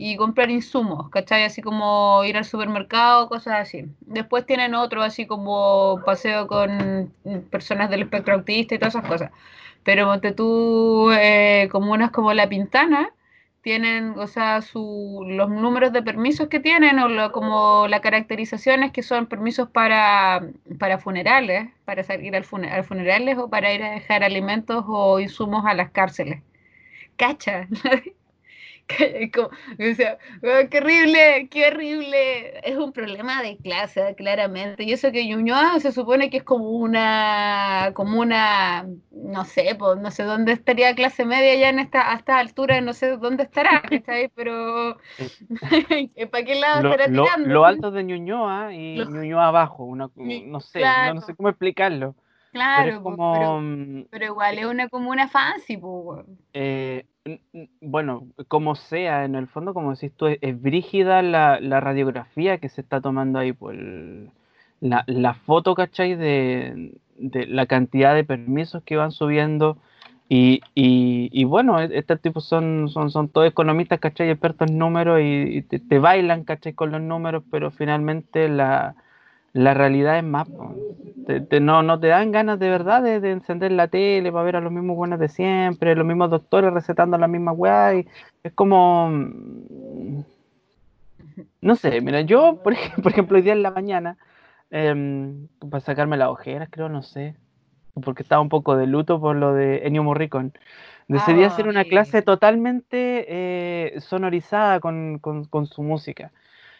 y 0.00 0.16
comprar 0.16 0.50
insumos, 0.50 1.10
¿cachai? 1.10 1.44
Así 1.44 1.60
como 1.62 2.24
ir 2.24 2.36
al 2.36 2.44
supermercado, 2.44 3.28
cosas 3.28 3.56
así. 3.60 3.86
Después 4.02 4.46
tienen 4.46 4.74
otro, 4.74 5.02
así 5.02 5.26
como 5.26 6.00
paseo 6.06 6.46
con 6.46 7.12
personas 7.50 7.90
del 7.90 8.02
espectro 8.02 8.34
autista 8.34 8.74
y 8.76 8.78
todas 8.78 8.94
esas 8.94 9.08
cosas. 9.08 9.32
Pero 9.84 10.06
ponte 10.06 10.32
tú, 10.32 11.10
eh, 11.12 11.68
comunas 11.72 12.10
como 12.12 12.32
La 12.32 12.48
Pintana, 12.48 13.10
tienen, 13.62 14.10
o 14.18 14.26
sea, 14.28 14.62
su, 14.62 15.24
los 15.28 15.50
números 15.50 15.92
de 15.92 16.02
permisos 16.02 16.48
que 16.48 16.60
tienen, 16.60 16.98
o 17.00 17.08
lo- 17.08 17.32
como 17.32 17.86
las 17.88 18.00
caracterizaciones 18.00 18.92
que 18.92 19.02
son 19.02 19.26
permisos 19.26 19.68
para, 19.70 20.42
para 20.78 20.98
funerales, 20.98 21.68
para 21.84 22.04
salir 22.04 22.36
al 22.36 22.44
fune- 22.44 22.70
a 22.72 22.82
funerales 22.84 23.36
o 23.38 23.50
para 23.50 23.72
ir 23.74 23.82
a 23.82 23.90
dejar 23.92 24.22
alimentos 24.24 24.84
o 24.88 25.18
insumos 25.20 25.64
a 25.66 25.74
las 25.74 25.90
cárceles. 25.90 26.42
Cacha. 27.16 27.68
Como- 29.34 29.48
o 29.48 29.94
sea, 29.94 30.18
"Oh, 30.42 30.68
qué 30.70 30.78
horrible, 30.78 31.48
qué 31.50 31.66
horrible. 31.68 32.58
Es 32.68 32.76
un 32.76 32.92
problema 32.92 33.42
de 33.42 33.58
clase, 33.58 34.14
claramente. 34.16 34.82
Y 34.84 34.92
eso 34.92 35.12
que 35.12 35.26
Ñuñoa 35.26 35.78
se 35.80 35.92
supone 35.92 36.30
que 36.30 36.38
es 36.38 36.42
como 36.44 36.70
una, 36.70 37.92
como 37.94 38.20
una, 38.20 38.86
no 39.10 39.44
sé, 39.44 39.74
pues, 39.78 39.98
no 39.98 40.10
sé 40.10 40.22
dónde 40.24 40.52
estaría 40.52 40.94
clase 40.94 41.24
media 41.24 41.54
ya 41.54 41.68
en 41.68 41.78
esta, 41.80 42.12
a 42.12 42.16
esta 42.16 42.38
altura, 42.38 42.80
no 42.80 42.92
sé 42.94 43.16
dónde 43.18 43.44
estará, 43.44 43.82
¿cachai? 43.82 44.28
Pero 44.34 44.96
¿para 46.30 46.44
qué 46.44 46.54
lado 46.54 46.82
Lo, 46.82 46.92
estará 46.92 47.10
lo, 47.12 47.24
tirando? 47.24 47.48
lo 47.48 47.64
alto 47.64 47.90
de 47.90 48.04
Ñuñoa 48.04 48.72
y 48.74 48.96
Ñuñoa 49.06 49.48
abajo, 49.48 49.84
una, 49.84 50.10
no 50.16 50.60
sé, 50.60 50.80
no, 50.80 51.20
sé 51.20 51.34
cómo 51.34 51.48
explicarlo. 51.50 52.14
Claro, 52.52 53.02
como, 53.02 53.32
pero, 53.32 53.60
mm, 53.60 54.04
pero 54.10 54.24
igual 54.26 54.58
es 54.58 54.66
una 54.66 54.88
comuna 54.88 55.28
fancy, 55.28 55.76
pues. 55.76 56.24
eh, 56.52 57.04
bueno, 57.80 58.26
como 58.48 58.74
sea, 58.74 59.24
en 59.24 59.34
el 59.34 59.48
fondo, 59.48 59.74
como 59.74 59.92
decís 59.94 60.12
tú, 60.16 60.26
es, 60.26 60.38
es 60.40 60.60
brígida 60.60 61.22
la, 61.22 61.60
la 61.60 61.80
radiografía 61.80 62.58
que 62.58 62.68
se 62.68 62.80
está 62.80 63.00
tomando 63.00 63.38
ahí, 63.38 63.52
por 63.52 63.74
el- 63.74 64.30
la, 64.80 65.04
la 65.06 65.34
foto, 65.34 65.74
¿cachai? 65.74 66.14
De, 66.14 66.92
de 67.16 67.46
la 67.46 67.66
cantidad 67.66 68.14
de 68.14 68.24
permisos 68.24 68.82
que 68.84 68.96
van 68.96 69.12
subiendo. 69.12 69.78
Y, 70.28 70.60
y, 70.74 71.28
y 71.32 71.44
bueno, 71.44 71.80
e- 71.80 71.98
estos 71.98 72.20
tipos 72.20 72.44
son, 72.46 72.88
son, 72.88 73.10
son 73.10 73.28
todos 73.28 73.48
economistas, 73.48 73.98
¿cachai? 74.00 74.30
Expertos 74.30 74.68
en 74.70 74.78
números 74.78 75.20
y, 75.20 75.24
y 75.58 75.62
te, 75.62 75.78
te 75.80 75.98
bailan, 75.98 76.44
¿cachai? 76.44 76.74
Con 76.74 76.92
los 76.92 77.00
números, 77.02 77.42
pero 77.50 77.70
finalmente 77.70 78.48
la, 78.48 78.94
la 79.58 79.74
realidad 79.74 80.18
es 80.18 80.24
más. 80.24 80.48
Te- 81.26 81.40
te- 81.42 81.60
no, 81.60 81.82
no 81.82 82.00
te 82.00 82.08
dan 82.08 82.32
ganas 82.32 82.58
de 82.58 82.70
verdad 82.70 83.02
de, 83.02 83.20
de 83.20 83.32
encender 83.32 83.72
la 83.72 83.88
tele 83.88 84.32
para 84.32 84.44
ver 84.44 84.56
a 84.56 84.60
los 84.60 84.72
mismos 84.72 84.96
buenos 84.96 85.18
de 85.20 85.28
siempre, 85.28 85.94
los 85.94 86.06
mismos 86.06 86.30
doctores 86.30 86.72
recetando 86.72 87.18
la 87.18 87.28
misma 87.28 87.52
weá. 87.52 87.94
y 87.96 88.06
es 88.42 88.52
como. 88.54 89.08
mm, 89.10 90.22
No 91.60 91.76
sé, 91.76 92.00
mira, 92.00 92.20
yo, 92.22 92.60
por, 92.62 92.74
por 93.02 93.12
ejemplo, 93.12 93.36
hoy 93.36 93.42
día 93.42 93.52
en 93.52 93.62
la 93.62 93.70
mañana, 93.70 94.16
em, 94.70 95.48
para 95.70 95.80
sacarme 95.80 96.16
las 96.16 96.28
ojeras, 96.28 96.68
creo, 96.70 96.88
no 96.88 97.02
sé, 97.02 97.36
porque 98.02 98.22
estaba 98.22 98.42
un 98.42 98.48
poco 98.48 98.76
de 98.76 98.86
luto 98.86 99.20
por 99.20 99.36
lo 99.36 99.54
de 99.54 99.86
Ennio 99.86 100.04
Morricone. 100.04 100.52
Decidí 101.08 101.44
hacer 101.44 101.68
una 101.68 101.84
clase 101.86 102.22
totalmente 102.22 103.26
eh, 103.96 104.00
sonorizada 104.00 104.80
con, 104.80 105.18
con- 105.20 105.44
con 105.46 105.66
su 105.66 105.82
música. 105.82 106.32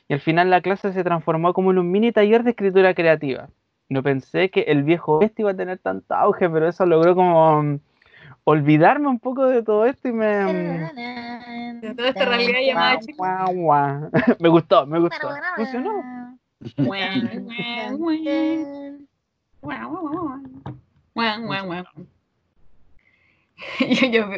Y 0.09 0.15
al 0.15 0.21
final 0.21 0.51
la 0.51 0.63
clase 0.63 0.93
se 0.93 1.05
transformó 1.05 1.53
como 1.53 1.71
en 1.71 1.79
un 1.79 1.91
mini 1.91 2.13
taller 2.13 2.43
de 2.43 2.51
escritura 2.51 2.95
creativa. 2.95 3.49
No 3.91 4.03
pensé 4.03 4.51
que 4.51 4.63
el 4.63 4.83
viejo 4.83 5.21
este 5.23 5.43
iba 5.43 5.51
a 5.51 5.57
tener 5.57 5.79
tanto 5.79 6.15
auge, 6.15 6.49
pero 6.49 6.69
eso 6.69 6.87
logró 6.87 7.15
como 7.15 7.63
mm, 7.63 7.81
olvidarme 8.45 9.09
un 9.09 9.19
poco 9.19 9.47
de 9.47 9.63
todo 9.63 9.85
esto 9.85 10.09
y 10.09 10.13
me... 10.13 10.45
mm, 10.45 11.81
De 11.81 11.95
toda 11.95 12.09
esta 12.09 12.25
realidad 12.25 12.61
llamada 12.67 12.95
guau, 12.95 13.01
Chile. 13.01 13.15
guau, 13.19 13.55
guau. 13.55 14.11
me 14.41 14.49
gustó, 14.49 14.87
me 14.87 14.99
gustó. 14.99 15.29
Funcionó. 15.57 16.39
Yo, 23.81 24.07
yo, 24.09 24.31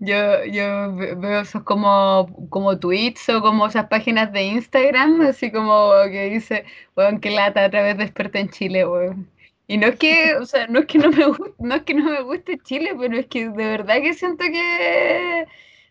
yo, 0.00 0.44
yo 0.46 0.96
ve- 0.96 1.14
veo 1.14 1.40
esos 1.42 1.62
como, 1.62 2.26
como 2.50 2.78
tweets 2.78 3.28
o 3.28 3.40
como 3.40 3.66
esas 3.66 3.86
páginas 3.88 4.32
de 4.32 4.42
Instagram, 4.42 5.20
así 5.22 5.52
como 5.52 5.92
que 6.10 6.30
dice, 6.30 6.64
weón, 6.96 7.20
qué 7.20 7.30
lata, 7.30 7.66
otra 7.66 7.82
vez 7.82 7.96
desperté 7.96 8.40
en 8.40 8.48
Chile, 8.50 8.84
weón. 8.86 9.28
Y 9.68 9.78
no 9.78 9.86
es 9.88 9.96
que, 9.96 10.34
o 10.36 10.46
sea, 10.46 10.66
no 10.66 10.80
es 10.80 10.86
que 10.86 10.98
no 10.98 11.10
me 11.10 11.26
guste, 11.26 11.54
no 11.58 11.74
es 11.76 11.82
que 11.82 11.94
no 11.94 12.10
me 12.10 12.22
guste 12.22 12.58
Chile, 12.58 12.90
pero 12.98 13.16
es 13.16 13.26
que 13.26 13.48
de 13.48 13.66
verdad 13.66 13.96
que 14.02 14.14
siento 14.14 14.44
que, 14.44 15.44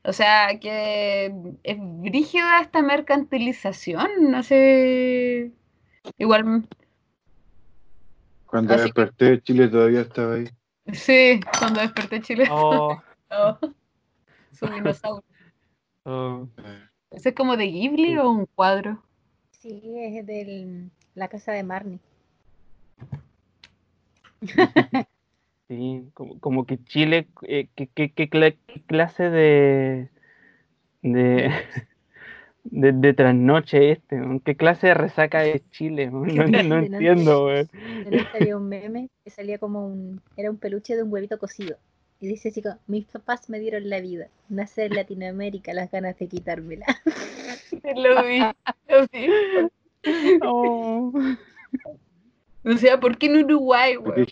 o 0.04 0.12
sea, 0.14 0.60
que 0.60 1.34
es 1.64 1.78
brígida 1.80 2.60
esta 2.62 2.82
mercantilización, 2.82 4.10
no 4.32 4.44
sé, 4.44 5.52
igual, 6.18 6.68
Cuando 8.48 8.74
Así 8.74 8.92
que- 8.92 9.02
desperté, 9.02 9.42
Chile 9.42 9.68
todavía 9.70 10.02
estaba 10.02 10.36
ahí. 10.36 10.50
Sí, 10.94 11.40
cuando 11.60 11.82
desperté 11.82 12.22
Chile, 12.22 12.48
Oh, 12.52 12.98
oh, 13.32 13.58
su 14.54 14.68
dinosaurio. 14.68 15.24
oh. 16.06 16.48
¿Ese 17.12 17.30
es 17.30 17.36
como 17.36 17.56
de 17.58 17.68
Ghibli 17.68 18.18
o 18.18 18.30
un 18.30 18.46
cuadro? 18.46 19.02
Sí, 19.52 19.82
es 19.98 20.26
de 20.26 20.90
la 21.16 21.28
casa 21.28 21.52
de 21.52 21.64
Marnie. 21.64 22.00
Sí, 25.68 26.12
como, 26.14 26.40
como 26.40 26.66
que 26.68 26.78
Chile, 26.84 27.28
eh, 27.42 27.70
¿qué, 27.76 27.88
qué- 27.88 28.14
qué 28.14 28.30
clase 28.86 29.32
de, 29.32 30.10
de, 31.02 31.52
de, 32.66 32.92
de 32.92 33.14
trasnoche 33.14 33.92
este? 33.92 34.20
¿Qué 34.44 34.56
clase 34.56 34.88
de 34.88 34.94
resaca 34.96 35.46
es 35.46 35.70
Chile? 35.72 36.10
weón? 36.10 36.36
No, 36.52 36.64
no 36.64 36.80
entiendo, 36.80 37.46
weón. 37.46 37.70
Había 38.34 38.58
un 38.58 38.68
meme 38.68 39.10
que 39.24 39.30
salía 39.30 39.58
como 39.58 39.88
un. 39.88 40.22
Era 40.36 40.50
un 40.50 40.58
peluche 40.58 40.96
de 40.96 41.04
un 41.04 41.12
huevito 41.12 41.38
cocido. 41.40 41.78
Y 42.20 42.28
dice 42.28 42.50
así 42.50 42.62
como: 42.62 42.78
Mis 42.88 43.06
papás 43.06 43.50
me 43.50 43.60
dieron 43.60 43.90
la 43.90 44.00
vida. 44.00 44.28
Nacer 44.50 44.92
en 44.92 44.98
Latinoamérica, 44.98 45.74
las 45.74 45.92
ganas 45.92 46.18
de 46.18 46.28
quitármela. 46.28 46.86
Lo 47.96 48.24
vi, 48.24 48.40
lo 48.88 49.08
vi. 49.12 49.28
Oh. 50.44 51.12
O 52.64 52.78
sea, 52.78 53.00
¿por 53.00 53.18
qué 53.18 53.26
en 53.26 53.44
Uruguay, 53.44 53.98
weón? 53.98 54.26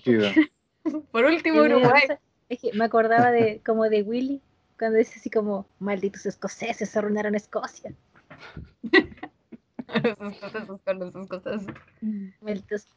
Por 1.12 1.26
último, 1.26 1.62
Uruguay. 1.62 2.04
Es 2.50 2.60
que 2.60 2.74
me 2.74 2.86
acordaba 2.86 3.32
de 3.32 3.62
como 3.66 3.84
de 3.90 4.02
Willy, 4.04 4.42
cuando 4.78 4.98
dice 4.98 5.20
así 5.20 5.30
como: 5.30 5.66
Malditos 5.80 6.26
escoceses 6.26 6.96
arruinaron 6.96 7.36
Escocia. 7.36 7.94
Esas 9.94 10.16
cosas, 10.18 10.56
esas 10.56 10.82
cosas, 10.82 11.08
esas 11.10 11.28
cosas. 11.28 11.66
Malditos 12.42 12.88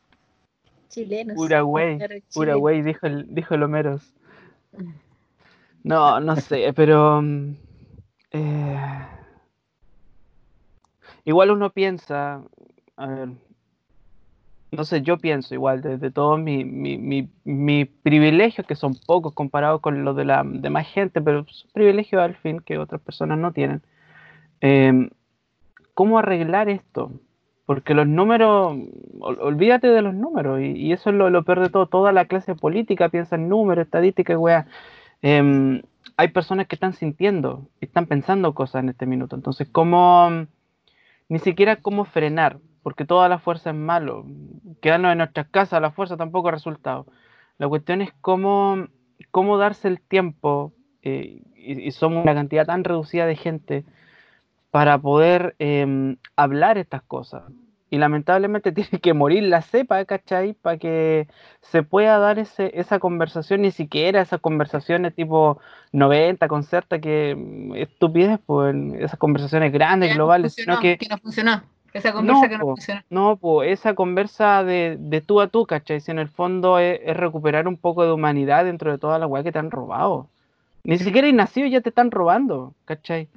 chilenos. 0.88 1.36
Uruguay, 1.36 1.98
Chile". 1.98 2.22
Uruguay, 2.34 2.82
dijo 2.82 3.06
el, 3.06 3.34
dijo 3.34 3.54
el 3.54 3.62
Homeros. 3.62 4.14
No, 5.82 6.20
no 6.20 6.36
sé, 6.36 6.72
pero 6.74 7.22
mm, 7.22 7.54
eh, 8.32 9.06
igual 11.24 11.50
uno 11.52 11.70
piensa, 11.70 12.42
a 12.96 13.06
ver, 13.06 13.28
no 14.72 14.84
sé, 14.84 15.02
yo 15.02 15.16
pienso 15.18 15.54
igual 15.54 15.80
desde 15.80 16.10
todo 16.10 16.36
mi, 16.38 16.64
mi, 16.64 16.98
mi, 16.98 17.28
mi 17.44 17.84
privilegio, 17.84 18.64
que 18.64 18.74
son 18.74 18.94
pocos 19.06 19.32
comparados 19.32 19.80
con 19.80 20.04
los 20.04 20.16
de 20.16 20.24
la 20.24 20.42
demás 20.44 20.88
gente, 20.88 21.20
pero 21.20 21.46
son 21.48 21.70
privilegios 21.72 22.20
al 22.20 22.34
fin 22.36 22.58
que 22.60 22.78
otras 22.78 23.00
personas 23.00 23.38
no 23.38 23.52
tienen. 23.52 23.82
em, 24.60 25.10
¿cómo 25.96 26.18
arreglar 26.20 26.68
esto? 26.68 27.10
Porque 27.64 27.94
los 27.94 28.06
números, 28.06 28.76
ol- 29.18 29.38
olvídate 29.40 29.88
de 29.88 30.02
los 30.02 30.14
números, 30.14 30.60
y, 30.60 30.92
eso 30.92 31.10
es 31.10 31.16
lo, 31.16 31.30
lo 31.30 31.42
peor 31.42 31.60
de 31.60 31.70
todo. 31.70 31.86
Toda 31.88 32.12
la 32.12 32.26
clase 32.26 32.54
política 32.54 33.08
piensa 33.08 33.36
en 33.36 33.48
números, 33.48 33.86
estadística 33.86 34.32
y 34.34 34.36
weá. 34.36 34.66
Em, 35.22 35.82
hay 36.16 36.28
personas 36.28 36.66
que 36.68 36.76
están 36.76 36.92
sintiendo, 36.92 37.68
están 37.80 38.06
pensando 38.06 38.54
cosas 38.54 38.82
en 38.82 38.90
este 38.90 39.06
minuto. 39.06 39.34
Entonces, 39.36 39.68
¿cómo, 39.72 40.46
ni 41.28 41.38
siquiera 41.40 41.76
cómo 41.76 42.04
frenar? 42.04 42.58
Porque 42.82 43.04
toda 43.06 43.28
la 43.28 43.38
fuerza 43.38 43.70
es 43.70 43.76
malo. 43.76 44.26
Quedarnos 44.82 45.12
en 45.12 45.18
nuestras 45.18 45.48
casas, 45.48 45.80
la 45.80 45.90
fuerza 45.90 46.16
tampoco 46.16 46.48
es 46.50 46.54
resultado. 46.54 47.06
La 47.58 47.68
cuestión 47.68 48.02
es 48.02 48.10
cómo, 48.20 48.86
cómo 49.30 49.56
darse 49.58 49.88
el 49.88 50.00
tiempo, 50.00 50.72
eh, 51.02 51.40
y 51.56 51.90
somos 51.90 52.22
una 52.22 52.34
cantidad 52.34 52.66
tan 52.66 52.84
reducida 52.84 53.26
de 53.26 53.34
gente, 53.34 53.84
para 54.76 54.98
poder 54.98 55.56
em, 55.58 56.16
hablar 56.36 56.76
estas 56.76 57.00
cosas. 57.00 57.44
Y 57.88 57.96
lamentablemente 57.96 58.72
tiene 58.72 59.00
que 59.00 59.14
morir 59.14 59.44
la 59.44 59.62
cepa, 59.62 60.04
¿cachai? 60.04 60.52
Para 60.52 60.76
que 60.76 61.28
se 61.62 61.82
pueda 61.82 62.18
dar 62.18 62.38
ese, 62.38 62.78
esa 62.78 62.98
conversación, 62.98 63.62
ni 63.62 63.70
siquiera 63.70 64.20
esas 64.20 64.38
conversaciones 64.38 65.14
tipo 65.14 65.58
90, 65.92 66.46
concerta, 66.46 66.98
que 66.98 67.34
mm, 67.34 67.74
estupidez, 67.76 68.38
pues 68.44 68.76
esas 68.98 69.18
conversaciones 69.18 69.72
grandes, 69.72 70.10
Que 70.10 70.14
no 70.14 70.24
globales, 70.24 70.52
funcionó, 70.54 70.78
sino 70.78 70.82
que 70.82 70.98
que 70.98 71.08
no 71.08 71.16
funcionó. 71.16 71.62
Esa 71.94 72.12
conversa 72.12 72.42
No, 72.42 72.48
que 72.50 72.58
no 72.58 72.64
po. 72.64 72.66
funcionó. 72.76 73.00
no, 73.08 73.36
pues 73.38 73.70
esa 73.70 73.94
conversa 73.94 74.62
de, 74.62 74.98
de 75.00 75.22
tú 75.22 75.40
a 75.40 75.48
tú, 75.48 75.64
¿cachai? 75.64 76.02
Si 76.02 76.10
en 76.10 76.18
el 76.18 76.28
fondo 76.28 76.78
es, 76.78 77.00
es 77.02 77.16
recuperar 77.16 77.66
un 77.66 77.78
poco 77.78 78.04
de 78.04 78.12
humanidad 78.12 78.66
dentro 78.66 78.92
de 78.92 78.98
toda 78.98 79.18
la 79.18 79.26
weá 79.26 79.42
que 79.42 79.52
te 79.52 79.58
han 79.58 79.70
robado. 79.70 80.28
Ni 80.84 80.98
siquiera 80.98 81.28
hay 81.28 81.32
nacido 81.32 81.66
y 81.66 81.70
ya 81.70 81.80
te 81.80 81.88
están 81.88 82.10
robando, 82.10 82.74
¿cachai? 82.84 83.28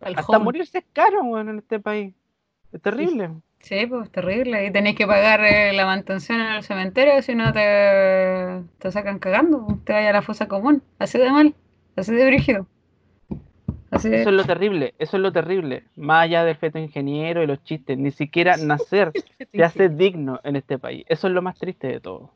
Al 0.00 0.18
Hasta 0.18 0.36
home. 0.36 0.44
morirse 0.44 0.78
es 0.78 0.84
caro, 0.92 1.38
en 1.38 1.58
este 1.58 1.78
país. 1.80 2.14
Es 2.72 2.80
terrible. 2.80 3.30
Sí, 3.60 3.86
pues 3.86 4.10
terrible. 4.10 4.64
Y 4.66 4.70
tenéis 4.72 4.96
que 4.96 5.06
pagar 5.06 5.44
eh, 5.44 5.72
la 5.74 5.84
mantención 5.84 6.40
en 6.40 6.52
el 6.52 6.62
cementerio, 6.62 7.20
si 7.20 7.34
no 7.34 7.52
te, 7.52 8.62
te 8.78 8.90
sacan 8.92 9.18
cagando, 9.18 9.66
pues, 9.66 9.84
te 9.84 9.92
vaya 9.92 10.10
a 10.10 10.12
la 10.14 10.22
fosa 10.22 10.48
común. 10.48 10.82
Así 10.98 11.18
de 11.18 11.30
mal, 11.30 11.54
así 11.96 12.14
de 12.14 12.24
brígido. 12.26 12.66
Así 13.90 14.08
de- 14.08 14.20
Eso 14.20 14.30
es 14.30 14.36
lo 14.36 14.44
terrible, 14.44 14.94
eso 14.98 15.16
es 15.16 15.22
lo 15.22 15.32
terrible. 15.32 15.84
Más 15.96 16.24
allá 16.24 16.44
del 16.44 16.56
feto 16.56 16.78
ingeniero 16.78 17.42
y 17.42 17.46
los 17.46 17.62
chistes, 17.64 17.98
ni 17.98 18.12
siquiera 18.12 18.56
nacer 18.56 19.12
te 19.52 19.64
hace 19.64 19.88
digno 19.88 20.40
en 20.44 20.56
este 20.56 20.78
país. 20.78 21.04
Eso 21.08 21.26
es 21.26 21.34
lo 21.34 21.42
más 21.42 21.58
triste 21.58 21.88
de 21.88 22.00
todo. 22.00 22.32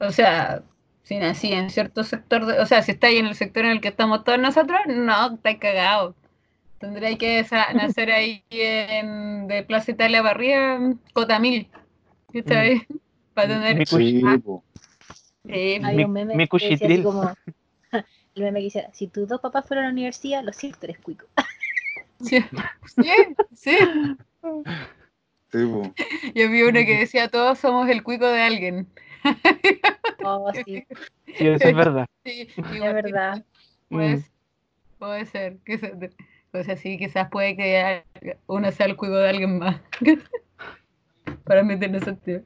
O 0.00 0.10
sea, 0.10 0.62
si 1.04 1.18
nací 1.18 1.52
en 1.52 1.70
cierto 1.70 2.04
sector, 2.04 2.44
de- 2.44 2.60
o 2.60 2.66
sea, 2.66 2.82
si 2.82 2.90
estáis 2.92 3.20
en 3.20 3.26
el 3.26 3.34
sector 3.36 3.64
en 3.64 3.70
el 3.70 3.80
que 3.80 3.88
estamos 3.88 4.24
todos 4.24 4.38
nosotros, 4.38 4.80
no, 4.88 5.34
estáis 5.36 5.58
cagados. 5.58 6.14
Tendréis 6.78 7.18
que 7.18 7.44
nacer 7.74 8.10
ahí 8.12 8.44
en, 8.50 9.48
de 9.48 9.62
Plaza 9.64 9.90
Italia 9.90 10.22
en 10.76 11.00
Cotamil. 11.12 11.68
¿Viste 12.32 12.54
Mm. 12.54 12.58
ahí? 12.58 12.82
Para 13.34 13.48
tener. 13.48 13.76
Mi 13.78 13.86
Sí, 13.86 14.22
Ah, 14.24 14.38
sí, 15.44 15.50
Mi- 15.80 15.84
Había 15.84 16.06
un 16.06 16.12
meme 16.12 16.34
mi 16.36 16.46
que 16.46 16.58
decía 16.58 16.74
así 16.74 16.78
cuchitril. 16.78 17.02
como. 17.02 17.34
El 18.34 18.42
meme 18.44 18.58
que 18.60 18.64
decía: 18.64 18.90
Si 18.92 19.08
tus 19.08 19.26
dos 19.28 19.40
papás 19.40 19.66
fueron 19.66 19.84
a 19.84 19.88
la 19.88 19.92
universidad, 19.92 20.42
lo 20.44 20.52
siento, 20.52 20.78
eres 20.82 20.98
cuico. 20.98 21.26
sí, 22.20 22.44
sí, 22.96 23.10
sí. 23.54 23.76
Sí. 25.50 25.58
Yo 26.34 26.50
vi 26.50 26.62
uno 26.62 26.80
que 26.80 26.98
decía, 26.98 27.28
todos 27.28 27.58
somos 27.58 27.88
el 27.88 28.02
cuico 28.02 28.26
de 28.26 28.42
alguien. 28.42 28.86
Oh, 30.24 30.50
sí, 30.52 30.84
Sí, 31.26 31.46
eso 31.46 31.68
es 31.68 31.74
verdad. 31.76 32.06
Sí, 32.24 32.48
es 32.56 32.80
verdad. 32.80 33.44
Puede, 33.88 34.16
Mm. 34.16 34.24
puede 34.98 35.26
ser. 35.26 35.58
Que 35.64 35.78
se- 35.78 36.10
o 36.52 36.62
sea, 36.62 36.76
sí, 36.76 36.98
quizás 36.98 37.28
puede 37.30 37.56
que 37.56 38.36
uno 38.46 38.70
sea 38.72 38.86
el 38.86 38.96
cuico 38.96 39.16
de 39.16 39.28
alguien 39.28 39.58
más. 39.58 39.80
Para 41.44 41.62
mí 41.62 41.78
tiene 41.78 42.00
sentido. 42.00 42.42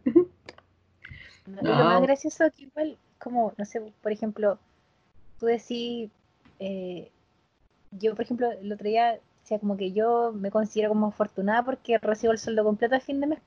No, 1.47 1.63
lo 1.63 1.85
más 1.85 2.03
gracioso 2.03 2.45
que 2.57 2.65
igual, 2.65 2.97
como, 3.19 3.53
no 3.57 3.65
sé, 3.65 3.81
por 4.03 4.13
ejemplo, 4.13 4.59
tú 5.39 5.47
decís, 5.47 6.11
eh, 6.59 7.11
yo 7.93 8.15
por 8.15 8.25
ejemplo, 8.25 8.51
el 8.51 8.73
otro 8.73 8.89
día 8.89 9.19
decía 9.43 9.59
como 9.59 9.77
que 9.77 9.93
yo 9.93 10.33
me 10.33 10.51
considero 10.51 10.91
como 10.91 11.09
afortunada 11.09 11.65
porque 11.65 11.99
recibo 11.99 12.33
el 12.33 12.39
sueldo 12.39 12.65
completo 12.65 12.97
a 12.97 13.01
fin 13.01 13.21
de 13.21 13.27
mes. 13.27 13.41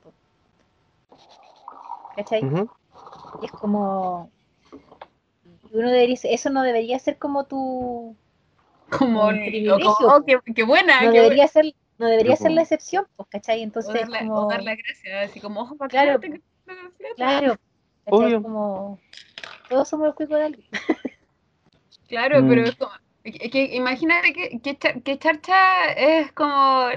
¿Cachai? 2.15 2.43
Es 3.43 3.51
como, 3.51 4.29
uno 5.71 5.89
debería, 5.89 6.17
eso 6.23 6.49
no 6.49 6.63
debería 6.63 6.99
ser 6.99 7.17
como 7.17 7.45
tu, 7.45 8.15
Como, 8.89 9.27
Un 9.27 9.35
el- 9.35 9.45
privilegio, 9.51 9.95
como, 9.95 10.15
oh, 10.15 10.23
qué, 10.25 10.39
qué 10.53 10.63
buena. 10.63 11.01
no 11.05 11.11
qué 11.11 11.21
debería 11.21 11.47
ser, 11.47 11.65
no 11.97 12.07
debería 12.07 12.35
ser 12.35 12.51
la 12.51 12.61
excepción, 12.61 13.05
pues, 13.15 13.27
¿cachai? 13.29 13.61
o, 13.61 13.63
Entonces, 13.63 13.93
dar 13.93 14.09
la, 14.09 14.19
o 14.21 14.23
como, 14.23 14.47
dar 14.47 14.63
la 14.63 14.75
gracia, 14.75 15.21
así 15.21 15.39
como, 15.39 15.61
ojo, 15.61 15.75
para 15.77 15.89
Claro. 15.89 16.19
que 16.19 16.41
claro. 17.15 17.55
Obvio. 18.07 18.41
Como, 18.43 18.99
todos 19.69 19.87
somos 19.89 20.07
el 20.07 20.13
cuico 20.15 20.35
de 20.35 20.43
alguien. 20.45 20.67
Claro, 22.07 22.45
pero 22.47 22.61
Mm. 22.61 22.65
es 22.65 22.75
como, 22.75 22.91
es 23.23 23.51
que 23.51 23.75
imagínate 23.75 24.33
que, 24.33 24.59
que, 24.61 24.77
que 25.03 25.17
charcha 25.19 25.91
es 25.93 26.31
como 26.33 26.87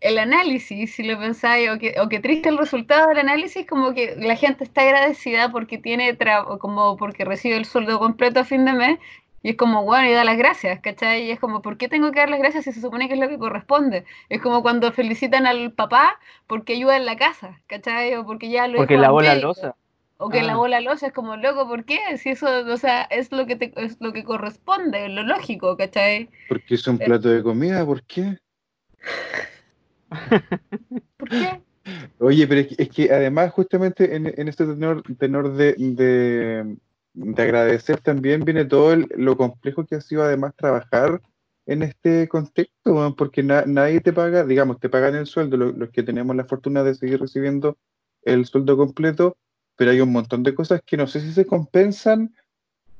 el 0.00 0.18
análisis, 0.18 0.94
si 0.94 1.02
lo 1.02 1.18
pensáis, 1.18 1.68
o 1.70 1.78
que, 1.78 1.94
o 2.00 2.08
que 2.08 2.20
triste 2.20 2.48
el 2.48 2.58
resultado 2.58 3.08
del 3.08 3.18
análisis, 3.18 3.66
como 3.66 3.92
que 3.94 4.16
la 4.16 4.36
gente 4.36 4.64
está 4.64 4.82
agradecida 4.82 5.50
porque 5.50 5.78
tiene 5.78 6.16
tra- 6.18 6.58
como 6.58 6.96
porque 6.96 7.24
recibe 7.24 7.56
el 7.56 7.64
sueldo 7.66 7.98
completo 7.98 8.40
a 8.40 8.44
fin 8.44 8.64
de 8.64 8.72
mes, 8.72 8.98
y 9.42 9.50
es 9.50 9.56
como, 9.56 9.84
bueno, 9.84 10.08
y 10.08 10.12
da 10.12 10.24
las 10.24 10.36
gracias, 10.36 10.80
¿cachai? 10.80 11.24
Y 11.26 11.30
es 11.30 11.40
como, 11.40 11.62
¿por 11.62 11.76
qué 11.78 11.88
tengo 11.88 12.10
que 12.12 12.20
dar 12.20 12.28
las 12.28 12.38
gracias 12.40 12.64
si 12.64 12.72
se 12.72 12.80
supone 12.80 13.08
que 13.08 13.14
es 13.14 13.20
lo 13.20 13.28
que 13.28 13.38
corresponde? 13.38 14.04
Es 14.28 14.40
como 14.42 14.62
cuando 14.62 14.92
felicitan 14.92 15.46
al 15.46 15.72
papá 15.72 16.18
porque 16.46 16.74
ayuda 16.74 16.96
en 16.96 17.06
la 17.06 17.16
casa, 17.16 17.60
¿cachai? 17.66 18.14
O 18.16 18.26
porque 18.26 18.50
ya 18.50 18.68
lo 18.68 18.76
Porque 18.78 18.98
lavó 18.98 19.22
la 19.22 19.34
losa. 19.36 19.76
O 20.18 20.28
que 20.28 20.40
Ah. 20.40 20.44
lavó 20.44 20.68
la 20.68 20.80
losa 20.82 21.06
es 21.06 21.12
como 21.14 21.36
loco, 21.36 21.66
¿por 21.66 21.84
qué? 21.86 21.98
Si 22.18 22.28
eso, 22.28 22.46
o 22.66 22.76
sea, 22.76 23.02
es 23.04 23.32
lo 23.32 23.46
que 23.46 23.56
te, 23.56 23.72
es 23.76 23.96
lo 24.00 24.12
que 24.12 24.24
corresponde, 24.24 25.08
lo 25.08 25.22
lógico, 25.22 25.76
¿cachai? 25.78 26.28
Porque 26.46 26.74
es 26.74 26.86
un 26.86 26.98
plato 26.98 27.30
de 27.30 27.42
comida, 27.42 27.86
¿por 27.86 28.02
qué? 28.02 28.36
¿Por 31.16 31.28
qué? 31.30 31.60
Oye, 32.18 32.46
pero 32.46 32.60
es 32.60 32.66
que, 32.68 32.82
es 32.82 32.88
que 32.90 33.10
además 33.12 33.52
justamente 33.52 34.14
en, 34.14 34.26
en 34.26 34.48
este 34.48 34.66
tenor, 34.66 35.02
tenor 35.18 35.54
de, 35.54 35.74
de, 35.78 36.76
de 37.12 37.42
agradecer 37.42 38.00
también 38.00 38.40
viene 38.44 38.64
todo 38.64 38.92
el- 38.92 39.08
lo 39.16 39.36
complejo 39.36 39.84
que 39.86 39.96
ha 39.96 40.00
sido 40.00 40.22
además 40.22 40.54
trabajar 40.56 41.20
en 41.66 41.82
este 41.82 42.28
contexto, 42.28 43.14
porque 43.16 43.42
na- 43.42 43.64
nadie 43.66 44.00
te 44.00 44.12
paga, 44.12 44.44
digamos, 44.44 44.80
te 44.80 44.88
pagan 44.88 45.14
el 45.14 45.26
sueldo, 45.26 45.56
lo- 45.56 45.72
los 45.72 45.90
que 45.90 46.02
tenemos 46.02 46.34
la 46.36 46.44
fortuna 46.44 46.82
de 46.82 46.94
seguir 46.94 47.20
recibiendo 47.20 47.78
el 48.22 48.44
sueldo 48.46 48.76
completo, 48.76 49.36
pero 49.76 49.90
hay 49.90 50.00
un 50.00 50.12
montón 50.12 50.42
de 50.42 50.54
cosas 50.54 50.80
que 50.84 50.96
no 50.96 51.06
sé 51.06 51.20
si 51.20 51.32
se 51.32 51.46
compensan 51.46 52.34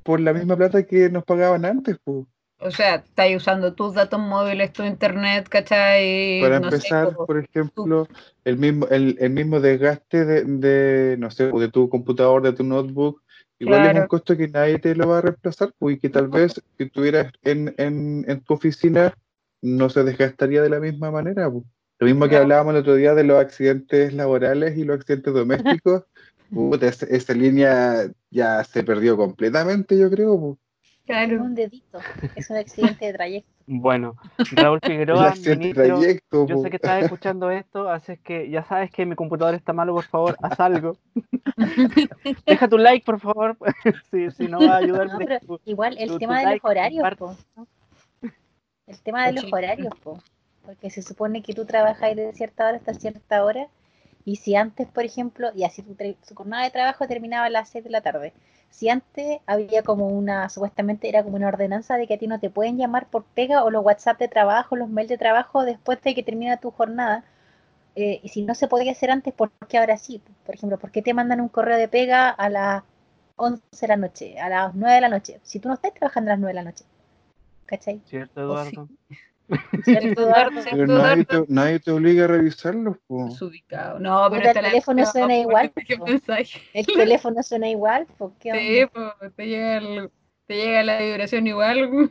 por 0.03 0.21
la 0.21 0.33
misma 0.33 0.57
plata 0.57 0.85
que 0.85 1.11
nos 1.11 1.25
pagaban 1.25 1.65
antes, 1.65 1.97
pues. 2.03 2.27
O 2.63 2.71
sea, 2.71 2.97
estáis 2.97 3.37
usando 3.39 3.73
tus 3.75 3.95
datos 3.95 4.21
móviles, 4.21 4.73
tu 4.73 4.83
internet, 4.83 5.49
¿cachai? 5.49 6.41
Para 6.41 6.61
No 6.61 6.67
empezar, 6.67 7.17
por 7.17 7.39
ejemplo, 7.39 8.07
el 8.45 8.59
mismo, 8.59 8.87
el, 8.89 9.17
el 9.19 9.31
mismo 9.31 9.61
desgaste 9.61 10.25
de, 10.27 10.45
de, 10.45 11.17
no 11.17 11.31
sé, 11.31 11.47
de 11.47 11.69
tu 11.71 11.89
computador, 11.89 12.43
de 12.43 12.53
tu 12.53 12.63
notebook, 12.63 13.23
igual 13.61 13.87
es 13.87 13.95
un 14.03 14.09
costo 14.09 14.37
que 14.37 14.49
nadie 14.49 14.79
te 14.79 14.95
lo 14.95 15.09
va 15.09 15.19
a 15.19 15.23
reemplazar, 15.23 15.73
pues, 15.79 15.97
y 15.97 16.01
que 16.01 16.09
tal 16.09 16.29
vez 16.29 16.61
si 16.77 16.85
estuvieras 16.85 17.33
en, 17.43 17.75
en, 17.79 18.25
en 18.27 18.41
tu 18.41 18.55
oficina 18.55 19.15
no 19.63 19.91
se 19.91 20.03
desgastaría 20.03 20.63
de 20.63 20.71
la 20.71 20.81
misma 20.81 21.11
manera. 21.11 21.51
pues. 21.51 21.65
Lo 21.99 22.07
mismo 22.07 22.29
que 22.29 22.37
hablábamos 22.37 22.75
el 22.75 22.81
otro 22.81 22.95
día 22.95 23.15
de 23.15 23.25
los 23.25 23.39
accidentes 23.39 24.15
laborales 24.15 24.77
y 24.77 24.85
los 24.85 24.97
accidentes 24.97 25.35
domésticos, 25.35 26.05
puta, 26.51 26.89
esa, 26.89 27.07
esa 27.07 27.35
línea 27.35 28.11
ya 28.31 28.65
se 28.65 28.83
perdió 28.83 29.17
completamente, 29.17 29.99
yo 29.99 30.11
creo. 30.11 30.41
pues. 30.41 30.70
Es 31.11 31.27
Claro. 31.29 31.43
un 31.45 31.55
dedito. 31.55 31.99
Es 32.37 32.51
un 32.51 32.57
accidente 32.57 33.07
de 33.07 33.13
trayecto. 33.13 33.51
Bueno, 33.67 34.17
Raúl 34.53 34.81
Figueroa, 34.83 35.33
ministro, 35.47 35.85
trayecto. 35.99 36.47
yo 36.47 36.59
sé 36.59 36.71
que 36.71 36.77
estás 36.77 37.05
escuchando 37.05 37.51
esto, 37.51 37.89
así 37.89 38.17
que 38.17 38.51
ya 38.51 38.65
sabes 38.65 38.91
que 38.91 39.07
mi 39.07 39.15
computador 39.15 39.55
está 39.55 39.73
malo, 39.73 39.95
por 39.95 40.05
favor, 40.05 40.37
haz 40.43 40.59
algo. 40.61 40.97
Deja 42.47 42.69
tu 42.69 42.79
like, 42.79 43.05
por 43.05 43.21
favor, 43.21 43.57
si, 44.11 44.31
si 44.31 44.49
no 44.49 44.59
va 44.61 44.75
a 44.75 44.79
ayudar. 44.79 45.09
No, 45.09 45.19
pero 45.19 45.39
igual 45.65 45.97
el 45.99 46.09
tu- 46.11 46.19
tema 46.19 46.35
tu 46.35 46.39
de 46.41 46.45
like, 46.47 46.61
los 46.63 46.71
horarios, 46.71 47.15
po. 47.17 47.37
El 48.87 49.01
tema 49.03 49.27
de 49.27 49.33
los 49.35 49.53
horarios, 49.53 49.95
po. 50.03 50.19
Porque 50.65 50.91
se 50.91 51.03
supone 51.03 51.43
que 51.43 51.55
tú 51.55 51.65
trabajas 51.65 52.15
de 52.17 52.33
cierta 52.33 52.67
hora 52.69 52.77
hasta 52.77 52.95
cierta 52.95 53.45
hora. 53.45 53.67
Y 54.33 54.37
si 54.37 54.55
antes, 54.57 54.87
por 54.89 55.05
ejemplo, 55.05 55.51
y 55.55 55.65
así 55.65 55.83
tu 55.83 56.35
jornada 56.35 56.65
de 56.65 56.71
trabajo 56.71 57.07
terminaba 57.09 57.47
a 57.47 57.51
las 57.51 57.69
6 57.71 57.85
de 57.85 57.91
la 57.91 58.01
tarde. 58.03 58.33
Si 58.71 58.89
antes 58.89 59.41
había 59.47 59.83
como 59.83 60.07
una, 60.09 60.49
supuestamente 60.49 61.09
era 61.09 61.23
como 61.25 61.37
una 61.37 61.49
ordenanza 61.49 61.97
de 61.97 62.07
que 62.07 62.15
a 62.15 62.19
ti 62.19 62.27
no 62.29 62.39
te 62.41 62.51
pueden 62.51 62.77
llamar 62.79 63.09
por 63.11 63.25
pega 63.25 63.65
o 63.65 63.71
los 63.71 63.85
WhatsApp 63.85 64.19
de 64.21 64.29
trabajo, 64.29 64.77
los 64.77 64.89
mails 64.89 65.09
de 65.11 65.19
trabajo 65.19 65.65
después 65.65 66.01
de 66.03 66.15
que 66.15 66.23
termina 66.23 66.59
tu 66.59 66.71
jornada. 66.71 67.25
eh, 67.97 68.21
y 68.23 68.29
si 68.31 68.43
no 68.43 68.55
se 68.55 68.69
podía 68.69 68.93
hacer 68.93 69.11
antes, 69.11 69.35
¿por 69.35 69.51
qué 69.69 69.79
ahora 69.79 69.97
sí? 69.99 70.23
Por 70.47 70.55
ejemplo, 70.57 70.79
¿por 70.79 70.91
qué 70.93 71.03
te 71.03 71.15
mandan 71.15 71.41
un 71.41 71.49
correo 71.49 71.79
de 71.79 71.89
pega 71.89 72.29
a 72.31 72.49
las 72.51 72.85
11 73.37 73.63
de 73.83 73.89
la 73.89 73.97
noche, 73.97 74.41
a 74.41 74.49
las 74.49 74.75
9 74.75 74.95
de 74.97 75.01
la 75.03 75.09
noche? 75.11 75.41
Si 75.45 75.61
tú 75.61 75.69
no 75.69 75.75
estás 75.75 75.95
trabajando 75.95 76.31
a 76.31 76.35
las 76.35 76.41
9 76.41 76.53
de 76.53 76.65
la 76.65 76.71
noche. 76.71 76.85
¿Cachai? 77.67 78.01
¿Cierto, 78.05 78.43
Oh, 78.47 78.57
sí. 78.59 78.77
Eduardo? 78.77 78.89
¿Cierto, 79.85 80.23
Eduardo? 80.23 80.63
Sí. 80.63 80.69
Pero 80.73 80.87
nadie 80.87 81.25
te, 81.25 81.45
nadie 81.49 81.81
te 81.81 81.91
obliga 81.91 82.25
a 82.25 82.29
revisarlos. 82.29 82.97
pues. 83.07 83.31
Desubicado. 83.31 83.99
No, 83.99 84.27
pero 84.31 84.49
el 84.49 84.55
la- 84.55 84.61
teléfono 84.71 85.01
no, 85.03 85.07
suena 85.11 85.27
porque 85.27 85.41
igual, 85.41 85.71
te 85.71 85.81
llega 85.83 85.99
po. 85.99 86.05
un 86.05 86.11
mensaje. 86.13 86.61
El 86.73 86.87
teléfono 86.87 87.43
suena 87.43 87.69
igual, 87.69 88.07
¿por 88.19 88.33
qué 88.39 88.53
Sí, 88.53 88.87
pues, 89.21 89.35
te 89.37 89.47
llega, 89.47 89.77
el- 89.79 90.11
te 90.47 90.55
llega 90.57 90.83
la 90.83 90.99
vibración 91.01 91.47
igual. 91.47 92.11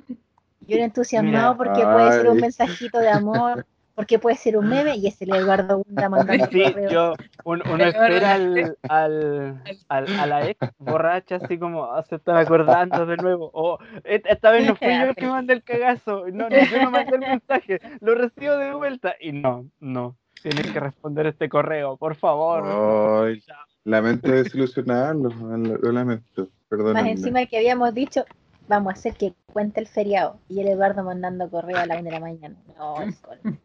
Yo 0.62 0.76
era 0.76 0.86
entusiasmado 0.86 1.54
Mira, 1.54 1.58
porque 1.58 1.84
puede 1.84 2.12
ser 2.12 2.28
un 2.30 2.38
mensajito 2.40 3.00
de 3.00 3.10
amor, 3.10 3.66
porque 4.00 4.18
puede 4.18 4.38
ser 4.38 4.56
un 4.56 4.70
meme 4.70 4.96
y 4.96 5.08
es 5.08 5.22
el 5.22 5.36
Eduardo 5.36 5.84
Bunda 5.84 6.08
mandando 6.08 6.46
Sí, 6.46 6.64
correo. 6.64 6.90
yo, 6.90 7.14
un- 7.44 7.62
uno 7.70 7.84
espera 7.84 8.36
al, 8.36 8.78
al, 8.88 9.62
al- 9.90 10.20
a 10.22 10.26
la 10.26 10.48
ex 10.48 10.58
borracha, 10.78 11.36
así 11.36 11.58
como 11.60 11.84
"Ah, 11.84 12.02
se 12.04 12.16
están 12.16 12.38
acordando 12.38 13.06
de 13.06 13.18
nuevo. 13.18 13.52
O 13.54 13.78
"Et- 14.06 14.26
esta 14.26 14.52
vez 14.52 14.66
no 14.66 14.78
fui 14.78 14.88
yo 14.88 15.04
el 15.10 15.16
que 15.16 15.28
mandé 15.28 15.52
el 15.52 15.64
cagazo. 15.64 16.24
No, 16.32 16.48
no, 16.50 16.56
yo 16.58 16.82
no 16.82 16.92
mandé 16.92 17.16
el 17.16 17.20
mensaje. 17.20 17.80
Lo 18.00 18.16
recibo 18.16 18.56
de 18.56 18.74
vuelta. 18.74 19.16
Y 19.20 19.34
no, 19.34 19.66
no. 19.82 20.16
Tienes 20.42 20.72
que 20.72 20.80
responder 20.80 21.28
este 21.28 21.50
correo, 21.50 21.98
por 21.98 22.16
favor. 22.16 23.26
Ay, 23.28 23.44
lamento 23.84 24.32
desilusionarlos, 24.32 25.36
lo, 25.36 25.58
lo 25.58 25.92
lamento. 25.92 26.44
Más 26.44 26.50
Perdónenme. 26.70 27.12
encima 27.12 27.46
que 27.48 27.58
habíamos 27.58 27.94
dicho, 27.94 28.24
vamos 28.70 28.92
a 28.92 28.94
hacer 28.94 29.16
que 29.16 29.34
cuente 29.52 29.82
el 29.82 29.88
feriado. 29.88 30.40
Y 30.48 30.62
el 30.62 30.68
Eduardo 30.70 31.04
mandando 31.04 31.50
correo 31.50 31.78
a 31.78 31.86
la 31.86 31.96
1 31.96 32.04
de 32.04 32.12
la 32.12 32.20
mañana. 32.22 32.56
No, 32.78 33.02
el 33.02 33.16
colmo. 33.20 33.58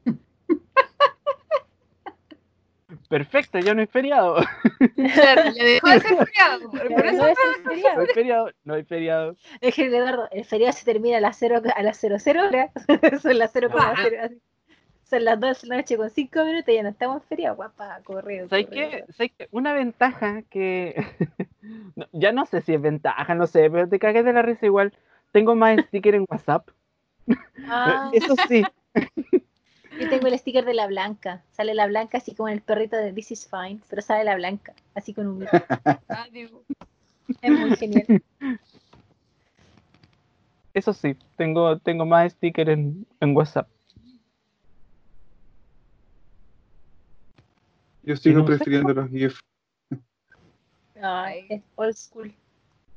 Perfecto, 3.09 3.59
ya 3.59 3.75
no 3.75 3.81
hay 3.81 3.87
feriado. 3.87 4.37
Claro, 5.15 5.43
ya 5.57 5.65
dejó 5.65 5.89
de 5.89 6.01
ser 6.01 6.17
feriado. 6.17 6.71
Por 6.71 7.07
eso 7.07 7.17
no 7.19 7.27
es 7.27 7.39
el 7.39 7.63
No 7.63 7.71
feriado. 7.71 8.01
hay 8.01 8.07
feriado, 8.07 8.51
no 8.65 8.75
hay 8.75 8.85
feriado. 8.85 9.37
Es 9.61 9.75
que 9.75 9.87
el 9.87 9.95
Eduardo, 9.95 10.29
el 10.31 10.45
feriado 10.45 10.73
se 10.73 10.85
termina 10.85 11.19
a 11.19 11.21
las 11.21 11.37
0, 11.39 11.63
a 11.77 11.83
las 11.83 11.99
00 12.01 12.17
horas. 12.49 12.71
Son 13.21 13.39
las 13.39 13.55
0,0. 13.55 14.41
Son 15.09 15.25
las 15.25 15.39
2 15.39 15.63
de 15.63 15.69
la 15.69 15.77
noche 15.77 15.97
con 15.97 16.11
5 16.11 16.45
minutos 16.45 16.69
y 16.69 16.75
ya 16.75 16.83
no 16.83 16.89
estamos 16.89 17.23
en 17.23 17.29
feriado. 17.29 17.57
Guapa, 17.57 18.01
correo. 18.05 18.49
¿Sabes 18.49 18.69
qué? 18.71 19.05
¿Sabes 19.17 19.33
qué? 19.37 19.49
Una 19.51 19.73
ventaja 19.75 20.43
que. 20.43 20.95
no, 21.97 22.07
ya 22.13 22.33
no 22.33 22.47
sé 22.47 22.63
si 22.63 22.75
es 22.75 22.81
ventaja, 22.81 23.35
no 23.35 23.47
sé, 23.47 23.71
pero 23.71 23.89
te 23.89 23.99
cagué 23.99 24.23
de 24.23 24.33
la 24.33 24.43
risa 24.43 24.67
igual. 24.67 24.95
Tengo 25.33 25.55
más 25.55 25.79
sticker 25.89 26.15
en 26.15 26.25
WhatsApp. 26.29 26.69
Ah, 27.69 28.11
Eso 28.15 28.35
sí. 28.49 28.65
yo 30.01 30.09
tengo 30.09 30.27
el 30.27 30.39
sticker 30.39 30.65
de 30.65 30.75
la 30.75 30.87
blanca. 30.87 31.43
Sale 31.53 31.75
la 31.75 31.87
blanca 31.87 32.19
así 32.19 32.35
como 32.35 32.49
en 32.49 32.55
el 32.55 32.61
perrito 32.63 32.97
de 32.97 33.13
This 33.13 33.33
is 33.33 33.49
fine, 33.49 33.81
pero 33.91 34.01
sale 34.01 34.25
la 34.25 34.37
blanca, 34.37 34.75
así 34.95 35.13
con 35.13 35.27
un. 35.27 35.47
Ah, 36.09 36.27
Es 36.33 37.51
muy 37.51 37.77
genial. 37.77 38.23
Eso 40.73 40.93
sí, 40.93 41.17
tengo, 41.37 41.79
tengo 41.79 42.05
más 42.05 42.33
sticker 42.33 42.69
en, 42.69 43.07
en 43.21 43.37
WhatsApp. 43.37 43.69
Yo 48.05 48.17
sigo 48.17 48.41
no 48.41 48.47
sé. 48.47 48.57
prefiriendo 48.57 48.93
los 48.93 49.09
GIFs. 49.11 49.41
Ay, 51.01 51.47
es 51.49 51.63
old 51.77 51.95
school. 51.95 52.35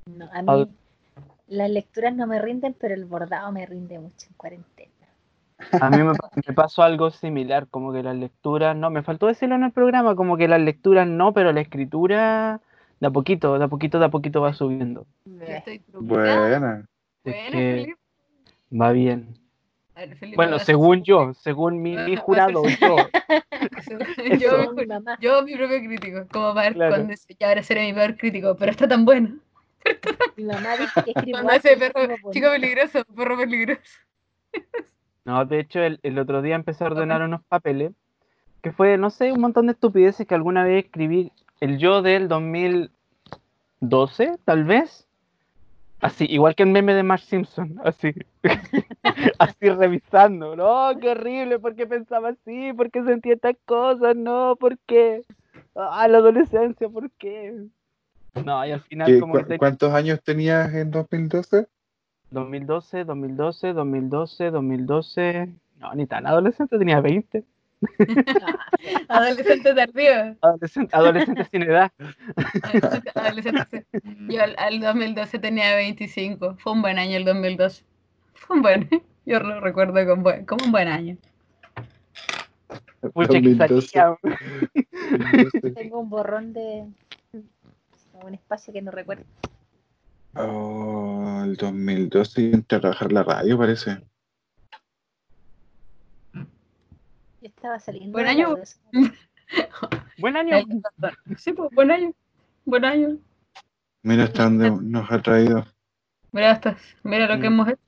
No, 0.05 0.29
a 0.31 0.41
mí 0.41 0.69
las 1.47 1.69
lecturas 1.69 2.13
no 2.15 2.27
me 2.27 2.41
rinden, 2.41 2.75
pero 2.77 2.93
el 2.93 3.05
bordado 3.05 3.51
me 3.51 3.65
rinde 3.65 3.99
mucho 3.99 4.27
en 4.27 4.33
cuarentena. 4.35 4.91
A 5.81 5.89
mí 5.89 5.97
me, 6.03 6.11
me 6.45 6.53
pasó 6.53 6.83
algo 6.83 7.09
similar, 7.09 7.67
como 7.67 7.91
que 7.91 8.03
las 8.03 8.15
lecturas, 8.15 8.75
no, 8.75 8.89
me 8.89 9.01
faltó 9.01 9.27
decirlo 9.27 9.55
en 9.55 9.63
el 9.63 9.71
programa, 9.71 10.15
como 10.15 10.37
que 10.37 10.47
las 10.47 10.61
lecturas 10.61 11.07
no, 11.07 11.33
pero 11.33 11.51
la 11.51 11.61
escritura 11.61 12.61
de 12.99 13.07
a 13.07 13.11
poquito, 13.11 13.57
de 13.57 13.65
a 13.65 13.67
poquito, 13.67 13.99
de 13.99 14.05
a 14.05 14.09
poquito 14.09 14.41
va 14.41 14.53
subiendo. 14.53 15.05
Buena. 15.25 15.53
Es 15.63 15.91
Buena, 16.43 16.85
que 17.23 17.31
Felipe. 17.31 17.95
va 18.71 18.91
bien. 18.91 19.46
A 19.97 20.01
ver, 20.01 20.15
Felipe, 20.15 20.35
Bueno, 20.35 20.59
según 20.59 21.03
yo, 21.03 21.33
según 21.33 21.81
mi, 21.81 21.97
mi 21.97 22.15
jurado, 22.17 22.63
yo. 22.79 23.09
yo, 24.39 24.71
mi 24.73 24.85
yo, 25.19 25.41
mi 25.41 25.55
propio 25.55 25.79
crítico, 25.79 26.27
como 26.31 26.53
para 26.53 26.71
Claro. 26.71 26.95
cuándo 26.95 27.13
es- 27.13 27.25
ya 27.39 27.49
ahora 27.49 27.63
seré 27.63 27.87
mi 27.87 27.93
peor 27.93 28.15
crítico, 28.15 28.55
pero 28.55 28.71
está 28.71 28.87
tan 28.87 29.05
bueno. 29.05 29.39
Mi 30.37 30.43
mamá 30.43 30.77
dice 30.77 31.01
que 31.03 31.11
escribo 31.11 31.37
Cuando 31.41 31.53
hace 31.53 31.75
perro, 31.77 32.15
chico 32.31 32.47
peligroso, 32.51 33.03
perro 33.05 33.37
peligroso. 33.37 33.81
No, 35.25 35.43
de 35.45 35.59
hecho, 35.61 35.79
el, 35.79 35.99
el 36.03 36.19
otro 36.19 36.43
día 36.43 36.53
empecé 36.53 36.83
a 36.83 36.87
ordenar 36.87 37.23
unos 37.23 37.43
papeles, 37.45 37.91
que 38.61 38.71
fue, 38.71 38.99
no 38.99 39.09
sé, 39.09 39.31
un 39.31 39.41
montón 39.41 39.65
de 39.65 39.71
estupideces 39.73 40.27
que 40.27 40.35
alguna 40.35 40.63
vez 40.63 40.85
escribí 40.85 41.31
el 41.59 41.79
yo 41.79 42.03
del 42.03 42.27
2012, 42.27 44.37
tal 44.45 44.63
vez. 44.63 45.06
Así, 45.99 46.25
igual 46.29 46.53
que 46.55 46.63
el 46.63 46.69
meme 46.69 46.93
de 46.93 47.01
Mark 47.03 47.21
Simpson, 47.23 47.79
así. 47.83 48.13
así 49.39 49.69
revisando. 49.69 50.55
No, 50.55 50.91
qué 50.99 51.09
horrible, 51.09 51.57
¿por 51.59 51.75
qué 51.75 51.87
pensaba 51.87 52.29
así? 52.29 52.71
¿Por 52.73 52.91
qué 52.91 53.03
sentía 53.03 53.33
estas 53.33 53.55
cosas? 53.65 54.15
No, 54.15 54.55
¿por 54.57 54.77
qué? 54.79 55.23
Ah, 55.75 56.07
la 56.07 56.19
adolescencia, 56.19 56.87
¿por 56.87 57.09
qué? 57.11 57.63
No, 58.45 58.63
y 58.65 58.71
al 58.71 58.81
final 58.81 59.07
¿Qué- 59.07 59.19
como 59.19 59.33
cu- 59.33 59.39
que 59.39 59.45
te- 59.45 59.57
¿Cuántos 59.57 59.91
años 59.93 60.21
tenías 60.23 60.71
en 60.73 60.91
2012? 60.91 61.67
2012, 62.29 63.03
2012, 63.03 63.73
2012, 63.73 64.51
2012. 64.51 65.49
No, 65.79 65.93
ni 65.95 66.05
tan 66.05 66.27
adolescente, 66.27 66.77
tenía 66.77 66.99
20. 67.01 67.43
Adolescente 69.07 69.73
tardío. 69.73 70.35
Adolescente, 70.41 70.95
adolescente 70.95 71.45
sin 71.51 71.63
edad. 71.63 71.91
Adolescente, 72.63 73.11
adolescente. 73.15 73.85
Yo 74.29 74.43
al, 74.43 74.55
al 74.57 74.79
2012 74.79 75.39
tenía 75.39 75.75
25. 75.75 76.55
Fue 76.59 76.73
un 76.73 76.81
buen 76.81 76.97
año 76.99 77.17
el 77.17 77.25
2012. 77.25 77.83
Fue 78.33 78.55
un 78.57 78.61
buen. 78.61 78.89
Yo 79.25 79.39
lo 79.39 79.59
recuerdo 79.59 79.93
como, 80.07 80.23
buen- 80.23 80.45
como 80.45 80.65
un 80.65 80.71
buen 80.71 80.87
año. 80.87 81.17
Pucha, 83.13 83.27
que 83.41 83.41
2012. 83.55 83.87
salía. 83.87 84.17
2012. 85.11 85.71
Tengo 85.71 85.99
un 85.99 86.09
borrón 86.09 86.53
de 86.53 86.85
un 88.23 88.33
espacio 88.33 88.73
que 88.73 88.81
no 88.81 88.91
recuerdo. 88.91 89.23
Oh, 90.35 91.41
el 91.43 91.55
2012 91.55 92.41
y 92.41 92.53
entré 92.53 92.77
a 92.77 92.81
trabajar 92.81 93.11
la 93.11 93.23
radio, 93.23 93.57
parece. 93.57 94.01
Estaba 97.67 97.79
saliendo. 97.79 98.11
Buen 98.17 98.27
año. 98.27 98.55
Buen 100.19 100.37
año. 100.37 100.57
Sí, 101.37 101.53
pues 101.53 101.69
buen 101.73 101.91
año. 101.91 102.11
Buen 102.65 102.85
año. 102.85 103.17
Mira 104.03 104.23
hasta 104.25 104.43
dónde 104.43 104.71
nos 104.71 105.11
ha 105.11 105.21
traído. 105.21 105.65
Mira, 106.31 106.51
hasta, 106.51 106.77
mira 107.03 107.27
lo 107.27 107.41
que 107.41 107.49
Mm. 107.49 107.53
hemos 107.53 107.67
hecho. 107.69 107.79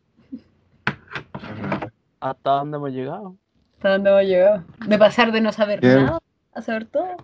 ¿Hasta 2.19 2.49
dónde 2.51 2.77
hemos 2.77 2.91
llegado? 2.91 3.35
Hasta 3.75 3.89
dónde 3.91 4.09
hemos 4.09 4.23
llegado. 4.23 4.63
De 4.87 4.97
pasar 4.97 5.31
de 5.31 5.41
no 5.41 5.51
saber 5.51 5.79
Bien. 5.81 6.05
nada 6.05 6.19
a 6.53 6.61
saber 6.61 6.85
todo. 6.85 7.15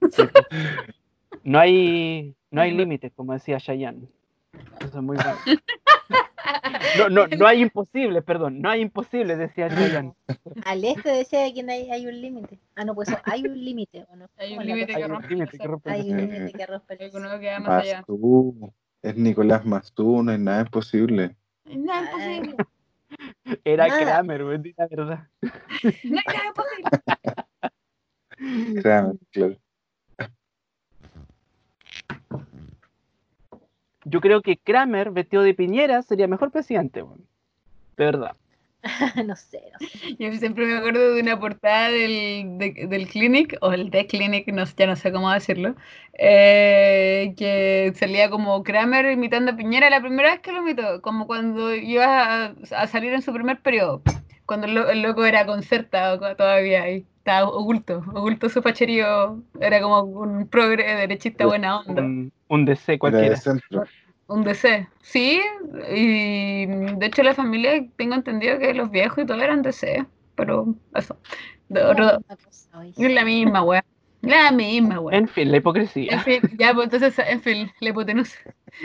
No 1.42 1.58
hay, 1.58 2.36
no 2.50 2.60
hay 2.60 2.72
límites, 2.72 3.12
como 3.16 3.32
decía 3.32 3.58
Chayanne. 3.58 4.06
Eso 4.80 4.98
es 4.98 5.02
muy 5.02 5.16
bueno. 5.16 5.32
No, 6.98 7.08
no, 7.08 7.26
no 7.26 7.46
hay 7.46 7.62
imposible, 7.62 8.22
perdón, 8.22 8.60
no 8.60 8.70
hay 8.70 8.80
imposible, 8.80 9.36
decía 9.36 9.68
Chayanne. 9.74 10.14
Al 10.64 10.84
este 10.84 11.10
decía 11.10 11.52
que 11.52 11.64
hay, 11.70 11.90
hay 11.90 12.06
un 12.06 12.20
límite. 12.20 12.58
Ah, 12.76 12.84
no, 12.84 12.94
pues 12.94 13.08
hay 13.24 13.46
un 13.46 13.64
límite. 13.64 14.06
¿o 14.10 14.16
no? 14.16 14.28
Hay 14.36 14.52
un 14.52 14.58
¿Cómo 14.58 15.20
es 15.20 15.28
límite 15.30 15.52
que 15.52 15.58
que 15.58 15.68
rompe 15.68 15.90
Hay 15.90 16.10
un 16.10 16.16
límite 16.16 16.52
que 16.52 16.66
rompe 16.66 16.94
el 16.94 17.02
Alguno 17.02 17.40
que 17.40 17.50
va 17.50 17.60
más 17.60 17.84
allá. 17.84 17.96
Mastú. 17.98 18.72
Es 19.02 19.16
Nicolás 19.16 19.64
Mastú, 19.64 20.22
no 20.22 20.32
hay 20.32 20.38
nada 20.38 20.60
imposible. 20.62 21.36
Es 21.64 21.76
imposible. 21.76 22.56
Era 23.64 23.88
Nada. 23.88 24.00
Kramer, 24.00 24.44
güey, 24.44 24.74
la 24.76 24.86
verdad. 24.86 25.28
No 25.82 25.90
hay 25.90 26.24
nada 26.26 26.46
imposible. 26.46 26.90
Kramer, 28.82 29.16
claro. 29.30 29.56
Yo 34.10 34.20
creo 34.20 34.42
que 34.42 34.56
Kramer, 34.58 35.10
vestido 35.10 35.42
de 35.42 35.54
piñera, 35.54 36.02
sería 36.02 36.26
mejor 36.26 36.50
presidente. 36.50 37.00
De 37.96 38.04
verdad. 38.04 38.32
no 39.26 39.36
sé, 39.36 39.60
no 39.72 39.78
sé. 39.88 40.16
Yo 40.18 40.32
siempre 40.34 40.64
me 40.66 40.76
acuerdo 40.78 41.14
de 41.14 41.20
una 41.20 41.38
portada 41.38 41.90
del, 41.90 42.56
de- 42.58 42.86
del 42.88 43.08
Clinic, 43.08 43.56
o 43.60 43.72
el 43.72 43.90
The 43.90 44.06
Clinic, 44.06 44.46
no, 44.48 44.64
ya 44.64 44.86
no 44.86 44.96
sé 44.96 45.12
cómo 45.12 45.30
decirlo, 45.30 45.74
eh, 46.14 47.34
que 47.36 47.92
salía 47.96 48.30
como 48.30 48.62
Kramer 48.62 49.10
imitando 49.10 49.52
a 49.52 49.56
Piñera 49.56 49.90
la 49.90 50.00
primera 50.00 50.30
vez 50.30 50.40
que 50.40 50.52
lo 50.52 50.62
imitó, 50.62 51.02
como 51.02 51.26
cuando 51.26 51.74
iba 51.74 52.46
a, 52.46 52.54
a 52.76 52.86
salir 52.86 53.12
en 53.12 53.22
su 53.22 53.32
primer 53.34 53.60
periodo, 53.60 54.02
cuando 54.46 54.66
el, 54.66 54.74
lo- 54.74 54.88
el 54.90 55.02
loco 55.02 55.24
era 55.26 55.44
concerta 55.46 56.14
o 56.14 56.18
todavía 56.36 56.82
ahí, 56.82 57.06
estaba 57.30 57.48
oculto, 57.48 58.02
oculto 58.14 58.48
su 58.48 58.60
facherío, 58.60 59.40
era 59.60 59.80
como 59.80 60.00
un 60.02 60.48
progre 60.48 60.82
derechista 60.96 61.46
buena 61.46 61.80
onda. 61.80 62.02
Un, 62.02 62.32
un 62.48 62.64
DC 62.64 62.92
Era 62.92 62.98
cualquiera. 62.98 63.36
de. 63.36 63.60
Un 64.26 64.44
DC, 64.44 64.88
sí, 65.02 65.40
y 65.92 66.66
de 66.66 67.06
hecho 67.06 67.22
la 67.24 67.34
familia, 67.34 67.84
tengo 67.96 68.14
entendido 68.14 68.58
que 68.58 68.74
los 68.74 68.90
viejos 68.90 69.24
y 69.24 69.26
todo 69.26 69.40
eran 69.40 69.62
DC, 69.62 70.04
pero 70.36 70.74
eso. 70.94 71.16
De 71.68 71.80
Es 71.80 71.86
la 71.86 71.90
otro- 71.92 72.18
misma 72.18 72.36
cosa, 72.36 72.78
oye. 72.78 72.92
es 72.96 73.12
la 73.12 73.24
misma, 73.24 73.62
weá. 73.62 73.84
La 74.22 74.52
misma, 74.52 75.00
weá. 75.00 75.16
En 75.18 75.26
fin, 75.28 75.48
la 75.50 75.56
En 75.56 75.60
hipocresía. 75.62 76.20
fin, 76.20 76.40
ya, 76.58 76.74
pues 76.74 76.92
entonces, 76.92 77.18
en 77.26 77.40
fin, 77.40 77.70
la 77.80 77.88
hipotenusa. 77.90 78.38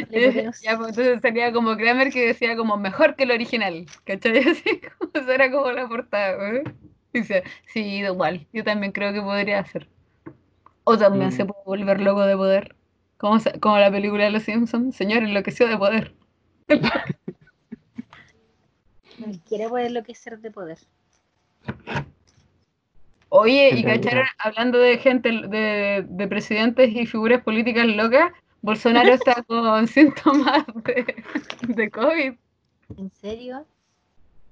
La 0.09 0.19
hipotenusa. 0.19 0.59
Ya, 0.63 0.77
pues 0.77 0.89
entonces 0.89 1.19
salía 1.21 1.51
como 1.51 1.75
Kramer 1.77 2.09
que 2.11 2.25
decía 2.27 2.55
como 2.55 2.77
mejor 2.77 3.15
que 3.15 3.23
el 3.23 3.31
original, 3.31 3.85
¿cachai? 4.05 4.37
Así 4.49 4.81
como, 4.97 5.29
era 5.31 5.51
como 5.51 5.71
la 5.71 5.87
portada, 5.87 6.37
weá. 6.37 6.61
Dice, 7.15 7.43
sí, 7.67 7.79
igual, 7.99 8.45
yo 8.51 8.63
también 8.65 8.91
creo 8.91 9.13
que 9.13 9.21
podría 9.21 9.63
ser. 9.65 9.87
O 10.83 10.97
también 10.97 11.29
Mm. 11.29 11.31
se 11.31 11.45
puede 11.45 11.61
volver 11.65 12.01
loco 12.01 12.21
de 12.25 12.35
poder. 12.35 12.75
Como, 13.17 13.39
se- 13.39 13.57
como 13.59 13.77
la 13.79 13.89
película 13.89 14.25
de 14.25 14.31
Los 14.31 14.43
Simpsons, 14.43 14.95
señor 14.95 15.23
enloqueció 15.23 15.67
de 15.67 15.77
poder. 15.77 16.13
Cualquiera 19.17 19.69
puede 19.69 19.87
enloquecer 19.87 20.39
de 20.39 20.51
poder. 20.51 20.77
Oye, 23.29 23.69
y 23.75 23.83
cacharon, 23.83 24.25
hablando 24.39 24.77
de 24.77 24.97
gente, 24.97 25.29
de, 25.47 26.05
de 26.07 26.27
presidentes 26.27 26.89
y 26.93 27.05
figuras 27.05 27.41
políticas 27.43 27.87
locas, 27.87 28.31
Bolsonaro 28.61 29.13
está 29.13 29.41
con 29.47 29.87
síntomas 29.87 30.65
de, 30.83 31.23
de 31.61 31.89
COVID. 31.91 32.33
¿En 32.97 33.11
serio? 33.11 33.65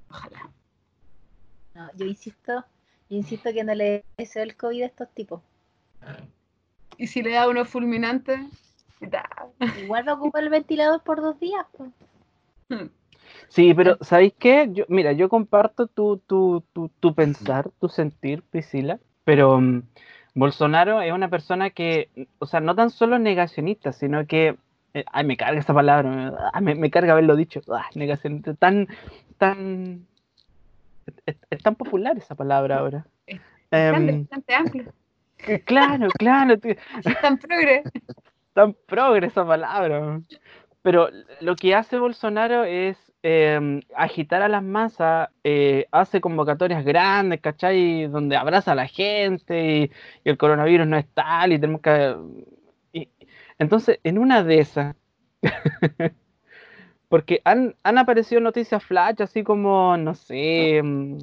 Ojalá. 0.10 0.50
No, 1.76 1.90
yo 1.96 2.06
insisto, 2.06 2.66
yo 3.10 3.18
insisto 3.18 3.52
que 3.52 3.64
no 3.64 3.74
le 3.74 4.04
deseo 4.18 4.44
el 4.44 4.56
COVID 4.56 4.84
a 4.84 4.86
estos 4.88 5.10
tipos. 5.14 5.42
Y 6.98 7.08
si 7.08 7.24
le 7.24 7.32
da 7.32 7.48
y 9.02 9.08
ta. 9.08 9.28
Igual 9.82 10.08
va 10.08 10.12
a 10.14 10.16
ocupar 10.16 10.44
el 10.44 10.50
ventilador 10.50 11.02
por 11.04 11.22
dos 11.22 11.40
días. 11.40 11.66
pues. 11.76 11.90
Sí, 13.50 13.74
pero 13.74 13.98
¿sabéis 14.02 14.34
qué? 14.38 14.70
Yo, 14.72 14.86
mira, 14.88 15.12
yo 15.12 15.30
comparto 15.30 15.88
tu, 15.88 16.18
tu, 16.18 16.64
tu, 16.74 16.90
tu 17.00 17.14
pensar, 17.14 17.70
tu 17.80 17.90
sentir, 17.90 18.42
Priscila, 18.44 19.00
pero 19.24 19.60
mm, 19.60 19.84
Bolsonaro 20.36 21.02
es 21.02 21.12
una 21.12 21.30
persona 21.30 21.70
que, 21.70 22.10
o 22.40 22.46
sea, 22.46 22.60
no 22.60 22.76
tan 22.76 22.90
solo 22.90 23.20
negacionista, 23.20 23.92
sino 23.92 24.26
que, 24.26 24.58
eh, 24.94 25.06
ay, 25.12 25.26
me 25.26 25.38
carga 25.38 25.60
esa 25.60 25.74
palabra, 25.74 26.10
me, 26.10 26.32
ah, 26.54 26.62
me, 26.62 26.76
me 26.76 26.90
carga 26.90 27.14
haberlo 27.14 27.36
dicho, 27.36 27.62
ah, 27.72 27.86
negacionista, 27.96 28.54
tan, 28.56 28.88
tan, 29.38 30.08
es, 31.26 31.38
es 31.50 31.64
tan 31.64 31.76
popular 31.76 32.18
esa 32.18 32.36
palabra 32.36 32.80
ahora. 32.80 33.06
Es 33.28 33.40
Em, 33.72 34.22
bastante 34.22 34.54
amplio. 34.56 34.94
que 35.38 35.62
claro, 35.64 36.08
claro, 36.18 36.58
tío, 36.60 36.76
Tan 37.22 37.38
progre. 37.38 37.84
tan 38.54 38.74
progre 38.88 39.28
esa 39.28 39.46
palabra. 39.46 40.22
Pero 40.82 41.10
lo 41.42 41.56
que 41.56 41.74
hace 41.76 41.98
Bolsonaro 41.98 42.66
es 42.66 42.98
eh, 43.24 43.80
agitar 43.96 44.42
a 44.42 44.50
las 44.50 44.62
masas, 44.64 45.30
eh, 45.44 45.88
hace 45.92 46.20
convocatorias 46.22 46.84
grandes, 46.86 47.40
¿cachai? 47.42 48.08
Donde 48.08 48.36
abraza 48.36 48.74
a 48.74 48.76
la 48.76 48.88
gente 48.88 49.66
y, 49.66 49.84
y 50.26 50.30
el 50.30 50.38
coronavirus 50.38 50.86
no 50.88 50.98
es 50.98 51.08
tal 51.14 51.54
y 51.54 51.60
tenemos 51.60 51.82
que... 51.82 52.16
y- 52.94 53.10
entonces, 53.60 54.00
en 54.04 54.18
una 54.18 54.44
de 54.44 54.60
esas, 54.60 54.96
porque 57.14 57.42
han, 57.46 57.76
han 57.84 58.00
aparecido 58.00 58.42
noticias 58.42 58.84
flash, 58.84 59.22
así 59.22 59.44
como, 59.44 59.96
no 59.98 60.16
sé, 60.16 60.82
mm, 60.82 61.20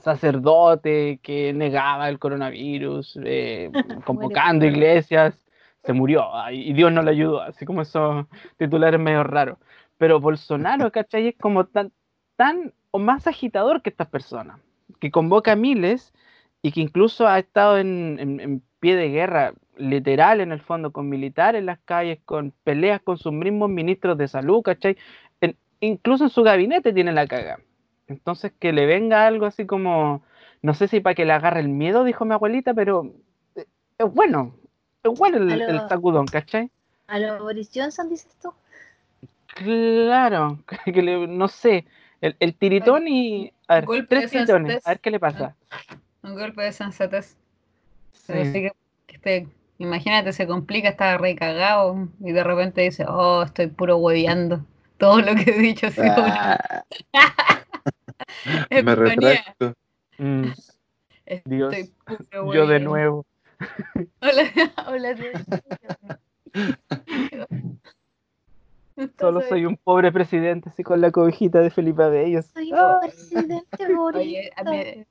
sacerdote 0.00 1.20
que 1.22 1.52
negaba 1.52 2.08
el 2.08 2.18
coronavirus, 2.18 3.18
eh, 3.22 3.70
convocando 4.06 4.64
iglesias, 4.64 5.34
se 5.84 5.92
murió 5.92 6.34
ay, 6.34 6.70
y 6.70 6.72
Dios 6.72 6.90
no 6.90 7.02
le 7.02 7.10
ayudó, 7.10 7.42
así 7.42 7.66
como 7.66 7.82
esos 7.82 8.24
titulares 8.56 8.98
medio 8.98 9.24
raros. 9.24 9.58
Pero 9.98 10.20
Bolsonaro, 10.20 10.90
¿cachai? 10.92 11.28
Es 11.28 11.36
como 11.38 11.66
tan, 11.66 11.92
tan 12.36 12.72
o 12.90 12.98
más 12.98 13.26
agitador 13.26 13.82
que 13.82 13.90
estas 13.90 14.08
personas, 14.08 14.58
que 15.00 15.10
convoca 15.10 15.52
a 15.52 15.56
miles 15.56 16.14
y 16.62 16.72
que 16.72 16.80
incluso 16.80 17.28
ha 17.28 17.38
estado 17.38 17.76
en, 17.76 18.16
en- 18.18 18.40
en 18.40 18.62
pie 18.80 18.96
de 18.96 19.10
guerra, 19.10 19.52
literal 19.78 20.40
en 20.40 20.52
el 20.52 20.60
fondo, 20.60 20.90
con 20.92 21.08
militares 21.08 21.60
en 21.60 21.66
las 21.66 21.78
calles, 21.80 22.18
con 22.24 22.52
peleas 22.64 23.00
con 23.02 23.16
sus 23.16 23.32
mismos 23.32 23.70
ministros 23.70 24.18
de 24.18 24.28
salud, 24.28 24.62
¿cachai? 24.62 24.96
En- 25.40 25.56
incluso 25.80 26.24
en 26.24 26.30
su 26.30 26.42
gabinete 26.42 26.92
tiene 26.92 27.12
la 27.12 27.26
caga. 27.26 27.60
Entonces 28.08 28.52
que 28.58 28.72
le 28.72 28.86
venga 28.86 29.26
algo 29.26 29.46
así 29.46 29.66
como, 29.66 30.22
no 30.62 30.74
sé 30.74 30.88
si 30.88 31.00
para 31.00 31.14
que 31.14 31.24
le 31.24 31.32
agarre 31.32 31.60
el 31.60 31.68
miedo, 31.68 32.04
dijo 32.04 32.24
mi 32.24 32.34
abuelita, 32.34 32.74
pero 32.74 33.12
eh, 33.54 33.66
es 33.98 34.12
bueno, 34.12 34.54
es 35.02 35.18
bueno 35.18 35.38
el, 35.38 35.58
lo- 35.58 35.66
el 35.68 35.88
sacudón, 35.88 36.26
¿cachai? 36.26 36.70
A 37.06 37.18
lo 37.18 37.42
Boris 37.42 37.70
Johnson 37.74 38.08
dices 38.08 38.36
tú. 38.42 38.52
Claro, 39.54 40.58
que 40.84 41.02
le- 41.02 41.26
no 41.26 41.48
sé, 41.48 41.86
el, 42.20 42.36
el 42.40 42.54
tiritón 42.54 43.08
y, 43.08 43.52
a 43.66 43.76
ver, 43.76 43.84
Golpe 43.86 44.28
tres 44.28 44.46
de 44.46 44.80
a 44.84 44.88
ver 44.90 45.00
qué 45.00 45.10
le 45.10 45.20
pasa. 45.20 45.54
Un 46.22 46.34
golpe 46.34 46.62
de 46.62 46.72
sensatez. 46.72 47.36
Pero 48.26 48.44
Sí. 48.44 48.52
sí 48.52 48.60
que, 48.62 48.72
que 49.06 49.16
esté- 49.16 49.48
imagínate, 49.78 50.32
se 50.32 50.46
complica, 50.46 50.88
está 50.88 51.16
re 51.18 51.34
cagado 51.36 52.08
y 52.20 52.32
de 52.32 52.44
repente 52.44 52.82
dice, 52.82 53.04
oh, 53.08 53.42
estoy 53.42 53.68
puro 53.68 53.96
hueveando. 53.96 54.64
Todo 54.98 55.20
lo 55.20 55.34
que 55.36 55.50
he 55.50 55.58
dicho 55.58 55.86
ha 55.86 55.90
sido 55.90 56.06
una 56.24 56.58
Ah, 57.14 57.64
me 58.82 58.94
retracto. 58.94 59.74
Mm, 60.18 60.42
Estoy 61.24 61.52
Dios, 61.56 61.76
puro 62.04 62.54
yo 62.54 62.66
de 62.66 62.80
nuevo. 62.80 63.24
Hola, 64.20 64.42
hola. 64.86 65.16
Solo 69.18 69.40
soy 69.42 69.64
un 69.64 69.76
pobre 69.76 70.10
presidente 70.10 70.70
así 70.70 70.82
con 70.82 71.00
la 71.00 71.12
cobijita 71.12 71.60
de 71.60 71.70
Felipe 71.70 72.02
Abello. 72.02 72.42
Soy 72.42 72.72
Ah. 72.72 72.98
un 73.02 73.08
presidente 73.08 73.66
Oye, 74.14 74.50
a 74.56 74.64
bonito. 74.64 74.70
mí 74.96 75.04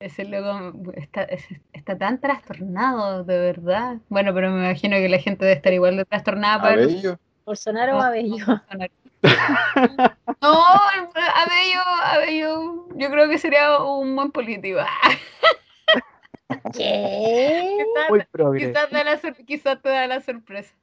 ese 0.00 0.24
loco 0.24 0.92
está, 0.96 1.22
es- 1.24 1.46
está 1.72 1.96
tan 1.96 2.20
trastornado, 2.20 3.22
de 3.24 3.38
verdad. 3.38 3.98
Bueno, 4.08 4.32
pero 4.34 4.50
me 4.50 4.64
imagino 4.64 4.96
que 4.96 5.08
la 5.08 5.18
gente 5.18 5.44
debe 5.44 5.56
estar 5.56 5.72
igual 5.72 5.96
de 5.96 6.04
trastornada 6.06 6.60
para 6.60 6.72
Abello. 6.74 7.18
Bolsonaro 7.44 7.98
o 7.98 8.00
Abello. 8.00 8.46
No, 8.46 9.22
Abello, 11.14 11.80
Abello, 12.04 12.88
yo 12.96 13.10
creo 13.10 13.28
que 13.28 13.38
sería 13.38 13.78
un 13.82 14.16
buen 14.16 14.30
político. 14.32 14.78
¿Qué? 16.76 17.76
Muy 18.08 18.24
progre. 18.30 18.68
Quizás, 18.68 18.90
da 18.90 19.04
la 19.04 19.20
quizás 19.46 19.82
te 19.82 19.88
da 19.88 20.06
la 20.06 20.20
sorpresa. 20.20 20.74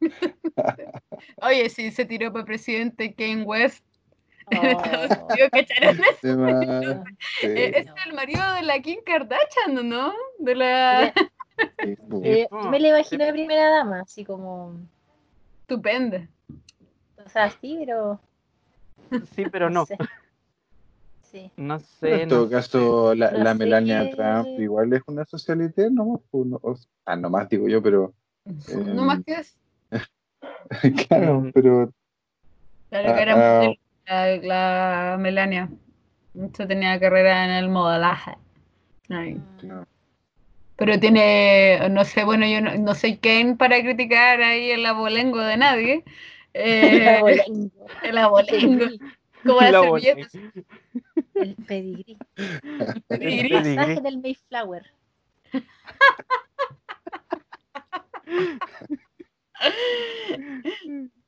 Oye, 1.42 1.68
si 1.70 1.90
se 1.90 2.04
tiró 2.04 2.32
para 2.32 2.44
presidente 2.44 3.14
Kane 3.14 3.42
West 3.42 3.84
en 3.84 3.84
Estados 3.84 3.88
Oh. 3.88 3.88
Unidos, 3.88 4.39
¿cacharon 4.50 6.04
eso? 6.04 7.04
Ese 7.42 7.78
es 7.78 7.86
el 8.06 8.12
marido 8.12 8.42
de 8.54 8.62
la 8.62 8.80
Kim 8.80 9.00
Kardashian, 9.04 9.88
¿no? 9.88 10.12
De 10.38 10.54
la 10.54 11.12
pues. 12.08 12.22
Eh, 12.24 12.48
no, 12.50 12.70
me 12.70 12.80
la 12.80 12.88
imagino 12.88 13.24
de 13.24 13.32
primera 13.32 13.70
dama, 13.70 14.00
así 14.00 14.24
como. 14.24 14.74
estupenda. 15.62 16.26
O 17.24 17.28
sea, 17.28 17.50
sí, 17.50 17.76
pero. 17.84 18.20
Sí, 19.34 19.44
pero 19.50 19.70
no. 19.70 19.86
sé. 19.86 19.96
Sí. 21.22 21.50
No 21.56 21.80
Pero 22.00 22.16
sé. 22.16 22.22
en 22.22 22.28
todo 22.28 22.44
no 22.44 22.50
caso, 22.50 23.14
la, 23.14 23.30
no 23.30 23.38
la 23.44 23.54
Melania 23.54 24.10
Trump 24.10 24.48
igual 24.58 24.92
es 24.92 25.02
una 25.06 25.24
socialité, 25.24 25.88
¿no? 25.90 26.22
Pues 26.30 26.46
no- 26.46 26.58
o- 26.62 26.76
ah, 27.04 27.16
no 27.16 27.30
más 27.30 27.48
digo 27.48 27.68
yo, 27.68 27.80
pero 27.82 28.12
No 28.94 29.04
más 29.04 29.20
que 29.24 29.34
eso. 29.34 29.54
claro, 31.08 31.40
Mm. 31.40 31.50
pero 31.52 31.92
Claro 32.90 33.14
que 33.14 33.22
era 33.22 33.32
Ah, 33.32 33.58
modelo, 33.62 33.74
la, 34.10 34.36
la 34.36 35.16
Melania. 35.18 35.70
Mucho 36.34 36.66
tenía 36.66 36.98
carrera 36.98 37.44
en 37.44 37.50
el 37.50 37.68
modelaje. 37.68 38.36
No. 39.08 39.86
Pero 40.76 40.98
tiene, 40.98 41.88
no 41.90 42.04
sé, 42.04 42.24
bueno, 42.24 42.46
yo 42.46 42.60
no, 42.60 42.74
no 42.76 42.94
soy 42.94 43.18
quién 43.18 43.56
para 43.56 43.80
criticar 43.80 44.40
ahí 44.40 44.70
el 44.70 44.86
abolengo 44.86 45.40
de 45.40 45.56
nadie. 45.56 46.04
Eh, 46.54 47.16
Abolengo, 47.18 47.70
el 48.02 48.18
abolengo, 48.18 48.86
como 49.44 49.60
La 49.60 49.80
el 51.34 51.54
pedigrí. 51.66 52.16
Pedigrí. 53.08 53.54
El 53.54 53.76
pasaje 53.76 54.00
del 54.00 54.18
Mayflower. 54.18 54.90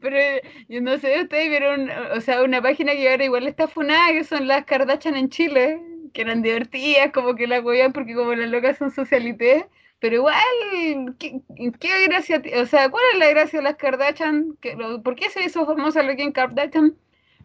Pero 0.00 0.16
eh, 0.16 0.42
yo 0.68 0.80
no 0.80 0.98
sé, 0.98 1.22
ustedes 1.22 1.48
vieron, 1.50 1.90
o 2.16 2.20
sea, 2.20 2.42
una 2.42 2.62
página 2.62 2.92
que 2.92 3.10
ahora 3.10 3.24
igual 3.24 3.46
está 3.46 3.68
funada, 3.68 4.12
que 4.12 4.24
son 4.24 4.46
las 4.48 4.64
Kardashian 4.64 5.16
en 5.16 5.28
Chile, 5.30 5.80
que 6.12 6.22
eran 6.22 6.42
divertidas, 6.42 7.12
como 7.12 7.34
que 7.34 7.46
la 7.46 7.60
huevían 7.60 7.92
porque 7.92 8.14
como 8.14 8.34
las 8.34 8.48
locas 8.50 8.78
son 8.78 8.90
socialité, 8.90 9.68
pero 10.00 10.16
igual, 10.16 11.16
¿qué, 11.18 11.40
qué 11.80 12.06
gracia, 12.06 12.42
o 12.60 12.66
sea, 12.66 12.90
cuál 12.90 13.02
es 13.12 13.18
la 13.18 13.28
gracia 13.30 13.58
de 13.60 13.64
las 13.64 13.76
Kardashian? 13.76 14.56
¿Qué- 14.60 14.74
lo- 14.76 15.02
¿Por 15.02 15.16
qué 15.16 15.30
se 15.30 15.44
hizo 15.44 15.66
famosa 15.66 16.02
la 16.02 16.16
Kim 16.16 16.32
Kardashian? 16.32 16.96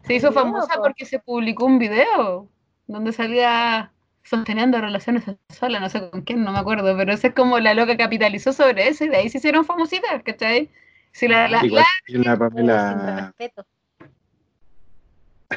Se 0.02 0.14
hizo 0.14 0.30
video, 0.30 0.32
famosa 0.32 0.74
po. 0.74 0.82
porque 0.82 1.04
se 1.04 1.18
publicó 1.18 1.64
un 1.66 1.78
video 1.78 2.48
donde 2.86 3.12
salía 3.12 3.92
sosteniendo 4.22 4.80
relaciones 4.80 5.24
sexuales, 5.24 5.80
no 5.80 5.88
sé 5.88 6.10
con 6.10 6.22
quién, 6.22 6.44
no 6.44 6.52
me 6.52 6.58
acuerdo, 6.58 6.96
pero 6.96 7.12
esa 7.12 7.28
es 7.28 7.34
como 7.34 7.58
la 7.60 7.74
loca 7.74 7.96
capitalizó 7.96 8.52
sobre 8.52 8.88
eso 8.88 9.04
y 9.04 9.08
de 9.08 9.16
ahí 9.16 9.28
se 9.28 9.38
hicieron 9.38 9.64
famositas, 9.64 10.22
¿cachai? 10.22 10.70
Si 11.14 11.28
la, 11.28 11.48
la, 11.48 11.64
Igual 11.64 11.84
la- 12.08 12.18
la 12.24 12.32
Sin 12.32 12.38
Pamela. 12.38 13.26
respeto. 13.38 13.66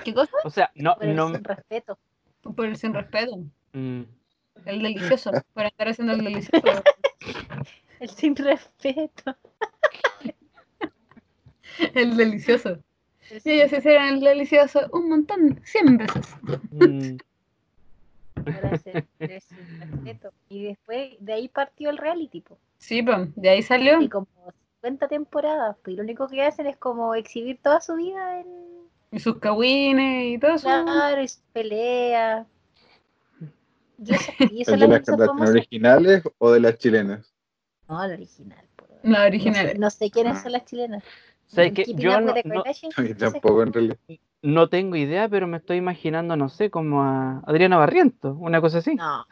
¿Qué 0.03 0.13
cosa? 0.13 0.31
O 0.43 0.49
sea, 0.51 0.71
no, 0.75 0.95
Por 0.95 1.05
el 1.05 1.15
no. 1.15 1.33
sin 1.33 1.43
respeto. 1.43 1.97
Por 2.55 2.65
el 2.67 2.77
sin 2.77 2.93
respeto, 2.93 3.37
mm, 3.73 4.01
el 4.65 4.81
delicioso, 4.83 5.31
por 5.53 5.65
estar 5.65 5.87
haciendo 5.89 6.13
el 6.13 6.23
delicioso. 6.23 6.83
El 7.99 8.09
sin 8.11 8.35
respeto. 8.35 9.35
El 11.95 12.15
delicioso. 12.15 12.77
El 13.31 13.41
Y 13.43 13.49
ellos 13.51 13.73
hicieron 13.73 14.05
el 14.07 14.19
delicioso 14.21 14.87
un 14.93 15.09
montón, 15.09 15.59
100 15.65 15.97
veces. 15.97 16.27
mm, 16.71 17.17
el 18.45 18.79
sin 19.41 19.79
respeto. 19.81 20.31
Y 20.49 20.63
después 20.65 21.15
de 21.19 21.33
ahí 21.33 21.49
partió 21.49 21.89
el 21.89 21.97
reality, 21.97 22.41
po. 22.41 22.57
Sí, 22.77 23.01
pues, 23.01 23.29
de 23.35 23.49
ahí 23.49 23.63
salió. 23.63 23.99
Y 23.99 24.07
como 24.09 24.27
50 24.87 25.07
temporadas, 25.07 25.77
pues 25.83 25.93
y 25.93 25.97
lo 25.97 26.03
único 26.03 26.27
que 26.27 26.43
hacen 26.43 26.67
es 26.67 26.77
como 26.77 27.15
exhibir 27.15 27.59
toda 27.61 27.81
su 27.81 27.95
vida 27.95 28.39
en 28.41 28.47
Y 29.11 29.19
sus 29.19 29.37
cagüines 29.39 30.35
y 30.35 30.39
todo 30.39 30.55
eso. 30.55 30.69
claro, 30.85 31.21
y 31.21 31.27
sus 31.27 31.41
peleas. 31.53 32.47
Y 33.97 34.13
eso, 34.13 34.33
y 34.47 34.61
eso 34.61 34.71
¿El 34.73 34.79
la 34.79 34.87
de 34.87 34.87
las 34.87 35.49
originales 35.49 36.23
o 36.37 36.51
de 36.51 36.59
las 36.59 36.77
chilenas? 36.77 37.33
No, 37.89 38.05
la 38.07 38.13
original. 38.13 38.65
po. 38.75 38.85
La 39.03 39.23
No 39.23 39.25
original. 39.25 39.53
sé, 39.53 39.75
no 39.75 39.89
sé 39.89 40.11
quiénes 40.11 40.39
son 40.41 40.51
las 40.53 40.65
chilenas. 40.65 41.03
¿Sabes 41.47 41.73
qué? 41.73 41.83
Keeping 41.85 41.97
Yo 41.99 42.19
no, 42.21 42.33
tampoco, 43.17 43.63
en 43.63 43.73
realidad. 43.73 43.97
no 44.41 44.69
tengo 44.69 44.95
idea, 44.95 45.29
pero 45.29 45.47
me 45.47 45.57
estoy 45.57 45.77
imaginando, 45.77 46.35
no 46.35 46.49
sé, 46.49 46.69
como 46.69 47.03
a 47.03 47.39
Adriana 47.45 47.77
Barrientos, 47.77 48.35
una 48.39 48.61
cosa 48.61 48.79
así. 48.79 48.97
No. 48.97 49.25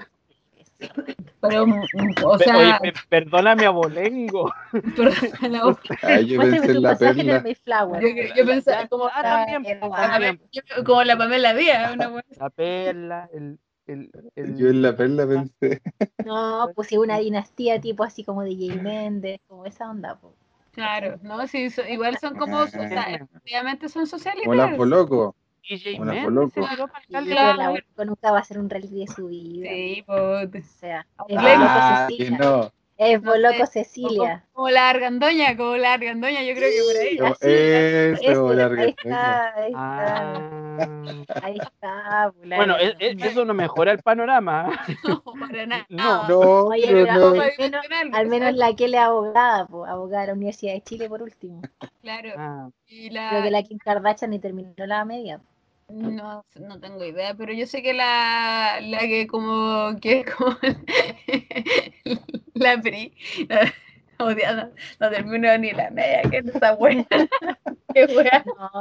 Pero, 1.41 1.67
mm, 1.67 1.83
o 2.23 2.37
Pe- 2.37 2.43
sea, 2.43 2.57
Oye, 2.57 2.75
pe- 2.81 2.93
perdóname, 3.09 3.65
abolengo. 3.65 4.53
pero 4.95 5.11
Ay, 6.01 6.27
yo 6.27 6.41
pensé 6.41 6.71
en 6.71 6.77
tu 6.77 6.81
la 6.81 6.89
pasaje 6.89 7.21
en 7.21 7.29
el 7.29 7.41
perla. 7.43 7.99
Yo, 8.01 8.07
yo 8.35 8.45
pensaba 8.45 8.87
como, 8.87 9.05
Ah, 9.05 9.21
la- 9.23 9.45
también, 9.45 9.79
la- 9.79 9.87
pues, 9.89 10.01
también. 10.09 10.41
yo- 10.51 10.83
como 10.83 11.03
la 11.03 11.17
Pamela 11.17 11.53
Díaz, 11.53 11.93
una 11.93 12.07
buena. 12.09 12.27
La 12.37 12.49
perla, 12.49 13.29
el, 13.33 13.59
el, 13.87 14.11
el- 14.35 14.57
Yo 14.57 14.67
en 14.67 14.81
la 14.81 14.95
perla 14.95 15.27
pensé. 15.27 15.81
No, 16.25 16.71
pues 16.75 16.87
sí, 16.87 16.97
una 16.97 17.19
dinastía 17.19 17.79
tipo 17.79 18.03
así 18.03 18.23
como 18.23 18.41
de 18.43 18.55
Jay 18.55 18.79
Méndez, 18.79 19.39
como 19.47 19.65
esa 19.65 19.89
onda. 19.89 20.15
po. 20.15 20.33
Claro, 20.71 21.17
no, 21.21 21.47
sí, 21.47 21.69
so- 21.69 21.87
igual 21.87 22.17
son 22.19 22.35
como, 22.35 22.57
o 22.57 22.67
sea, 22.67 23.03
efectivamente 23.13 23.87
son 23.89 24.07
sociales. 24.07 24.41
Como 24.43 24.55
la 24.55 24.75
Poloco. 24.75 25.35
DJ 25.69 25.97
Poloco. 25.97 26.67
se 26.67 27.21
tiró 27.23 27.53
la 27.55 27.71
Urco 27.71 28.05
nunca 28.05 28.31
va 28.31 28.39
a 28.39 28.43
ser 28.43 28.59
un 28.59 28.69
reality 28.69 29.05
de 29.05 29.07
su 29.07 29.27
vida. 29.27 29.69
Sí, 29.69 30.03
O 30.07 30.49
pues, 30.51 30.65
sea, 30.79 31.05
es 31.27 31.37
Ah, 31.39 32.07
que 32.09 32.15
Cecilia. 32.17 32.37
no. 32.37 32.71
Es 32.97 33.21
No 33.21 33.31
Boloco 33.31 33.65
sé, 33.65 33.83
Cecilia. 33.83 34.45
como 34.53 34.69
la 34.69 34.89
argandoña, 34.89 35.57
como 35.57 35.75
la 35.75 35.93
argandoña, 35.95 36.41
yo 36.43 36.53
creo 36.55 36.69
que 36.71 36.93
por 36.93 37.01
ahí. 37.01 37.17
Como 37.17 37.33
así, 37.33 38.25
Eso, 38.25 38.53
la 38.53 38.65
ahí 38.67 38.71
argentina. 38.71 39.49
está, 39.49 39.55
ahí 39.59 39.71
está. 39.71 40.35
Ah. 40.37 41.41
Ahí 41.43 41.57
está. 41.57 42.33
la 42.43 42.55
Bueno, 42.55 42.77
e- 42.77 42.85
verdad. 42.85 43.01
e- 43.01 43.27
eso 43.27 43.43
no 43.43 43.53
mejora 43.53 43.91
el 43.91 43.99
panorama. 44.01 44.69
No, 45.03 45.21
para 45.23 45.65
nada. 45.65 45.85
No. 45.89 46.27
No, 46.29 46.39
Oye, 46.67 46.87
pero 46.89 47.13
no. 47.13 47.41
al 47.41 47.51
menos, 47.59 47.85
al 48.13 48.27
menos 48.27 48.53
la 48.55 48.73
que 48.75 48.87
le 48.87 48.97
abogada, 48.97 49.67
pues, 49.67 49.89
abogada 49.91 50.21
de 50.21 50.27
la 50.27 50.33
Universidad 50.33 50.73
de 50.73 50.81
Chile 50.81 51.09
por 51.09 51.21
último. 51.21 51.61
Claro. 52.01 52.29
Ah, 52.37 52.69
Y 52.87 53.09
Creo 53.09 53.21
la, 53.23 53.43
que 53.43 53.51
la 53.51 53.63
Kim 53.63 53.77
Kardashian 53.77 54.31
ni 54.31 54.39
terminó 54.39 54.71
la 54.77 55.03
media. 55.03 55.41
No, 55.89 56.45
no 56.55 56.79
tengo 56.79 57.05
idea, 57.05 57.35
pero 57.35 57.53
yo 57.53 57.65
sé 57.67 57.81
que 57.81 57.93
la, 57.93 58.79
la 58.81 58.99
que 58.99 59.27
como 59.27 59.95
que 60.01 60.19
es 60.21 60.35
como 60.35 60.57
la 62.53 62.81
PRI, 62.81 63.13
la, 63.47 63.73
odiada, 64.19 64.71
no 64.99 65.09
terminó 65.09 65.57
ni 65.57 65.71
la 65.71 65.89
media, 65.91 66.23
que 66.29 66.41
no 66.41 66.51
está 66.51 66.75
buena. 66.75 67.05
Qué 67.93 68.05
wea. 68.05 68.43
No, 68.45 68.71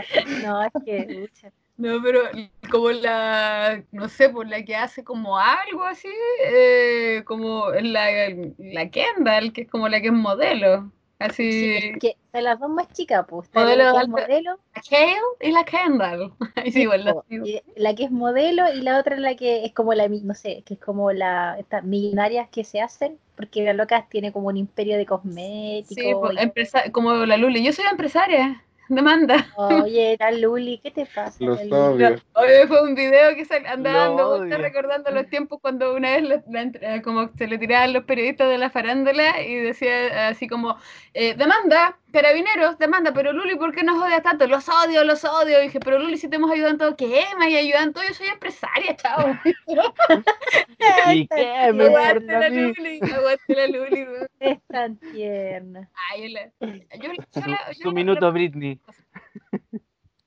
no, 0.43 0.63
es 0.65 0.73
que, 0.85 1.29
pucha, 1.29 1.53
No, 1.77 2.03
pero 2.03 2.23
como 2.71 2.91
la, 2.91 3.83
no 3.93 4.09
sé, 4.09 4.29
por 4.29 4.49
la 4.49 4.65
que 4.65 4.75
hace 4.75 5.05
como 5.05 5.39
algo 5.39 5.85
así, 5.85 6.09
eh, 6.45 7.23
como 7.27 7.71
la, 7.71 8.07
la 8.59 8.91
Kendall, 8.91 9.53
que 9.53 9.63
es 9.63 9.71
como 9.71 9.89
la 9.89 10.01
que 10.01 10.09
es 10.09 10.13
modelo. 10.13 10.91
Así, 11.19 11.51
sí, 11.53 11.75
es 11.77 11.99
que 11.99 12.17
son 12.33 12.45
las 12.45 12.59
dos 12.61 12.69
más 12.71 12.93
chicas, 12.93 13.25
pues. 13.29 13.49
Modelo 13.55 13.85
la 13.85 13.93
que 13.93 13.99
de 13.99 14.03
es 14.03 14.09
modelo, 14.09 14.59
la 14.75 14.83
Kale 14.83 15.17
y 15.41 15.51
la 15.53 15.65
Kendall. 15.65 16.33
Sí, 16.73 16.81
igual 16.83 17.23
y 17.45 17.63
la 17.77 17.95
que 17.95 18.05
es 18.05 18.11
modelo 18.11 18.73
y 18.73 18.81
la 18.83 18.99
otra 18.99 19.17
la 19.17 19.35
que 19.37 19.65
es 19.65 19.73
como 19.73 19.95
la, 19.95 20.09
no 20.09 20.35
sé, 20.35 20.63
que 20.67 20.75
es 20.75 20.81
como 20.81 21.13
la, 21.13 21.57
estas 21.59 21.85
millonarias 21.85 22.49
que 22.51 22.65
se 22.65 22.81
hacen, 22.81 23.19
porque 23.37 23.65
la 23.65 23.73
loca 23.73 24.07
tiene 24.11 24.33
como 24.33 24.49
un 24.49 24.57
imperio 24.57 24.97
de 24.97 25.07
cosméticos. 25.07 26.05
Sí, 26.05 26.15
pues, 26.21 26.37
y- 26.37 26.43
empresa- 26.43 26.91
como 26.93 27.13
la 27.27 27.37
Luli. 27.37 27.65
Yo 27.65 27.73
soy 27.73 27.85
empresaria. 27.91 28.63
Demanda. 28.89 29.47
Oye, 29.57 30.17
la 30.21 30.31
Luli, 30.33 30.79
¿qué 30.79 30.91
te 30.91 31.07
pasa? 31.07 31.37
Los 31.41 31.59
obvios. 31.73 32.23
Oye, 32.35 32.67
fue 32.67 32.83
un 32.83 32.95
video 32.95 33.35
que 33.35 33.45
sal- 33.45 33.67
andaba 33.67 34.09
dando 34.09 34.29
vueltas 34.39 34.61
recordando 34.61 35.11
los 35.11 35.27
tiempos 35.29 35.59
cuando 35.61 35.95
una 35.95 36.11
vez 36.13 36.23
la- 36.23 36.43
la 36.51 36.63
entre- 36.63 37.03
como 37.03 37.31
se 37.37 37.47
le 37.47 37.59
tiraban 37.59 37.93
los 37.93 38.05
periodistas 38.05 38.49
de 38.49 38.59
la 38.59 38.71
farándula 38.71 39.41
y 39.43 39.55
decía 39.55 40.29
así 40.29 40.47
como, 40.49 40.77
eh, 41.15 41.35
demanda, 41.35 41.97
carabineros, 42.15 42.79
demanda, 42.79 43.13
pero 43.13 43.33
Luli, 43.33 43.57
¿por 43.57 43.75
qué 43.75 43.83
nos 43.83 44.03
odias 44.03 44.23
tanto? 44.23 44.47
Los 44.47 44.69
odio, 44.69 45.05
los 45.05 45.25
odio. 45.25 45.59
Y 45.61 45.65
dije, 45.65 45.81
pero 45.81 45.99
Luli, 45.99 46.17
si 46.17 46.29
te 46.29 46.37
hemos 46.37 46.51
ayudado 46.51 46.71
en 46.73 46.79
todo, 46.79 46.97
¿qué? 46.97 47.25
¿Me 47.39 47.47
has 47.47 47.55
ayudado 47.55 47.85
en 47.85 47.93
todo? 47.93 48.05
Yo 48.09 48.15
soy 48.15 48.29
empresaria, 48.29 48.97
chao. 48.97 49.37
¿Y 51.15 51.27
qué 51.29 51.73
me 51.75 51.85
Aguante 51.87 52.27
la? 52.27 52.49
Luli, 52.49 53.01
aguante 53.13 53.55
la 53.55 53.67
Luli. 53.67 54.07
Es 54.41 54.63
tan 54.69 54.97
tierna. 54.97 55.91
Ay, 56.11 56.23
yo 56.23 56.29
la- 56.29 56.47
yo- 56.97 57.13
yo 57.13 57.23
Su, 57.33 57.41
la- 57.51 57.69
yo 57.69 57.75
su 57.75 57.89
la- 57.89 57.95
minuto, 57.95 58.33
Britney. 58.33 58.81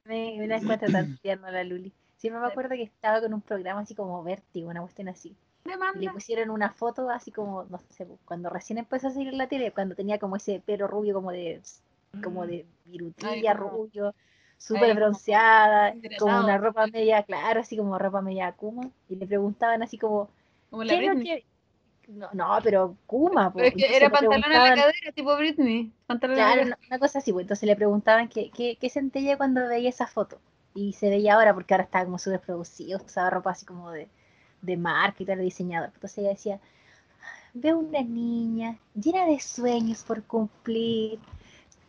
Me, 0.05 0.35
me 0.37 0.47
la 0.47 0.57
encuentro 0.57 0.91
tan 0.91 1.17
tierna 1.17 1.51
la 1.51 1.63
Luli. 1.63 1.91
Siempre 2.17 2.41
me 2.41 2.47
acuerdo 2.47 2.75
que 2.75 2.83
estaba 2.83 3.21
con 3.21 3.33
un 3.33 3.41
programa 3.41 3.81
así 3.81 3.93
como 3.95 4.23
Vértigo, 4.23 4.69
una 4.69 4.81
cuestión 4.81 5.07
así. 5.09 5.35
Y 5.67 5.71
le 5.71 5.77
Demanda. 5.77 6.11
pusieron 6.13 6.49
una 6.49 6.71
foto 6.71 7.09
así 7.09 7.31
como, 7.31 7.65
no 7.65 7.79
sé, 7.89 8.07
cuando 8.25 8.49
recién 8.49 8.77
empezó 8.79 9.07
a 9.07 9.11
salir 9.11 9.29
en 9.29 9.37
la 9.37 9.47
tele, 9.47 9.71
cuando 9.71 9.95
tenía 9.95 10.19
como 10.19 10.35
ese 10.35 10.61
pelo 10.65 10.87
rubio 10.87 11.13
como 11.13 11.31
de, 11.31 11.61
como 12.23 12.45
de 12.47 12.65
virutilla, 12.85 13.51
Ay, 13.51 13.57
como- 13.57 13.69
rubio, 13.71 14.15
súper 14.57 14.95
bronceada, 14.95 15.93
como 16.19 16.39
una 16.39 16.57
ropa 16.57 16.87
media, 16.87 17.23
claro, 17.23 17.61
así 17.61 17.77
como 17.77 17.97
ropa 17.99 18.21
media 18.21 18.51
Kuma. 18.53 18.89
Y 19.09 19.15
le 19.15 19.27
preguntaban 19.27 19.83
así 19.83 19.97
como, 19.97 20.29
Como 20.69 20.83
la 20.83 20.93
¿qué 20.93 21.21
que...? 21.23 21.45
No, 22.07 22.29
no, 22.31 22.57
pero 22.63 22.95
Kuma, 23.05 23.51
Pero 23.53 23.67
es 23.67 23.73
que 23.75 23.97
era 23.97 24.09
pantalón 24.09 24.45
a 24.45 24.47
la 24.69 24.75
cadera, 24.75 25.11
tipo 25.13 25.35
Britney. 25.35 25.91
Pantalón 26.07 26.35
Claro, 26.37 26.61
una, 26.61 26.77
una 26.87 26.99
cosa 26.99 27.19
así, 27.19 27.33
pues 27.33 27.43
entonces 27.43 27.67
le 27.67 27.75
preguntaban 27.75 28.29
qué, 28.29 28.49
qué, 28.49 28.77
qué 28.79 28.89
sentía 28.89 29.35
cuando 29.37 29.67
veía 29.67 29.89
esa 29.89 30.07
foto. 30.07 30.39
Y 30.73 30.93
se 30.93 31.09
veía 31.09 31.33
ahora 31.35 31.53
porque 31.53 31.73
ahora 31.73 31.83
estaba 31.83 32.05
como 32.05 32.17
súper 32.17 32.39
producido, 32.39 32.99
usaba 33.03 33.29
ropa 33.29 33.51
así 33.51 33.65
como 33.65 33.91
de, 33.91 34.07
de 34.61 34.77
marca 34.77 35.23
y 35.23 35.25
tal, 35.25 35.37
de 35.37 35.43
diseñador. 35.43 35.91
Entonces 35.93 36.17
ella 36.19 36.29
decía, 36.29 36.59
veo 37.53 37.79
una 37.79 38.01
niña 38.01 38.77
llena 38.95 39.25
de 39.25 39.39
sueños 39.39 40.03
por 40.03 40.23
cumplir, 40.23 41.19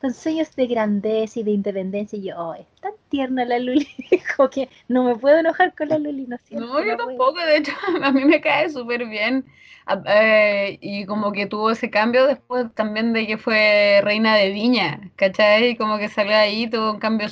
con 0.00 0.14
sueños 0.14 0.54
de 0.54 0.66
grandeza 0.66 1.40
y 1.40 1.42
de 1.42 1.50
independencia. 1.52 2.18
Y 2.18 2.24
yo, 2.24 2.38
oh, 2.38 2.54
es 2.54 2.66
tan 2.80 2.92
tierna 3.08 3.44
la 3.44 3.58
Luli, 3.58 3.88
como 4.36 4.48
que 4.50 4.68
no 4.88 5.04
me 5.04 5.16
puedo 5.16 5.38
enojar 5.38 5.74
con 5.74 5.88
la 5.88 5.98
Luli, 5.98 6.26
no 6.26 6.38
siento, 6.38 6.66
No, 6.66 6.84
yo 6.84 6.96
tampoco, 6.96 7.38
de 7.40 7.56
hecho, 7.58 7.72
a 8.02 8.12
mí 8.12 8.24
me 8.24 8.40
cae 8.40 8.70
súper 8.70 9.06
bien. 9.06 9.44
A- 9.88 10.02
eh, 10.06 10.78
y 10.82 11.06
como 11.06 11.32
que 11.32 11.46
tuvo 11.46 11.70
ese 11.70 11.88
cambio 11.88 12.26
después 12.26 12.66
también 12.74 13.14
de 13.14 13.26
que 13.26 13.38
fue 13.38 14.00
reina 14.04 14.36
de 14.36 14.50
Viña, 14.50 15.10
¿cachai? 15.16 15.76
Como 15.78 15.96
que 15.96 16.08
salió 16.08 16.36
ahí, 16.36 16.68
tuvo 16.68 16.92
un 16.92 16.98
cambio 16.98 17.26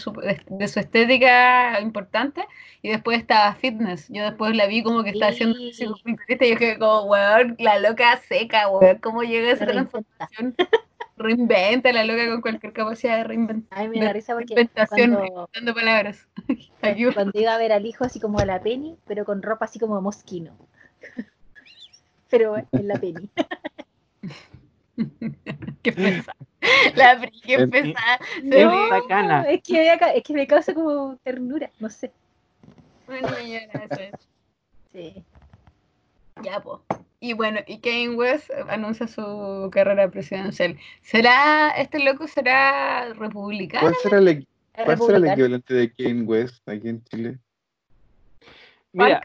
de, 0.49 0.69
su 0.69 0.81
estética 0.81 1.79
importante. 1.81 2.47
Y 2.81 2.89
después 2.89 3.19
estaba 3.19 3.55
fitness. 3.57 4.09
Yo 4.09 4.25
después 4.25 4.57
la 4.57 4.67
vi 4.67 4.83
como 4.83 5.03
que 5.05 5.11
estaba 5.11 5.33
haciendo 5.33 5.59
Sí. 5.59 5.73
fisiculturista 5.73 6.45
y 6.47 6.49
yo 6.51 6.55
dije 6.59 6.79
como, 6.79 7.03
weón, 7.03 7.57
la 7.59 7.79
loca 7.79 8.17
seca, 8.27 8.69
weón, 8.69 8.99
¿cómo 8.99 9.23
llega 9.23 9.51
esa 9.51 9.67
transformación? 9.67 10.55
Reinventa 11.19 11.93
la 11.93 12.05
loca 12.05 12.27
con 12.31 12.41
cualquier 12.41 12.73
capacidad 12.73 13.19
de 13.19 13.25
reinventar. 13.25 13.79
A 13.79 13.83
mí 13.83 13.99
me 13.99 14.05
da 14.05 14.13
risa 14.15 14.35
porque 14.35 14.55
reinventación, 14.55 15.15
cuando, 15.15 15.51
dando 15.53 15.75
palabras. 15.75 16.27
Cuando 17.15 17.39
iba 17.39 17.55
a 17.55 17.59
ver 17.59 17.73
al 17.73 17.85
hijo 17.85 18.05
así 18.05 18.19
como 18.21 18.39
a 18.39 18.47
la 18.47 18.63
Penny, 18.63 18.97
pero 19.07 19.25
con 19.25 19.43
ropa 19.43 19.67
así 19.67 19.79
como 19.79 20.01
mosquino. 20.01 20.57
Pero 22.29 22.57
en 22.57 22.89
la 22.89 22.95
Penny. 22.95 23.29
Qué 25.83 25.93
pesada. 25.93 26.37
La 26.97 27.21
Pri, 27.21 27.31
qué 27.43 27.69
pesada. 27.69 28.19
No. 28.43 28.95
es, 29.45 29.63
que 29.63 29.75
me, 29.75 30.17
es 30.17 30.23
que 30.23 30.33
me 30.33 30.47
causa 30.47 30.75
como 30.75 31.17
ternura, 31.23 31.71
no 31.79 31.91
sé. 31.91 32.11
una 33.07 33.39
niña, 33.39 33.61
eso 33.73 34.01
es. 34.01 34.29
Sí. 34.93 35.25
Ya, 36.43 36.61
po. 36.61 36.83
Y 37.21 37.33
bueno, 37.35 37.61
y 37.67 37.79
Kane 37.79 38.17
West 38.17 38.51
anuncia 38.69 39.07
su 39.07 39.69
carrera 39.73 40.11
presidencial. 40.11 40.77
¿Será, 41.03 41.71
este 41.79 41.99
loco 41.99 42.27
será 42.27 43.13
republicano? 43.15 43.83
¿Cuál 43.83 43.95
será 44.03 44.19
el, 44.19 44.29
Es 44.29 44.47
cuál 44.85 44.99
será 44.99 45.19
el 45.19 45.27
equivalente 45.27 45.75
de 45.75 45.93
Kane 45.93 46.23
West 46.23 46.69
aquí 46.69 46.89
en 46.89 47.05
Chile? 47.05 47.39
Mira, 49.05 49.23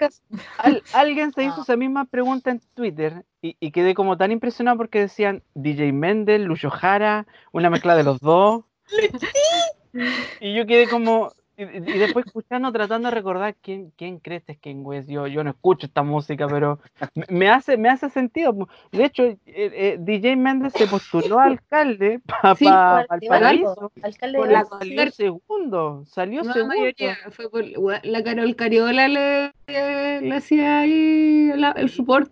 al- 0.57 0.83
alguien 0.93 1.31
se 1.33 1.43
hizo 1.43 1.57
No. 1.57 1.61
esa 1.63 1.77
misma 1.77 2.05
pregunta 2.05 2.51
en 2.51 2.61
Twitter 2.73 3.23
y, 3.41 3.55
y 3.59 3.71
quedé 3.71 3.93
como 3.93 4.17
tan 4.17 4.31
impresionado 4.31 4.77
porque 4.77 4.99
decían 4.99 5.43
DJ 5.55 5.93
Mendel, 5.93 6.43
Lucho 6.43 6.69
Jara, 6.69 7.25
una 7.53 7.69
mezcla 7.69 7.95
de 7.95 8.03
los 8.03 8.19
dos. 8.19 8.65
y 10.41 10.53
yo 10.55 10.65
quedé 10.65 10.87
como. 10.87 11.31
Y, 11.63 11.97
después 11.97 12.25
escuchando, 12.25 12.71
tratando 12.71 13.09
de 13.09 13.15
recordar 13.15 13.55
quién, 13.61 13.91
quién 13.95 14.19
crees 14.19 14.43
que 14.43 14.53
es 14.53 14.59
Ken 14.59 14.81
West. 14.85 15.09
Yo, 15.09 15.27
yo 15.27 15.43
no 15.43 15.51
escucho 15.51 15.85
esta 15.87 16.03
música, 16.03 16.47
pero 16.47 16.79
me, 17.15 17.25
me 17.29 17.49
hace, 17.49 17.77
me 17.77 17.89
hace 17.89 18.09
sentido. 18.09 18.55
De 18.91 19.05
hecho, 19.05 19.23
eh, 19.23 19.39
eh, 19.45 19.97
DJ 19.99 20.35
Méndez 20.35 20.73
se 20.73 20.87
postuló 20.87 21.39
a 21.39 21.45
alcalde 21.45 22.19
para 22.25 22.55
Sí, 22.55 22.65
Valparaíso. 22.65 23.75
Valpo, 23.75 23.91
alcalde 24.03 24.37
Por 24.37 24.47
de 24.47 24.53
la. 24.53 24.65
Salió 24.65 25.11
segundo, 25.11 26.03
salió 26.05 26.41
No, 26.41 26.47
la 26.47 26.53
segundo. 26.53 26.75
mayoría 26.75 27.17
fue 27.31 27.49
por 27.49 27.63
la 28.03 28.23
Carol 28.23 28.55
Cariola 28.55 29.07
le, 29.07 29.51
le 29.67 30.35
hacía 30.35 30.79
ahí 30.79 31.51
la- 31.55 31.71
el 31.71 31.89
support. 31.89 32.31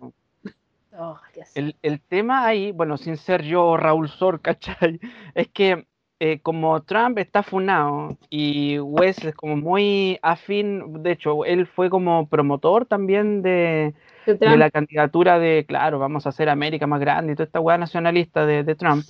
Oh. 0.98 1.16
El, 1.54 1.76
el 1.82 2.00
tema 2.00 2.44
ahí, 2.44 2.72
bueno, 2.72 2.98
sin 2.98 3.16
ser 3.16 3.42
yo 3.42 3.76
Raúl 3.76 4.08
Sor, 4.08 4.40
¿cachai? 4.42 5.00
Es 5.34 5.48
que 5.48 5.86
eh, 6.22 6.38
como 6.40 6.82
Trump 6.82 7.16
está 7.18 7.42
funado 7.42 8.18
y 8.28 8.78
West 8.78 9.24
es 9.24 9.34
como 9.34 9.56
muy 9.56 10.18
afín, 10.20 11.02
de 11.02 11.12
hecho, 11.12 11.46
él 11.46 11.66
fue 11.66 11.88
como 11.88 12.28
promotor 12.28 12.84
también 12.84 13.40
de, 13.40 13.94
de 14.26 14.34
de 14.34 14.38
Trump. 14.38 14.58
la 14.58 14.70
candidatura 14.70 15.38
de, 15.38 15.64
claro, 15.66 15.98
vamos 15.98 16.26
a 16.26 16.28
hacer 16.28 16.50
América 16.50 16.86
más 16.86 17.00
grande 17.00 17.32
y 17.32 17.36
toda 17.36 17.46
esta 17.46 17.60
weá 17.60 17.78
nacionalista 17.78 18.44
de, 18.44 18.64
de 18.64 18.74
Trump. 18.74 19.06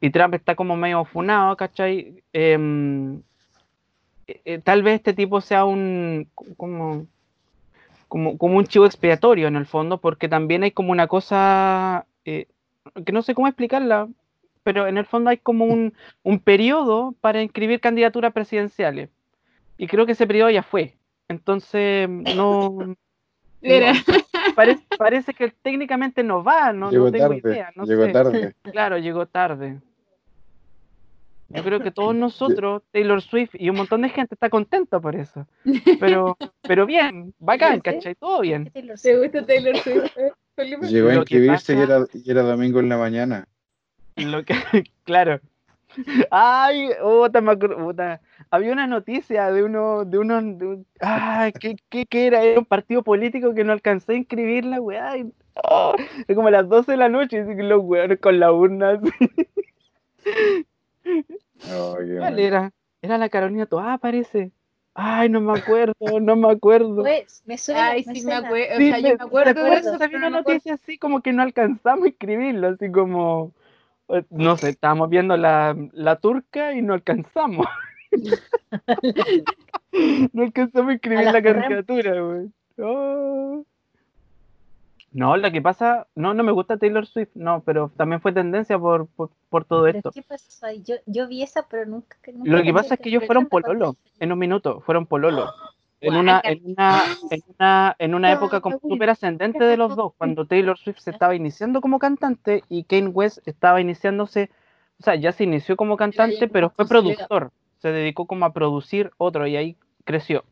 Y 0.00 0.10
Trump 0.10 0.34
está 0.34 0.54
como 0.54 0.76
medio 0.76 1.04
funado, 1.04 1.56
¿cachai? 1.56 2.22
Em, 2.32 3.22
eh, 4.28 4.40
eh, 4.44 4.58
tal 4.60 4.84
vez 4.84 4.94
este 4.94 5.14
tipo 5.14 5.40
sea 5.40 5.64
un, 5.64 6.28
como, 6.56 7.06
como, 8.06 8.38
como 8.38 8.56
un 8.56 8.66
chivo 8.66 8.86
expiatorio 8.86 9.48
en 9.48 9.56
el 9.56 9.66
fondo, 9.66 9.98
porque 10.00 10.28
también 10.28 10.62
hay 10.62 10.70
como 10.70 10.92
una 10.92 11.08
cosa 11.08 12.06
que 12.24 12.46
no 13.12 13.22
sé 13.22 13.34
cómo 13.34 13.48
explicarla, 13.48 14.08
pero 14.62 14.86
en 14.86 14.98
el 14.98 15.06
fondo 15.06 15.30
hay 15.30 15.38
como 15.38 15.64
un, 15.64 15.94
un 16.22 16.38
periodo 16.38 17.14
para 17.20 17.42
inscribir 17.42 17.80
candidaturas 17.80 18.32
presidenciales. 18.32 19.10
Y 19.76 19.86
creo 19.86 20.06
que 20.06 20.12
ese 20.12 20.26
periodo 20.26 20.50
ya 20.50 20.62
fue. 20.62 20.96
Entonces, 21.28 22.08
no. 22.08 22.96
Parece, 24.56 24.84
parece 24.98 25.34
que 25.34 25.52
técnicamente 25.62 26.24
no 26.24 26.42
va, 26.42 26.72
no, 26.72 26.90
llegó 26.90 27.06
no 27.06 27.12
tengo 27.12 27.28
tarde, 27.28 27.38
idea. 27.38 27.70
No 27.76 27.84
llegó 27.84 28.04
sé. 28.04 28.12
tarde. 28.12 28.54
Claro, 28.62 28.98
llegó 28.98 29.26
tarde. 29.26 29.78
Yo 31.48 31.62
creo 31.62 31.80
que 31.80 31.90
todos 31.92 32.14
nosotros, 32.16 32.82
Taylor 32.90 33.22
Swift 33.22 33.54
y 33.54 33.70
un 33.70 33.76
montón 33.76 34.02
de 34.02 34.08
gente 34.08 34.34
está 34.34 34.50
contento 34.50 35.00
por 35.00 35.14
eso. 35.14 35.46
Pero, 36.00 36.36
pero 36.62 36.86
bien, 36.86 37.34
bacán. 37.38 37.80
¿cachai? 37.80 38.14
Todo 38.16 38.40
bien. 38.40 38.70
¿Te 38.72 39.16
gusta 39.16 39.46
Taylor 39.46 39.76
Swift? 39.78 40.12
Llegó 40.90 41.10
a 41.10 41.14
inscribirse 41.14 41.74
y, 41.74 41.78
era, 41.78 42.04
y 42.12 42.30
era 42.30 42.42
domingo 42.42 42.80
en 42.80 42.88
la 42.88 42.98
mañana. 42.98 43.46
Lo 44.16 44.44
que, 44.44 44.54
claro. 45.04 45.40
Ay, 46.30 46.88
puta, 47.02 47.40
me 47.40 47.52
acuerdo, 47.52 47.76
puta. 47.78 48.20
Había 48.50 48.72
una 48.72 48.86
noticia 48.86 49.50
de 49.52 49.62
uno, 49.62 50.04
de 50.04 50.18
uno, 50.18 50.40
de 50.42 50.66
un- 50.66 50.86
ay, 51.00 51.52
¿qué, 51.52 51.76
qué, 51.90 52.06
qué 52.06 52.26
era? 52.28 52.42
Era 52.42 52.60
un 52.60 52.64
partido 52.66 53.02
político 53.02 53.54
que 53.54 53.64
no 53.64 53.72
alcancé 53.72 54.12
a 54.12 54.16
inscribir 54.16 54.64
la 54.64 54.80
weá. 54.80 55.18
y- 55.18 55.32
oh, 55.64 55.94
era 56.26 56.34
como 56.34 56.48
a 56.48 56.50
las 56.50 56.68
12 56.68 56.92
de 56.92 56.98
la 56.98 57.08
noche, 57.10 57.44
que 57.44 57.62
los 57.62 57.82
weones 57.84 58.20
con 58.20 58.40
la 58.40 58.52
urna. 58.52 58.90
así. 58.92 59.08
Oh, 61.70 61.96
qué 61.98 62.18
¿Cuál 62.18 62.38
era? 62.38 62.72
Era 63.02 63.18
la 63.18 63.28
Carolina 63.28 63.66
Toá, 63.66 63.98
parece. 63.98 64.52
Ay, 64.94 65.28
no 65.28 65.40
me 65.40 65.52
acuerdo, 65.52 65.94
no 66.20 66.36
me 66.36 66.50
acuerdo. 66.50 67.02
Pues, 67.02 67.42
me 67.46 67.56
suena, 67.56 67.90
Ay, 67.90 68.04
me 68.06 68.14
sí, 68.14 68.20
me 68.26 68.32
suena. 68.32 68.48
acuerdo. 68.48 68.74
O 68.74 68.76
Sí, 68.78 68.88
sea, 68.88 68.98
yo 68.98 69.08
me- 69.08 69.16
me 69.16 69.24
acuerdo 69.24 69.54
me 69.54 69.70
de 69.70 69.76
acuerdo, 69.76 69.88
eso, 69.94 70.04
había 70.04 70.08
pero 70.08 70.18
una 70.18 70.26
no 70.28 70.32
me 70.32 70.38
acuerdo. 70.40 70.56
noticia 70.58 70.74
así 70.74 70.98
como 70.98 71.20
que 71.22 71.32
no 71.32 71.42
alcanzamos 71.42 72.04
a 72.06 72.08
escribirlo, 72.08 72.68
así 72.68 72.90
como, 72.92 73.52
no 74.30 74.56
sé, 74.56 74.70
estábamos 74.70 75.10
viendo 75.10 75.36
la, 75.36 75.76
la 75.92 76.16
turca 76.16 76.74
y 76.74 76.82
no 76.82 76.94
alcanzamos. 76.94 77.66
no 80.32 80.42
alcanzamos 80.42 80.90
a 80.90 80.94
escribir 80.94 81.24
la 81.24 81.42
caricatura, 81.42 82.20
güey. 82.20 82.50
Oh. 82.78 83.64
No, 85.12 85.36
lo 85.36 85.52
que 85.52 85.60
pasa, 85.60 86.06
no, 86.14 86.32
no 86.32 86.42
me 86.42 86.52
gusta 86.52 86.78
Taylor 86.78 87.06
Swift, 87.06 87.32
no, 87.34 87.62
pero 87.64 87.90
también 87.96 88.22
fue 88.22 88.32
tendencia 88.32 88.78
por, 88.78 89.08
por, 89.08 89.30
por 89.50 89.66
todo 89.66 89.86
esto. 89.86 90.10
¿qué 90.10 90.22
pasó? 90.22 90.68
Yo, 90.84 90.94
yo 91.04 91.28
vi 91.28 91.42
esa, 91.42 91.66
pero 91.68 91.84
nunca. 91.84 92.16
nunca 92.32 92.50
Lo 92.50 92.62
que 92.62 92.72
pasa 92.72 92.94
es 92.94 93.00
que 93.00 93.10
ellos 93.10 93.26
fueron 93.26 93.46
pololo, 93.46 93.96
en 94.20 94.32
un 94.32 94.38
minuto, 94.38 94.80
fueron 94.80 95.04
pololo. 95.06 95.52
En 96.02 96.16
una, 96.16 96.40
en 96.44 96.60
una, 96.72 97.02
en 97.30 97.42
una, 97.58 97.96
en 97.98 98.14
una 98.14 98.32
época 98.32 98.60
como 98.60 98.78
súper 98.94 99.10
ascendente 99.10 99.64
de 99.64 99.76
los 99.76 99.94
dos, 99.96 100.12
cuando 100.18 100.44
Taylor 100.46 100.76
Swift 100.78 100.98
se 100.98 101.10
estaba 101.10 101.34
iniciando 101.34 101.80
como 101.80 101.98
cantante 101.98 102.64
y 102.68 102.84
Kanye 102.84 103.08
West 103.08 103.38
estaba 103.46 103.80
iniciándose, 103.80 104.50
o 105.00 105.02
sea, 105.04 105.14
ya 105.14 105.32
se 105.32 105.44
inició 105.44 105.76
como 105.76 105.96
cantante, 105.96 106.48
pero 106.48 106.70
fue 106.70 106.84
productor, 106.88 107.52
se 107.78 107.92
dedicó 107.92 108.26
como 108.26 108.44
a 108.46 108.52
producir 108.52 109.12
otro 109.16 109.46
y 109.46 109.56
ahí 109.56 109.76
creció. 110.04 110.44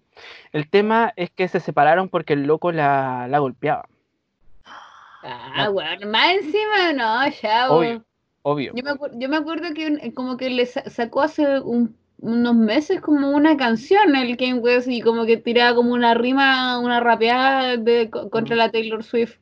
El 0.53 0.68
tema 0.70 1.12
es 1.16 1.30
que 1.30 1.48
se 1.48 1.61
separaron 1.61 2.09
porque 2.09 2.34
el 2.34 2.44
loco 2.44 2.70
la, 2.72 3.26
la 3.28 3.38
golpeaba, 3.40 3.86
Ah, 5.22 5.68
bueno, 5.70 6.07
más 6.11 6.32
encima, 6.32 6.92
no, 6.94 7.28
ya, 7.42 7.70
obvio, 7.70 8.05
obvio. 8.42 8.72
Yo 8.74 8.82
me, 8.82 9.18
yo 9.20 9.28
me 9.28 9.36
acuerdo 9.36 9.74
que 9.74 10.12
como 10.14 10.36
que 10.38 10.48
le 10.48 10.64
sa- 10.64 10.88
sacó 10.88 11.20
hace 11.22 11.61
un- 11.61 11.94
unos 12.21 12.55
meses 12.57 13.01
como 13.01 13.31
una 13.31 13.57
canción 13.57 14.14
el 14.16 14.37
Kanye 14.37 14.55
West 14.61 14.89
y 14.89 15.01
como 15.03 15.27
que 15.27 15.37
tiraba 15.39 15.75
como 15.77 15.93
una 15.95 16.14
rima, 16.14 16.79
una 16.79 17.01
rapeada 17.01 17.77
de, 17.77 18.11
co- 18.11 18.31
contra 18.31 18.57
la 18.57 18.71
Taylor 18.71 19.03
Swift. 19.05 19.39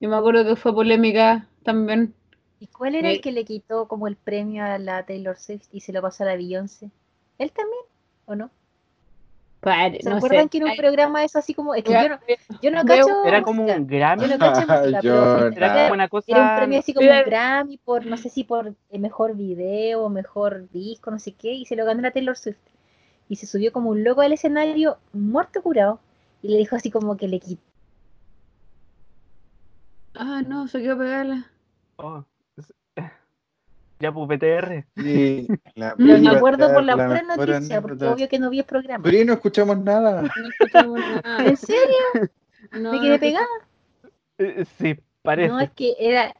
Yo 0.00 0.08
me 0.08 0.16
acuerdo 0.16 0.44
que 0.44 0.56
fue 0.56 0.74
polémica 0.74 1.48
también. 1.64 2.14
¿Y 2.60 2.68
cuál 2.68 2.94
era 2.94 3.10
el 3.10 3.20
que 3.20 3.32
le 3.32 3.44
quitó 3.44 3.88
como 3.88 4.06
el 4.06 4.16
premio 4.16 4.64
a 4.64 4.78
la 4.78 5.04
Taylor 5.04 5.36
Swift 5.38 5.66
y 5.72 5.80
se 5.80 5.92
lo 5.92 6.02
pasó 6.02 6.22
a 6.22 6.26
la 6.26 6.36
Beyoncé? 6.36 6.92
¿Él 7.38 7.50
también? 7.52 7.82
¿O 8.26 8.36
no? 8.36 8.52
Pare, 9.60 9.98
¿Se 10.00 10.08
no 10.08 10.16
acuerdan 10.16 10.44
sé. 10.44 10.48
que 10.50 10.58
era 10.58 10.66
un 10.66 10.76
programa 10.76 11.24
eso 11.24 11.38
así 11.38 11.52
como.? 11.52 11.74
Es 11.74 11.82
que 11.82 11.92
yo 11.92 12.08
no, 12.08 12.18
yo 12.62 12.70
no 12.70 12.84
cacho. 12.84 13.24
Era 13.24 13.42
como 13.42 13.64
un 13.64 13.86
Grammy, 13.86 14.22
Yo 14.22 14.28
no 14.28 14.38
cacho 14.38 14.60
música, 14.68 15.00
pero 15.00 15.02
Yo 15.02 15.46
era 15.48 15.92
una 15.92 16.08
cosa... 16.08 16.30
era 16.30 16.42
un 16.42 16.56
premio 16.58 16.78
así 16.78 16.94
como 16.94 17.10
un 17.10 17.22
Grammy 17.24 17.76
por, 17.78 18.06
no 18.06 18.16
sé 18.16 18.28
si 18.28 18.44
por 18.44 18.74
el 18.90 19.00
mejor 19.00 19.34
video 19.34 20.04
o 20.04 20.08
mejor 20.08 20.70
disco, 20.70 21.10
no 21.10 21.18
sé 21.18 21.32
qué, 21.32 21.52
y 21.52 21.66
se 21.66 21.74
lo 21.74 21.84
ganó 21.84 22.02
la 22.02 22.12
Taylor 22.12 22.36
Swift. 22.36 22.58
Y 23.28 23.36
se 23.36 23.46
subió 23.46 23.72
como 23.72 23.90
un 23.90 24.04
loco 24.04 24.20
al 24.20 24.32
escenario, 24.32 24.98
muerto 25.12 25.60
curado, 25.60 26.00
y 26.40 26.48
le 26.48 26.56
dijo 26.56 26.76
así 26.76 26.90
como 26.90 27.16
que 27.16 27.26
le 27.28 27.40
quitó. 27.40 27.62
Ah, 30.14 30.42
no, 30.46 30.68
se 30.68 30.80
quedó 30.80 30.98
pegada. 30.98 31.50
Oh, 31.96 32.24
Ya, 34.00 34.12
pues, 34.12 34.28
PTR. 34.28 34.86
Sí, 34.96 35.48
la 35.74 35.94
Pero 35.96 36.18
me 36.18 36.30
acuerdo 36.30 36.72
por 36.72 36.84
la 36.84 36.96
la 36.96 37.06
pura 37.06 37.22
noticia, 37.36 37.80
porque 37.80 37.94
anécdota. 37.94 38.14
obvio 38.14 38.28
que 38.28 38.38
no 38.38 38.50
vi 38.50 38.58
el 38.60 38.64
programa. 38.64 39.02
Pero 39.04 39.16
ahí 39.18 39.24
no 39.24 39.32
escuchamos 39.34 39.78
nada. 39.78 40.22
No 40.22 40.48
escuchamos 40.48 40.98
nada. 41.24 41.44
¿En 41.48 41.56
serio? 41.56 42.28
No, 42.72 42.92
¿Me 42.92 43.00
quedé 43.00 43.10
no 43.12 43.18
pegada? 43.20 43.46
Eh, 44.38 44.64
Sí, 44.78 44.96
parece. 45.22 45.48
No, 45.48 45.60
es 45.60 45.70
que 45.70 45.94
era. 45.98 46.34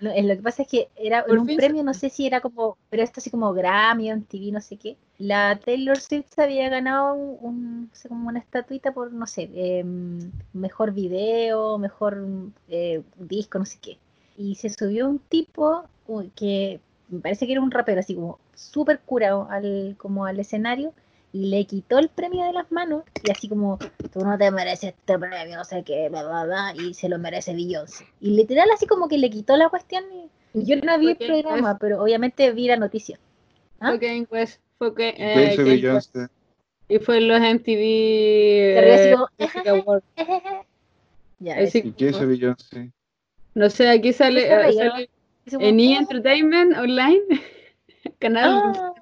No, 0.00 0.10
eh, 0.10 0.22
lo 0.24 0.34
que 0.34 0.42
pasa 0.42 0.62
es 0.62 0.68
que 0.68 0.88
era 0.96 1.24
Por 1.24 1.38
un 1.38 1.46
fin 1.46 1.56
premio, 1.56 1.82
se- 1.82 1.84
no 1.84 1.94
sé 1.94 2.10
si 2.10 2.26
era 2.26 2.40
como, 2.40 2.76
pero 2.90 3.04
esto 3.04 3.20
así 3.20 3.30
como 3.30 3.52
Grammy 3.52 4.12
o 4.12 4.20
TV, 4.22 4.50
no 4.50 4.60
sé 4.60 4.76
qué. 4.76 4.96
La 5.18 5.60
Taylor 5.64 5.96
Swift 5.98 6.36
había 6.38 6.68
ganado 6.68 7.14
un, 7.14 7.38
un- 7.40 7.82
no 7.84 7.94
sé, 7.94 8.08
como 8.08 8.28
una 8.28 8.40
estatuita 8.40 8.92
por, 8.92 9.12
no 9.12 9.26
sé, 9.28 9.48
em, 9.54 10.32
mejor 10.52 10.92
video, 10.92 11.78
mejor 11.78 12.24
eh, 12.68 13.02
disco, 13.16 13.58
no 13.60 13.64
sé 13.64 13.78
qué. 13.80 13.98
Y 14.36 14.56
se 14.56 14.70
subió 14.70 15.08
un 15.08 15.20
tipo 15.20 15.84
que 16.34 16.80
me 17.12 17.20
parece 17.20 17.46
que 17.46 17.52
era 17.52 17.60
un 17.60 17.70
rapero, 17.70 18.00
así 18.00 18.14
como 18.14 18.38
súper 18.54 18.98
curado 19.00 19.46
al, 19.50 19.94
como 19.98 20.24
al 20.24 20.40
escenario, 20.40 20.94
y 21.30 21.50
le 21.50 21.64
quitó 21.66 21.98
el 21.98 22.08
premio 22.08 22.44
de 22.44 22.52
las 22.52 22.72
manos, 22.72 23.04
y 23.22 23.30
así 23.30 23.48
como, 23.48 23.78
tú 24.12 24.20
no 24.20 24.36
te 24.38 24.50
mereces 24.50 24.94
este 24.98 25.18
premio, 25.18 25.56
no 25.56 25.64
sé 25.64 25.82
qué, 25.84 26.08
bla, 26.08 26.22
bla, 26.24 26.44
bla, 26.44 26.74
y 26.74 26.94
se 26.94 27.10
lo 27.10 27.18
merece 27.18 27.54
Beyoncé. 27.54 28.06
Y 28.20 28.30
literal 28.30 28.68
así 28.74 28.86
como 28.86 29.08
que 29.08 29.18
le 29.18 29.28
quitó 29.28 29.56
la 29.56 29.68
cuestión, 29.68 30.04
y 30.54 30.64
yo 30.64 30.76
no 30.76 30.98
vi 30.98 31.10
el 31.10 31.16
programa, 31.16 31.76
pero 31.78 32.02
obviamente 32.02 32.50
vi 32.52 32.66
la 32.66 32.76
noticia. 32.76 33.18
¿Ah? 33.78 33.98
West, 34.30 34.60
fue 34.78 34.94
que, 34.94 35.14
¿Qué 35.14 35.54
eh, 35.54 35.56
Beyoncé? 35.56 36.18
West. 36.18 36.32
y 36.88 36.98
fue 36.98 37.18
en 37.18 37.28
los 37.28 37.40
MTV 37.40 37.78
eh, 38.78 39.16
ya, 41.40 41.62
¿Y 41.62 41.70
qué 41.70 41.82
tipo- 41.92 42.26
Beyoncé? 42.26 42.90
No 43.54 43.68
sé, 43.68 43.88
aquí 43.90 44.14
sale, 44.14 44.48
en 45.46 45.80
E! 45.80 45.94
"Ah, 45.94 46.00
Entertainment 46.00 46.76
Online, 46.76 47.22
canal 48.18 48.72
ah". 48.74 48.92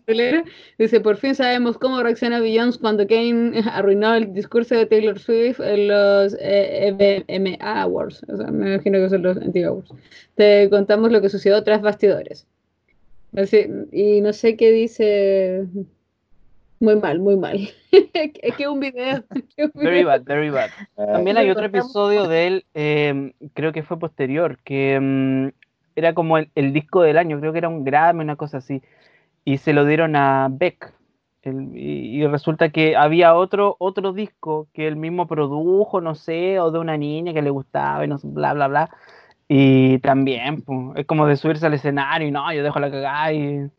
dice, 0.78 1.00
por 1.00 1.16
fin 1.16 1.34
sabemos 1.34 1.78
cómo 1.78 2.02
reacciona 2.02 2.40
Beyoncé 2.40 2.80
cuando 2.80 3.06
Kane 3.06 3.52
arruinó 3.72 4.14
el 4.14 4.32
discurso 4.32 4.74
de 4.74 4.86
Taylor 4.86 5.18
Swift 5.18 5.60
en 5.60 5.88
los 5.88 6.36
eh, 6.40 7.58
Awards, 7.60 8.24
o 8.28 8.36
sea, 8.36 8.46
me 8.48 8.74
imagino 8.74 8.98
que 8.98 9.08
son 9.08 9.22
los 9.22 9.36
MTV 9.36 9.66
Awards. 9.66 9.92
Te 10.34 10.68
contamos 10.70 11.12
lo 11.12 11.20
que 11.20 11.28
sucedió 11.28 11.62
tras 11.62 11.82
bastidores. 11.82 12.46
Así, 13.36 13.66
y 13.92 14.20
no 14.20 14.32
sé 14.32 14.56
qué 14.56 14.72
dice... 14.72 15.66
Muy 16.82 16.96
mal, 16.96 17.20
muy 17.20 17.36
mal. 17.36 17.68
es 17.92 18.56
que 18.56 18.66
un 18.66 18.80
video. 18.80 19.22
Very 19.74 20.02
bad, 20.02 20.22
very 20.22 20.48
bad. 20.48 20.70
También 20.96 21.36
hay 21.36 21.50
otro 21.50 21.66
episodio 21.66 22.26
de 22.26 22.46
él, 22.46 22.64
eh, 22.72 23.34
creo 23.52 23.72
que 23.72 23.82
fue 23.82 23.98
posterior, 23.98 24.58
que 24.64 24.98
mm, 24.98 25.48
era 26.00 26.14
como 26.14 26.38
el, 26.38 26.50
el 26.54 26.72
disco 26.72 27.02
del 27.02 27.18
año, 27.18 27.38
creo 27.40 27.52
que 27.52 27.58
era 27.58 27.68
un 27.68 27.84
Grammy, 27.84 28.22
una 28.22 28.36
cosa 28.36 28.58
así, 28.58 28.82
y 29.44 29.58
se 29.58 29.72
lo 29.72 29.84
dieron 29.84 30.16
a 30.16 30.48
Beck. 30.50 30.92
El- 31.42 31.76
y, 31.76 32.22
y 32.22 32.26
resulta 32.26 32.70
que 32.70 32.96
había 32.96 33.34
otro, 33.34 33.76
otro 33.78 34.12
disco 34.12 34.68
que 34.74 34.86
él 34.88 34.96
mismo 34.96 35.26
produjo, 35.26 36.00
no 36.00 36.14
sé, 36.14 36.60
o 36.60 36.70
de 36.70 36.78
una 36.78 36.96
niña 36.98 37.32
que 37.32 37.42
le 37.42 37.50
gustaba 37.50 38.04
y 38.04 38.08
no 38.08 38.18
sé, 38.18 38.28
bla, 38.28 38.52
bla, 38.54 38.68
bla. 38.68 38.90
Y 39.48 39.98
también, 40.00 40.62
pues, 40.62 40.78
es 40.96 41.06
como 41.06 41.26
de 41.26 41.36
subirse 41.36 41.66
al 41.66 41.74
escenario 41.74 42.28
y 42.28 42.30
no, 42.30 42.52
yo 42.52 42.62
dejo 42.62 42.78
la 42.80 42.90
cagada 42.90 43.32
y... 43.32 43.70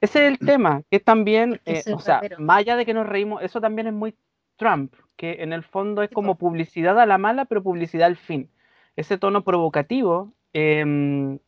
Ese 0.00 0.26
es 0.26 0.32
el 0.32 0.38
tema, 0.38 0.82
que 0.90 1.00
también, 1.00 1.60
eh, 1.64 1.82
o 1.94 2.00
sea, 2.00 2.20
más 2.38 2.58
allá 2.58 2.76
de 2.76 2.84
que 2.84 2.92
nos 2.92 3.06
reímos, 3.06 3.42
eso 3.42 3.60
también 3.60 3.86
es 3.86 3.94
muy 3.94 4.14
Trump, 4.56 4.92
que 5.16 5.42
en 5.42 5.52
el 5.52 5.62
fondo 5.62 6.02
es 6.02 6.10
como 6.10 6.36
publicidad 6.36 6.98
a 6.98 7.06
la 7.06 7.18
mala, 7.18 7.44
pero 7.44 7.62
publicidad 7.62 8.06
al 8.06 8.16
fin. 8.16 8.50
Ese 8.96 9.16
tono 9.16 9.44
provocativo, 9.44 10.32
em, 10.52 11.38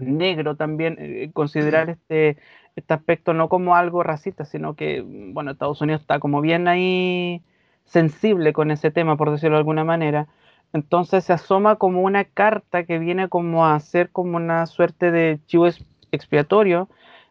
negro 0.00 0.56
también, 0.56 0.96
eh, 0.98 1.30
considerar 1.32 1.90
este, 1.90 2.36
este 2.76 2.94
aspecto 2.94 3.32
no 3.34 3.48
como 3.48 3.76
algo 3.76 4.02
racista, 4.02 4.44
sino 4.44 4.74
que, 4.74 5.02
mm, 5.02 5.34
bueno, 5.34 5.50
Estados 5.50 5.80
Unidos 5.80 6.02
está 6.02 6.18
como 6.18 6.40
bien 6.40 6.68
ahí 6.68 7.42
sensible 7.84 8.52
con 8.52 8.70
ese 8.70 8.90
tema, 8.90 9.16
por 9.16 9.30
decirlo 9.30 9.56
de 9.56 9.60
alguna 9.60 9.84
manera. 9.84 10.28
Entonces 10.72 11.24
se 11.24 11.32
asoma 11.32 11.76
como 11.76 12.02
una 12.02 12.24
carta 12.24 12.84
que 12.84 12.98
viene 12.98 13.28
como 13.28 13.66
a 13.66 13.78
ser 13.80 14.10
como 14.10 14.36
una 14.36 14.66
suerte 14.66 15.10
de 15.10 15.40
chivo 15.46 15.66
ex- 15.66 15.84
expiatorio. 16.12 16.88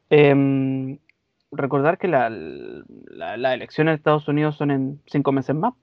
Em, 0.10 0.98
recordar 1.52 1.98
que 1.98 2.08
la, 2.08 2.30
la, 2.30 3.38
la 3.38 3.54
elección 3.54 3.88
en 3.88 3.96
Estados 3.96 4.28
Unidos 4.28 4.56
son 4.58 4.72
en 4.72 5.02
cinco 5.06 5.32
meses 5.32 5.56
más. 5.56 5.74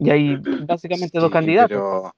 Y 0.00 0.10
hay 0.10 0.36
básicamente 0.66 1.18
dos 1.18 1.30
candidatos. 1.30 1.70
Pero, 1.70 2.12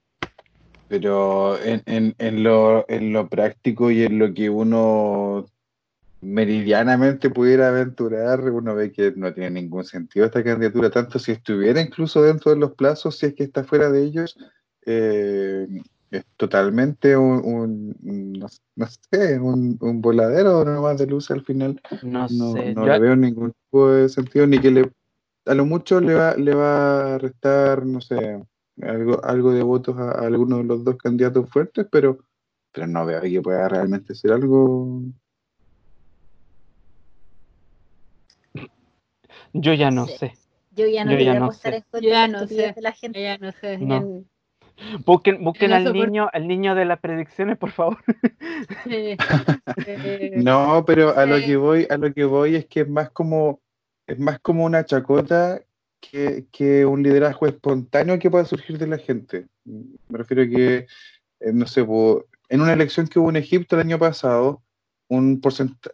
pero 0.91 1.57
en, 1.63 1.83
en, 1.87 2.15
en 2.19 2.43
lo, 2.43 2.85
en 2.89 3.13
lo 3.13 3.29
práctico 3.29 3.93
y 3.93 4.03
en 4.03 4.19
lo 4.19 4.35
que 4.35 4.51
uno 4.51 5.47
meridianamente 6.21 7.31
pudiera 7.31 7.69
aventurar, 7.69 8.41
uno 8.51 8.75
ve 8.75 8.91
que 8.91 9.13
no 9.17 9.33
tiene 9.33 9.51
ningún 9.63 9.85
sentido 9.85 10.27
esta 10.27 10.43
candidatura, 10.43 10.91
tanto 10.91 11.21
si 11.21 11.31
estuviera 11.33 11.81
incluso 11.81 12.23
dentro 12.23 12.51
de 12.51 12.59
los 12.59 12.73
plazos, 12.75 13.17
si 13.19 13.27
es 13.27 13.35
que 13.35 13.45
está 13.45 13.63
fuera 13.63 13.89
de 13.89 14.03
ellos, 14.03 14.37
eh, 14.85 15.69
es 16.11 16.25
totalmente 16.37 17.17
un, 17.17 17.41
un- 18.03 18.37
no, 18.41 18.49
no 18.75 18.87
sé, 19.13 19.39
un, 19.39 19.79
un 19.81 20.01
voladero 20.01 20.65
nomás 20.65 20.99
de 20.99 21.07
luz 21.07 21.31
al 21.31 21.45
final. 21.45 21.81
No 22.03 22.29
No, 22.29 22.53
sé. 22.53 22.75
no 22.75 22.87
yo- 22.87 22.93
le 22.95 22.99
veo 22.99 23.15
ningún 23.17 23.53
tipo 23.53 23.93
de 23.93 24.09
sentido, 24.09 24.47
ni 24.49 24.59
que 24.59 24.73
le, 24.73 24.91
a 25.47 25.55
lo 25.55 25.65
mucho 25.65 26.01
le 26.01 26.15
va, 26.15 26.35
le 26.35 26.53
va 26.53 27.15
a 27.15 27.19
restar, 27.19 27.87
no 27.87 28.01
sé, 28.01 28.43
algo, 28.83 29.25
algo 29.25 29.53
de 29.53 29.63
votos 29.63 29.97
a, 29.99 30.11
a 30.11 30.27
alguno 30.27 30.59
de 30.59 30.65
los 30.65 30.85
dos 30.85 30.97
candidatos 30.97 31.49
fuertes, 31.51 31.87
pero, 31.91 32.19
pero 32.73 32.87
no 32.87 33.05
veo 33.07 33.21
que 33.23 33.41
pueda 33.43 33.69
realmente 33.69 34.15
ser 34.15 34.33
algo. 34.33 35.03
yo 39.53 39.73
ya 39.75 39.91
no 39.91 40.07
Sí. 40.07 40.17
sé. 40.19 40.33
Yo 40.73 40.87
ya 40.87 41.05
no 41.05 41.13
Yo 41.13 41.19
ya 41.19 41.39
no 41.41 41.53
sé. 41.53 41.85
Yo 41.93 42.01
ya 42.01 42.23
de 42.23 42.29
la 42.29 42.29
no 42.29 42.39
estupidez 42.45 42.69
sé. 42.69 42.73
de 42.75 42.83
la 42.83 42.93
gente. 42.93 43.23
Ya 43.23 43.39
no 43.39 43.53
sé. 43.53 43.79
No. 43.79 43.97
en- 43.97 44.31
Busquen, 45.05 45.45
al 45.75 45.93
niño, 45.93 46.31
al 46.33 46.49
niño 46.49 46.75
de 46.75 46.87
las 46.87 46.99
predicciones, 47.01 47.59
por 47.59 47.71
favor. 47.71 47.99
No, 50.37 50.85
pero 50.87 51.17
a 51.17 51.27
lo 51.27 51.37
que 51.39 51.57
voy, 51.57 51.87
a 51.91 51.97
lo 51.99 52.13
que 52.15 52.25
voy 52.25 52.57
es 52.57 52.67
que 52.67 52.81
es 52.81 52.89
más 52.89 53.11
como, 53.11 53.61
es 54.07 54.19
más 54.19 54.39
como 54.41 54.65
una 54.65 54.85
chacota 54.85 55.61
que, 56.01 56.47
que 56.51 56.87
un 56.87 57.03
liderazgo 57.03 57.47
espontáneo 57.47 58.19
que 58.19 58.31
pueda 58.31 58.45
surgir 58.45 58.79
de 58.79 58.87
la 58.87 58.99
gente. 58.99 59.47
Me 59.65 60.19
refiero 60.19 60.43
a 60.43 60.47
que, 60.47 60.87
eh, 61.41 61.53
no 61.53 61.67
sé, 61.67 61.81
en 61.81 62.61
una 62.61 62.73
elección 62.73 63.07
que 63.07 63.19
hubo 63.19 63.31
en 63.31 63.37
Egipto 63.37 63.77
el 63.77 63.83
año 63.83 63.99
pasado, 63.99 64.63
un 65.09 65.41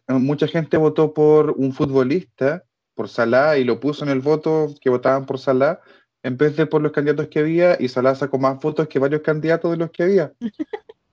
mucha 0.09 0.47
gente 0.47 0.77
votó 0.77 1.15
por 1.15 1.53
un 1.53 1.73
futbolista, 1.73 2.65
por 2.95 3.09
Salah, 3.09 3.59
y 3.59 3.65
lo 3.65 3.81
puso 3.81 4.05
en 4.05 4.11
el 4.11 4.21
voto 4.21 4.75
que 4.81 4.91
votaban 4.91 5.27
por 5.27 5.39
Salah, 5.39 5.81
en 6.23 6.37
vez 6.37 6.57
de 6.57 6.67
por 6.67 6.83
los 6.83 6.93
candidatos 6.93 7.29
que 7.29 7.39
había, 7.41 7.77
y 7.81 7.89
Salah 7.89 8.15
sacó 8.15 8.39
más 8.39 8.59
votos 8.61 8.89
que 8.89 8.99
varios 8.99 9.23
candidatos 9.23 9.71
de 9.71 9.77
los 9.77 9.91
que 9.91 10.03
había. 10.03 10.33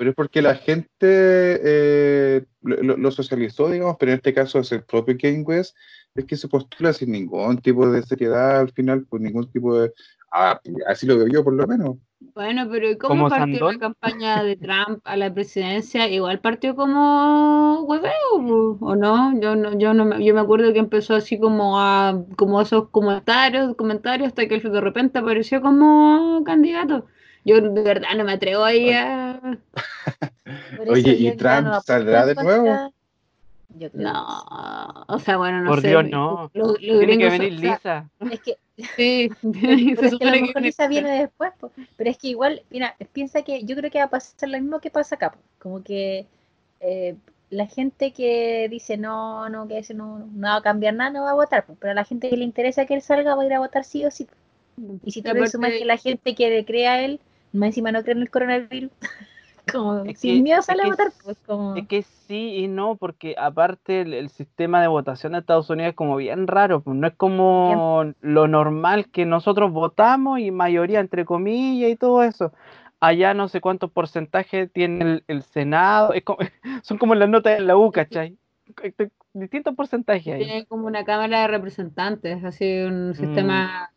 Pero 0.04 0.12
es 0.12 0.16
porque 0.18 0.41
la 0.41 0.56
gente 0.56 0.89
eh, 0.99 2.43
lo, 2.62 3.10
socializó, 3.10 3.70
digamos, 3.70 3.95
pero 3.97 4.12
en 4.12 4.18
este 4.18 4.34
caso 4.34 4.60
es 4.60 4.70
el 4.74 4.84
propio 4.84 5.16
Kanye 5.18 5.43
West, 5.43 5.78
es 6.14 6.26
que 6.26 6.36
se 6.36 6.49
postula 6.49 6.91
sin 6.91 7.14
ningún 7.14 7.60
tipo 7.60 7.89
de 7.89 8.04
seriedad 8.04 8.60
al 8.60 8.74
final, 8.74 9.06
por 9.06 9.22
ningún 9.22 9.49
tipo 9.49 9.80
de... 9.80 9.93
Ah, 10.30 10.60
así 10.89 11.08
lo 11.08 11.18
veo 11.18 11.28
yo 11.28 11.41
por 11.41 11.54
lo 11.54 11.66
menos. 11.68 11.95
Bueno, 12.36 12.68
pero 12.70 12.89
¿y 12.89 12.97
¿Como 12.97 13.14
cómo 13.14 13.30
partió 13.30 13.72
la 13.72 13.80
campaña 13.80 14.43
de 14.43 14.58
Trump 14.58 14.99
a 15.06 15.16
la 15.16 15.34
presidencia? 15.34 16.10
Igual 16.10 16.41
partió 16.41 16.76
como 16.76 17.84
hueveo, 17.84 18.78
¿o 18.82 18.95
no? 18.97 19.39
Yo 19.39 19.56
no, 19.56 19.80
yo 19.80 19.93
no 19.93 20.04
me, 20.04 20.26
yo 20.26 20.34
me 20.34 20.41
acuerdo 20.41 20.74
que 20.74 20.80
empezó 20.80 21.16
así 21.16 21.39
como 21.39 21.80
a 21.80 22.26
como 22.36 22.62
esos 22.62 22.89
comentarios, 22.89 23.78
comentarios 23.78 24.28
hasta 24.28 24.49
que 24.49 24.60
de 24.60 24.82
repente 24.82 25.20
apareció 25.20 25.62
como 25.62 26.43
candidato. 26.43 27.06
Yo 27.46 27.60
de 27.62 27.82
verdad 27.82 28.08
no 28.16 28.24
me 28.24 28.34
atrevo 28.34 28.64
ahí 28.64 28.91
a 28.91 29.39
Por 30.78 30.89
Oye, 30.89 31.12
¿y 31.12 31.32
Trump 31.36 31.68
no 31.68 31.82
saldrá 31.82 32.26
de 32.26 32.36
nuevo? 32.36 32.66
contra- 32.66 32.91
Yo 33.80 33.91
creo 33.91 34.04
no, 34.04 35.06
o 35.08 35.20
sea, 35.20 35.38
bueno, 35.38 35.62
no 35.62 35.70
Por 35.70 35.82
sé. 35.82 35.89
Dios, 35.89 36.06
no. 36.10 36.50
Tiene 36.80 37.18
que 37.18 37.30
venir 37.30 37.54
o 37.54 37.58
sea, 37.58 37.72
Lisa. 37.72 38.10
es 38.32 38.39
que 38.41 38.58
sí, 38.96 39.32
Pero 39.41 40.08
es 40.08 40.16
que 40.16 40.24
a 40.24 40.28
lo 40.28 40.34
que 40.34 40.41
mejor 40.41 40.62
Lisa 40.62 40.88
viene 40.88 41.20
después, 41.20 41.52
po. 41.60 41.72
pero 41.98 42.10
es 42.10 42.18
que 42.18 42.28
igual, 42.30 42.64
mira, 42.70 42.96
piensa 43.14 43.41
que 43.44 43.64
yo 43.64 43.76
creo 43.76 43.91
que 43.91 44.00
va 44.00 44.06
a 44.06 44.10
pasar 44.10 44.50
lo 44.50 44.60
mismo 44.60 44.80
que 44.80 44.89
pasa 44.89 45.16
acá, 45.16 45.32
po. 45.32 45.39
como 45.60 45.84
que 45.84 46.26
eh, 46.80 47.16
la 47.50 47.68
gente 47.68 48.14
que 48.14 48.68
dice 48.70 48.98
no, 48.98 49.48
no, 49.50 49.68
que 49.68 49.78
eso 49.80 49.94
no, 49.94 50.20
no 50.34 50.48
va 50.48 50.56
a 50.58 50.62
cambiar 50.62 50.96
nada, 50.96 51.12
no 51.12 51.24
va 51.24 51.32
a 51.32 51.36
votar, 51.36 51.66
po. 51.66 51.76
pero 51.80 51.91
a 51.91 51.96
la 51.96 52.04
gente 52.06 52.30
que 52.30 52.38
le 52.38 52.44
interesa 52.46 52.86
que 52.86 52.96
él 52.96 53.02
salga 53.02 53.36
va 53.36 53.44
a 53.44 53.46
ir 53.46 53.54
a 53.54 53.60
votar 53.60 53.84
sí 53.84 54.06
o 54.06 54.12
sí. 54.12 54.28
Y 55.06 55.12
si 55.12 55.22
tú 55.22 55.34
le 55.34 55.48
sumas 55.48 55.72
que 55.72 55.86
la 55.86 55.98
gente 55.98 56.34
que 56.34 56.50
le 56.50 56.66
cree 56.66 56.88
a 56.88 57.04
él, 57.06 57.20
más 57.54 57.68
encima 57.68 57.91
no 57.91 58.01
cree 58.04 58.16
en 58.16 58.22
el 58.22 58.30
coronavirus, 58.30 58.91
como 59.72 60.04
Es 60.04 60.20
sin 60.20 60.38
que- 60.38 60.41
miedo 60.43 60.62
sale 60.62 60.84
a 60.84 60.88
votar, 60.88 61.14
pues 61.24 61.38
como... 61.45 61.76
Es 61.76 61.88
que 61.88 62.01
sí 62.04 62.58
y 62.58 62.68
no, 62.68 62.95
porque 62.97 63.36
aparte 63.38 64.01
el, 64.01 64.14
el 64.14 64.30
sistema 64.30 64.82
de 64.82 64.88
votación 64.88 65.32
de 65.34 65.39
Estados 65.39 65.70
Unidos 65.70 65.91
es 65.91 65.95
como 65.95 66.18
bien 66.18 66.47
raro, 66.47 66.82
pues 66.82 66.95
no 66.97 67.08
es 67.08 67.14
como 67.16 68.14
lo 68.22 68.47
normal 68.47 69.10
que 69.10 69.26
nosotros 69.26 69.72
votamos 69.72 70.39
y 70.39 70.51
mayoría 70.51 70.99
entre 70.99 71.26
comillas 71.26 71.91
y 71.91 71.95
todo 71.95 72.24
eso. 72.24 72.51
Allá 72.99 73.34
no 73.34 73.49
sé 73.49 73.60
cuántos 73.60 73.91
porcentajes 73.91 74.72
tiene 74.72 75.04
el, 75.04 75.24
el 75.28 75.43
Senado, 75.43 76.14
es 76.14 76.24
como- 76.24 76.39
son 76.84 76.97
como 76.97 77.16
las 77.16 77.30
notas 77.30 77.60
en 77.60 77.68
la 77.68 77.76
U, 77.78 77.91
¿cachai? 77.91 78.38
Distintos 79.34 79.76
porcentajes 79.76 80.34
ahí. 80.36 80.45
Tiene 80.45 80.66
como 80.66 80.88
una 80.88 81.04
cámara 81.04 81.41
de 81.41 81.47
representantes, 81.47 82.43
así 82.43 82.82
un 82.84 83.14
sistema 83.16 83.89
mm, 83.91 83.93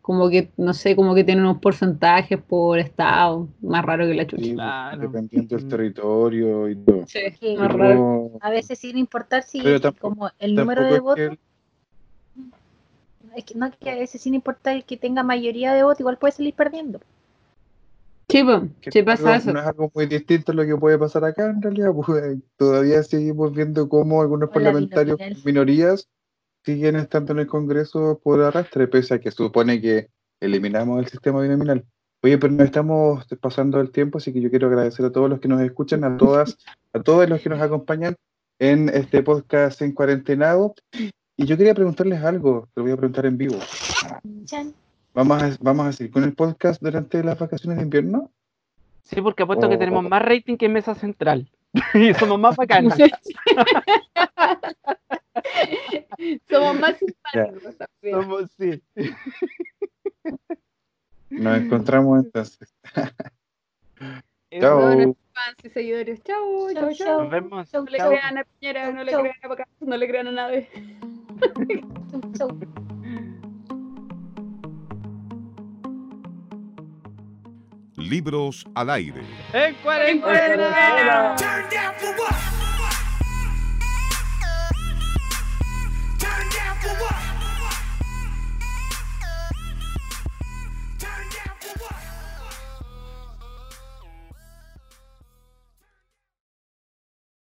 como 0.00 0.30
que, 0.30 0.50
no 0.56 0.72
sé, 0.74 0.94
como 0.94 1.14
que 1.14 1.24
tienen 1.24 1.44
unos 1.44 1.58
porcentajes 1.58 2.40
por 2.40 2.78
estado, 2.78 3.48
más 3.60 3.84
raro 3.84 4.06
que 4.06 4.14
la 4.14 4.26
chucha. 4.26 4.44
Sí, 4.44 4.54
Claro. 4.54 5.00
dependiendo 5.00 5.56
del 5.56 5.64
Mm. 5.64 5.68
territorio 5.68 6.68
y 6.68 6.76
todo. 6.76 7.04
Sí, 7.06 7.20
Sí. 7.40 7.56
más 7.56 7.72
raro. 7.72 8.30
Pero 8.32 8.38
A 8.40 8.50
veces 8.50 8.78
sin 8.78 8.96
importar 8.96 9.42
si 9.42 9.60
Pero 9.60 9.80
tampoco- 9.80 10.14
como 10.14 10.30
el 10.38 10.54
número 10.54 10.82
de 10.84 10.90
tampoco 10.90 11.16
es 11.16 11.28
votos, 11.30 11.38
que- 13.34 13.38
es 13.38 13.44
que 13.44 13.54
no 13.56 13.70
que 13.78 13.90
a 13.90 13.94
veces 13.96 14.20
sin 14.22 14.34
importar 14.34 14.76
el 14.76 14.84
que 14.84 14.96
tenga 14.96 15.22
mayoría 15.22 15.72
de 15.74 15.82
votos, 15.82 16.00
igual 16.00 16.18
puede 16.18 16.32
salir 16.32 16.54
perdiendo. 16.54 17.00
Sí, 18.30 18.44
que 18.82 18.92
sí 18.92 19.02
no 19.02 19.12
es 19.12 19.20
pasa 19.20 19.22
algo- 19.34 19.34
eso. 19.42 19.52
No 19.52 19.60
es 19.60 19.66
algo 19.66 19.90
muy 19.94 20.06
distinto 20.06 20.52
a 20.52 20.54
lo 20.54 20.64
que 20.66 20.76
puede 20.76 20.98
pasar 20.98 21.24
acá, 21.24 21.46
en 21.50 21.60
realidad. 21.62 21.90
Pues, 21.94 22.06
todavía 22.56 23.02
seguimos 23.02 23.52
viendo 23.54 23.88
cómo 23.88 24.20
algunos 24.22 24.48
Hola, 24.50 24.54
parlamentarios 24.54 25.18
minorías 25.44 26.06
siguen 26.68 26.96
estando 26.96 27.32
en 27.32 27.38
el 27.38 27.46
Congreso 27.46 28.20
por 28.22 28.42
arrastre, 28.42 28.88
pese 28.88 29.14
a 29.14 29.18
que 29.18 29.30
supone 29.30 29.80
que 29.80 30.10
eliminamos 30.38 30.98
el 30.98 31.06
sistema 31.06 31.40
binominal. 31.40 31.82
Oye, 32.22 32.36
pero 32.36 32.52
nos 32.52 32.66
estamos 32.66 33.26
pasando 33.40 33.80
el 33.80 33.90
tiempo, 33.90 34.18
así 34.18 34.34
que 34.34 34.42
yo 34.42 34.50
quiero 34.50 34.66
agradecer 34.66 35.06
a 35.06 35.10
todos 35.10 35.30
los 35.30 35.40
que 35.40 35.48
nos 35.48 35.62
escuchan, 35.62 36.04
a 36.04 36.18
todas, 36.18 36.58
a 36.92 37.00
todos 37.00 37.26
los 37.26 37.40
que 37.40 37.48
nos 37.48 37.62
acompañan 37.62 38.16
en 38.58 38.90
este 38.90 39.22
podcast 39.22 39.80
en 39.80 39.92
cuarentenado. 39.92 40.74
Y 41.38 41.46
yo 41.46 41.56
quería 41.56 41.72
preguntarles 41.72 42.22
algo, 42.22 42.68
te 42.74 42.80
lo 42.80 42.82
voy 42.82 42.92
a 42.92 42.96
preguntar 42.98 43.24
en 43.24 43.38
vivo. 43.38 43.56
¿Vamos 45.14 45.42
a, 45.42 45.56
vamos 45.62 45.86
a 45.86 45.92
seguir 45.94 46.12
con 46.12 46.24
el 46.24 46.34
podcast 46.34 46.82
durante 46.82 47.24
las 47.24 47.38
vacaciones 47.38 47.78
de 47.78 47.84
invierno? 47.84 48.30
Sí, 49.04 49.22
porque 49.22 49.44
apuesto 49.44 49.70
que 49.70 49.76
Oh. 49.76 49.78
tenemos 49.78 50.04
más 50.04 50.20
rating 50.20 50.58
que 50.58 50.68
Mesa 50.68 50.94
Central. 50.94 51.50
y 51.94 52.12
somos 52.12 52.38
más 52.38 52.56
bacanas. 52.56 52.98
Somos 56.48 56.80
más 56.80 56.96
simpáticos 56.98 57.76
también. 57.76 58.22
somos, 58.22 58.50
sí. 58.58 58.82
Nos 61.30 61.58
encontramos 61.58 62.24
entonces. 62.24 62.74
Chao. 64.60 64.80
Bueno, 64.80 65.14
fans 65.34 65.56
y 65.62 65.68
seguidores. 65.68 66.22
Chao, 66.22 66.72
chao, 66.72 66.74
Chau, 66.74 66.94
chao. 66.94 67.06
chau. 67.06 67.20
Nos 67.22 67.30
vemos. 67.30 67.70
Chau, 67.70 67.84
No 67.84 67.90
le 67.90 67.98
Chao. 67.98 68.10
crean 68.10 68.38
a 68.38 68.44
Piñera, 68.44 68.92
no 68.92 69.04
le 69.04 69.12
Chau. 69.12 69.20
crean 69.20 69.36
a 69.42 69.48
Bacán, 69.48 69.66
no 69.80 69.96
le 69.96 70.08
crean 70.08 70.28
a 70.28 70.32
nadie. 70.32 70.68
Chau, 72.10 72.20
chau. 72.38 72.58
Libros 77.96 78.64
al 78.74 78.90
aire. 78.90 79.22
En 79.52 79.74
cuarentena. 79.76 81.36
what? 87.00 87.27